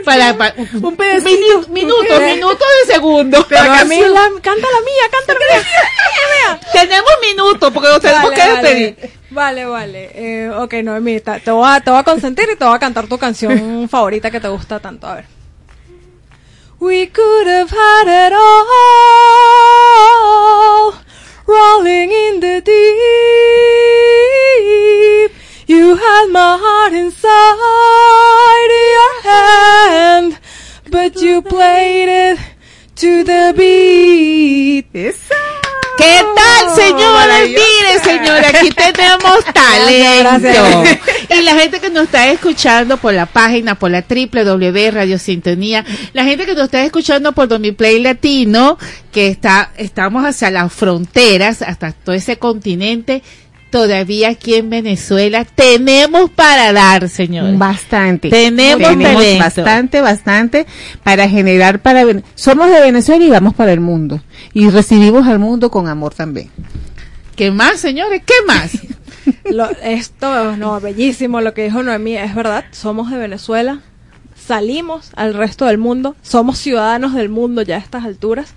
[0.05, 1.69] para, para- un, pedacito.
[1.71, 2.35] Minuto, ¿Qué?
[2.35, 3.47] minuto de segundo.
[3.49, 4.15] Pero La a mí canción.
[4.15, 6.61] la- canta la mía, canta la mía.
[6.73, 9.11] Tenemos minutos porque nos tenemos que despedir.
[9.31, 10.11] Vale, vale.
[10.15, 13.07] Eh, ok, Noemí, te voy, a, te voy a consentir y te voy a cantar
[13.07, 15.07] tu canción favorita que te gusta tanto.
[15.07, 15.38] A ver.
[16.81, 18.53] We could have had it all,
[21.45, 22.79] rolling in the deep.
[25.67, 30.39] You had my heart inside your hand,
[30.89, 32.39] but you played it
[32.95, 34.87] to the beat.
[35.99, 37.49] ¿Qué tal, señores?
[37.49, 40.85] Mire, señora, aquí tenemos talento.
[41.29, 45.85] Y la gente que nos está escuchando por la página, por la www Radio Sintonía,
[46.13, 48.79] la gente que nos está escuchando por Domiplay Latino,
[49.11, 53.23] que está, estamos hacia las fronteras, hasta todo ese continente,
[53.71, 57.59] todavía aquí en Venezuela tenemos para dar, señores.
[57.59, 58.31] Bastante.
[58.31, 59.39] Tenemos talento.
[59.39, 60.67] bastante, bastante
[61.03, 62.05] para generar para
[62.35, 64.21] somos de Venezuela y vamos para el mundo
[64.53, 66.51] y recibimos al mundo con amor también.
[67.37, 68.23] ¿Qué más, señores?
[68.27, 68.73] ¿Qué más?
[69.45, 73.81] Lo- esto, no, bellísimo lo que dijo Noemí, es verdad, somos de Venezuela,
[74.47, 78.55] salimos al resto del mundo, somos ciudadanos del mundo ya a estas alturas,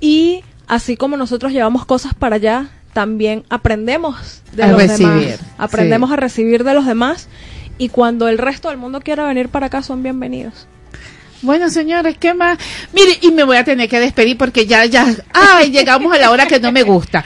[0.00, 5.40] y así como nosotros llevamos cosas para allá, también aprendemos de A los recibir, demás,
[5.58, 6.14] aprendemos sí.
[6.14, 7.28] a recibir de los demás,
[7.76, 10.66] y cuando el resto del mundo quiera venir para acá, son bienvenidos.
[11.42, 12.56] Bueno, señores, ¿qué más?
[12.94, 16.30] Mire, y me voy a tener que despedir porque ya, ya, ay, llegamos a la
[16.30, 17.22] hora que no me gusta.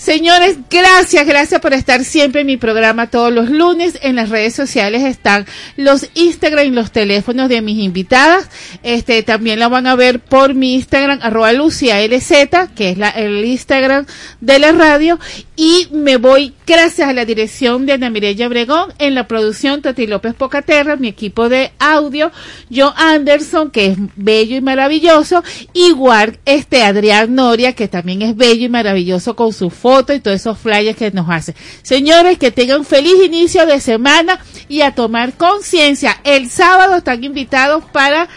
[0.00, 3.98] Señores, gracias, gracias por estar siempre en mi programa todos los lunes.
[4.00, 5.44] En las redes sociales están
[5.76, 8.48] los Instagram y los teléfonos de mis invitadas.
[8.82, 13.10] Este, también la van a ver por mi Instagram, arroba Lucia LZ, que es la,
[13.10, 14.06] el Instagram
[14.40, 15.18] de la radio.
[15.54, 20.06] Y me voy gracias a la dirección de Ana Mireya Bregón, en la producción Tati
[20.06, 22.32] López Pocaterra, mi equipo de audio,
[22.74, 25.44] Joe Anderson, que es bello y maravilloso,
[25.74, 30.36] igual este Adrián Noria, que también es bello y maravilloso con su foto y todos
[30.36, 31.54] esos flyers que nos hace.
[31.82, 34.38] Señores, que tengan feliz inicio de semana
[34.68, 36.16] y a tomar conciencia.
[36.24, 38.28] El sábado están invitados para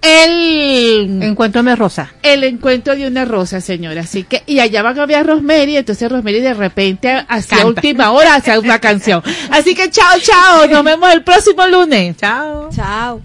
[0.00, 2.12] el encuentro de rosa.
[2.22, 4.00] El encuentro de una rosa, señora.
[4.02, 7.66] Así que, y allá van a ver a Rosemary, entonces Rosemary de repente hacia Canta.
[7.66, 9.22] última hora hace una canción.
[9.50, 12.16] Así que chao, chao, nos vemos el próximo lunes.
[12.16, 12.68] Chao.
[12.74, 13.20] Chao.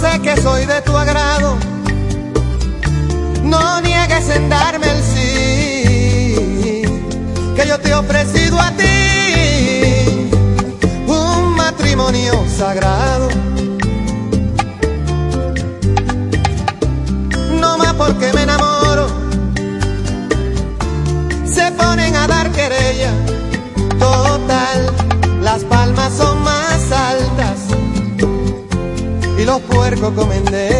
[0.00, 1.58] Sé que soy de tu agrado,
[3.42, 6.82] no niegues en darme el sí,
[7.54, 10.30] que yo te he ofrecido a ti
[11.06, 13.39] un matrimonio sagrado.
[30.00, 30.79] Los puercos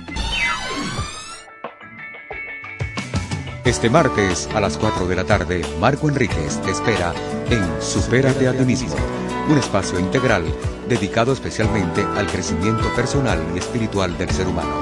[3.71, 7.13] Este martes a las 4 de la tarde, Marco Enríquez te espera
[7.49, 8.93] en Supérate a ti mismo,
[9.49, 10.43] un espacio integral
[10.89, 14.75] dedicado especialmente al crecimiento personal y espiritual del ser humano,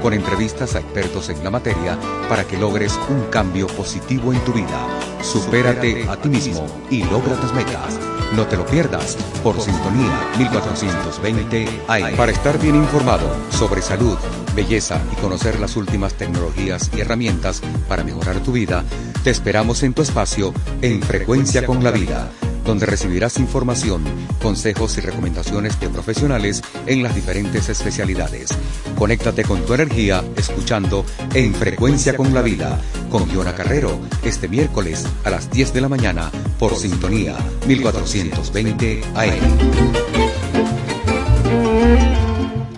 [0.00, 1.98] con entrevistas a expertos en la materia
[2.28, 4.78] para que logres un cambio positivo en tu vida.
[5.22, 7.98] Supérate a ti mismo y logra tus metas.
[8.34, 12.16] No te lo pierdas por Sintonía 1420 AM.
[12.16, 14.18] Para estar bien informado sobre salud,
[14.54, 18.84] belleza y conocer las últimas tecnologías y herramientas para mejorar tu vida,
[19.22, 22.30] te esperamos en tu espacio en Frecuencia con la Vida
[22.66, 24.02] donde recibirás información,
[24.42, 28.50] consejos y recomendaciones de profesionales en las diferentes especialidades.
[28.98, 32.80] Conéctate con tu energía escuchando En Frecuencia con la Vida
[33.10, 37.36] con Giona Carrero este miércoles a las 10 de la mañana por Sintonía
[37.66, 40.06] 1420 AM.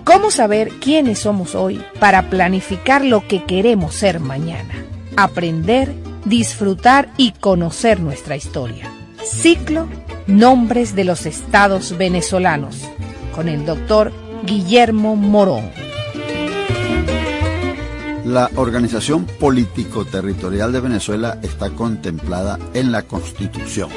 [0.05, 4.74] ¿Cómo saber quiénes somos hoy para planificar lo que queremos ser mañana?
[5.16, 5.94] Aprender,
[6.24, 8.98] disfrutar y conocer nuestra historia.
[9.31, 9.87] Ciclo
[10.27, 12.83] Nombres de los Estados Venezolanos
[13.35, 14.13] con el doctor
[14.45, 15.71] Guillermo Morón.
[18.25, 23.91] La organización político-territorial de Venezuela está contemplada en la Constitución.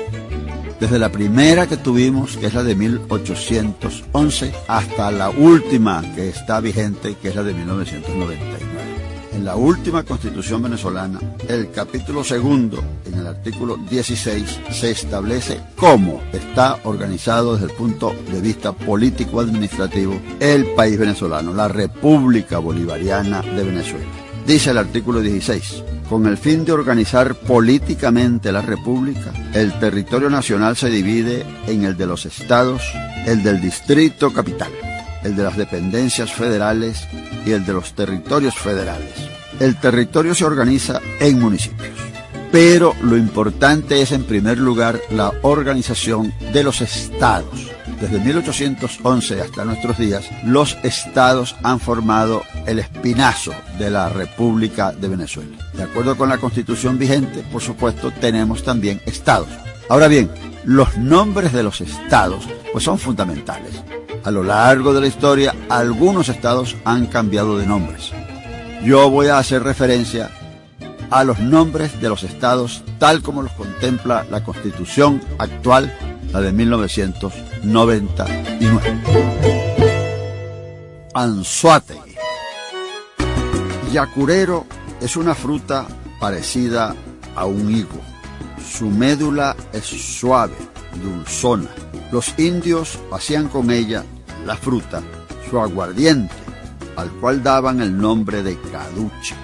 [0.80, 6.60] Desde la primera que tuvimos, que es la de 1811, hasta la última que está
[6.60, 8.71] vigente, que es la de 1999
[9.32, 16.22] en la última constitución venezolana, el capítulo segundo, en el artículo 16, se establece cómo
[16.32, 23.64] está organizado desde el punto de vista político-administrativo el país venezolano, la República Bolivariana de
[23.64, 24.06] Venezuela.
[24.46, 30.76] Dice el artículo 16, con el fin de organizar políticamente la República, el territorio nacional
[30.76, 32.82] se divide en el de los estados,
[33.26, 34.72] el del distrito capital,
[35.24, 37.08] el de las dependencias federales
[37.46, 39.14] y el de los territorios federales.
[39.60, 41.96] El territorio se organiza en municipios,
[42.52, 47.72] pero lo importante es en primer lugar la organización de los estados.
[48.00, 55.08] Desde 1811 hasta nuestros días, los estados han formado el espinazo de la República de
[55.08, 55.56] Venezuela.
[55.74, 59.50] De acuerdo con la constitución vigente, por supuesto, tenemos también estados.
[59.88, 60.32] Ahora bien,
[60.66, 63.84] los nombres de los estados pues son fundamentales.
[64.24, 68.12] A lo largo de la historia, algunos estados han cambiado de nombres.
[68.84, 70.30] Yo voy a hacer referencia
[71.10, 75.96] a los nombres de los estados tal como los contempla la constitución actual,
[76.32, 79.02] la de 1999.
[81.14, 82.16] Anzuategui.
[83.92, 84.66] Yacurero
[85.02, 85.86] es una fruta
[86.20, 86.96] parecida
[87.36, 88.00] a un higo.
[88.64, 90.56] Su médula es suave,
[91.04, 91.70] dulzona.
[92.12, 94.04] Los indios hacían con ella,
[94.46, 95.02] la fruta,
[95.50, 96.34] su aguardiente,
[96.98, 99.36] al cual daban el nombre de caduche.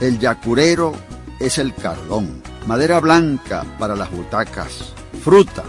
[0.00, 0.94] El yacurero
[1.40, 4.92] es el cardón, madera blanca para las butacas,
[5.24, 5.64] fruta,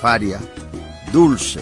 [0.00, 0.38] faria,
[1.12, 1.60] dulce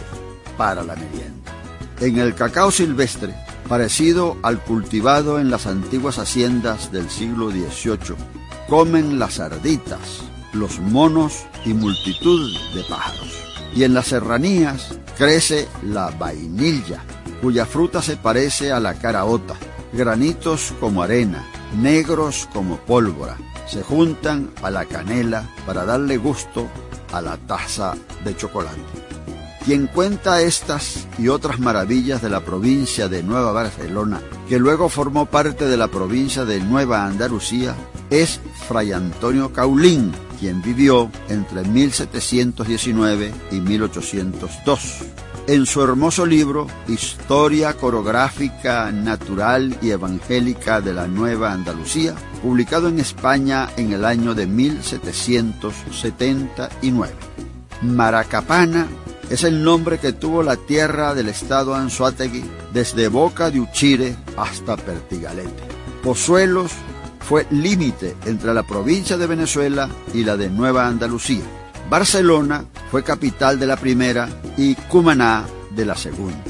[0.57, 1.53] para la merienda.
[2.01, 3.35] En el cacao silvestre,
[3.69, 8.17] parecido al cultivado en las antiguas haciendas del siglo XVIII,
[8.69, 10.23] comen las sarditas,
[10.53, 13.48] los monos y multitud de pájaros.
[13.75, 17.03] Y en las serranías crece la vainilla,
[17.41, 19.55] cuya fruta se parece a la caraota,
[19.93, 21.45] granitos como arena,
[21.81, 23.37] negros como pólvora,
[23.67, 26.69] se juntan a la canela para darle gusto
[27.13, 28.81] a la taza de chocolate.
[29.65, 35.27] Quien cuenta estas y otras maravillas de la provincia de Nueva Barcelona, que luego formó
[35.27, 37.75] parte de la provincia de Nueva Andalucía,
[38.09, 44.99] es Fray Antonio Caulín, quien vivió entre 1719 y 1802.
[45.47, 52.99] En su hermoso libro Historia Corográfica Natural y Evangélica de la Nueva Andalucía, publicado en
[52.99, 57.15] España en el año de 1779.
[57.83, 58.89] Maracapana
[59.31, 64.77] es el nombre que tuvo la tierra del estado Anzuategui desde Boca de Uchire hasta
[64.77, 65.63] Pertigalete.
[66.03, 66.73] Pozuelos
[67.29, 71.45] fue límite entre la provincia de Venezuela y la de Nueva Andalucía.
[71.91, 76.43] Barcelona fue capital de la primera y Cumaná de la segunda.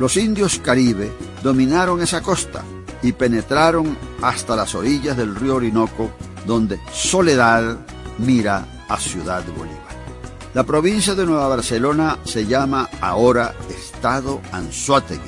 [0.00, 1.12] Los indios caribe
[1.44, 2.64] dominaron esa costa
[3.00, 6.10] y penetraron hasta las orillas del río Orinoco,
[6.46, 7.78] donde Soledad
[8.18, 9.78] mira a Ciudad Bolívar.
[10.52, 15.20] La provincia de Nueva Barcelona se llama ahora Estado Anzuategui,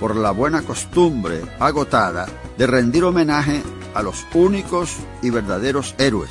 [0.00, 2.26] por la buena costumbre agotada
[2.56, 3.62] de rendir homenaje
[3.94, 6.30] a los únicos y verdaderos héroes,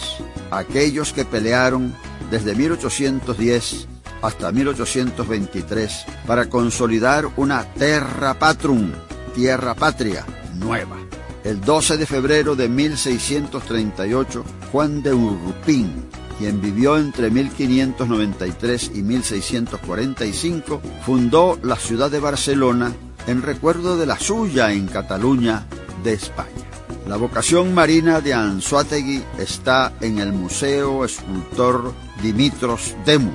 [0.52, 1.94] aquellos que pelearon
[2.30, 3.88] desde 1810
[4.22, 8.92] hasta 1823 para consolidar una terra patrum,
[9.36, 10.26] tierra patria,
[10.56, 10.98] nueva.
[11.44, 16.06] El 12 de febrero de 1638, Juan de Urrupín,
[16.40, 22.94] quien vivió entre 1593 y 1645, fundó la ciudad de Barcelona
[23.28, 25.66] en recuerdo de la suya en Cataluña
[26.02, 26.73] de España.
[27.08, 33.32] La vocación marina de Anzuategui está en el Museo Escultor Dimitros Demu.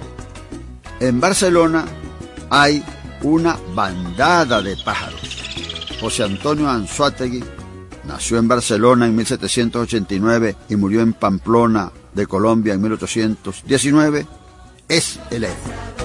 [1.00, 1.84] En Barcelona
[2.48, 2.82] hay
[3.22, 5.20] una bandada de pájaros.
[6.00, 7.44] José Antonio Anzuategui
[8.04, 14.26] nació en Barcelona en 1789 y murió en Pamplona de Colombia en 1819.
[14.88, 15.97] Es el héroe.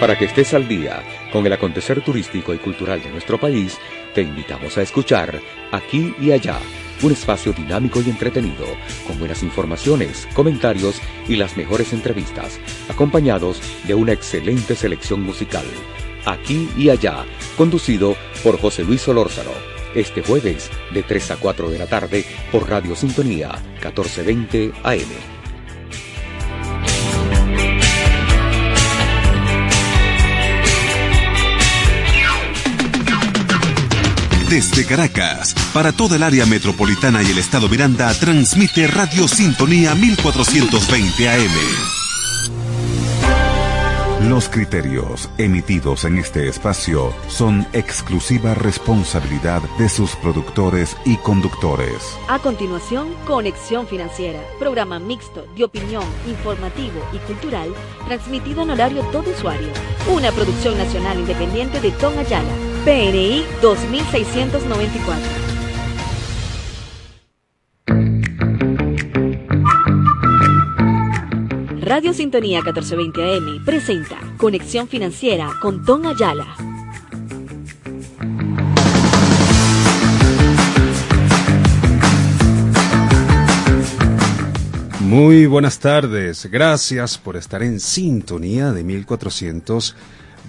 [0.00, 1.02] Para que estés al día
[1.32, 3.78] con el acontecer turístico y cultural de nuestro país,
[4.14, 5.40] te invitamos a escuchar
[5.72, 6.56] Aquí y Allá,
[7.02, 8.64] un espacio dinámico y entretenido,
[9.08, 15.66] con buenas informaciones, comentarios y las mejores entrevistas, acompañados de una excelente selección musical.
[16.24, 17.24] Aquí y Allá,
[17.56, 18.14] conducido
[18.44, 19.50] por José Luis Solórzano.
[19.96, 23.50] Este jueves, de 3 a 4 de la tarde, por Radio Sintonía,
[23.80, 25.37] 1420 AM.
[34.50, 41.28] Desde Caracas, para toda el área metropolitana y el estado Miranda, transmite Radio Sintonía 1420
[41.28, 41.98] AM.
[44.26, 52.16] Los criterios emitidos en este espacio son exclusiva responsabilidad de sus productores y conductores.
[52.28, 57.68] A continuación, Conexión Financiera, programa mixto de opinión, informativo y cultural,
[58.06, 59.68] transmitido en horario todo usuario.
[60.10, 62.50] Una producción nacional independiente de Tom Ayala,
[62.88, 65.20] PNI 2694.
[71.82, 76.46] Radio Sintonía 1420 AM presenta Conexión Financiera con Tom Ayala.
[85.00, 88.82] Muy buenas tardes, gracias por estar en sintonía de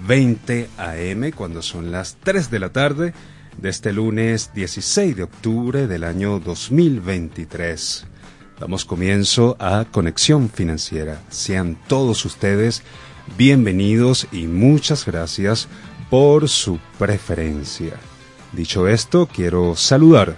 [0.07, 3.13] 1420 AM cuando son las 3 de la tarde
[3.57, 8.05] de este lunes 16 de octubre del año 2023.
[8.59, 11.21] Damos comienzo a Conexión Financiera.
[11.29, 12.83] Sean todos ustedes
[13.37, 15.67] bienvenidos y muchas gracias
[16.09, 17.93] por su preferencia.
[18.53, 20.35] Dicho esto, quiero saludar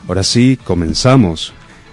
[0.07, 1.53] Ahora sí, comenzamos.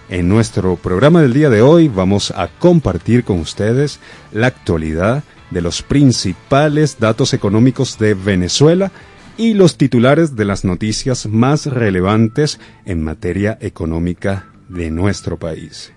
[0.10, 4.00] En nuestro programa del día de hoy vamos a compartir con ustedes
[4.32, 8.92] la actualidad de los principales datos económicos de Venezuela
[9.38, 15.92] y los titulares de las noticias más relevantes en materia económica de nuestro país.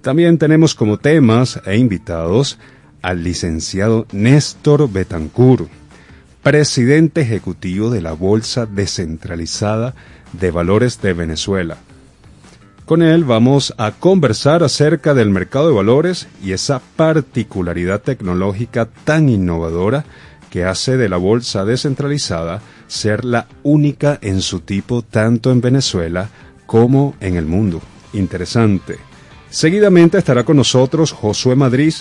[0.00, 2.58] También tenemos como temas e invitados
[3.02, 5.68] al licenciado Néstor Betancur,
[6.42, 9.94] presidente ejecutivo de la Bolsa Descentralizada
[10.32, 11.78] de Valores de Venezuela.
[12.86, 19.30] Con él vamos a conversar acerca del mercado de valores y esa particularidad tecnológica tan
[19.30, 20.04] innovadora
[20.50, 26.28] que hace de la bolsa descentralizada ser la única en su tipo tanto en Venezuela
[26.66, 27.80] como en el mundo.
[28.12, 28.98] Interesante.
[29.48, 31.94] Seguidamente estará con nosotros Josué Madrid,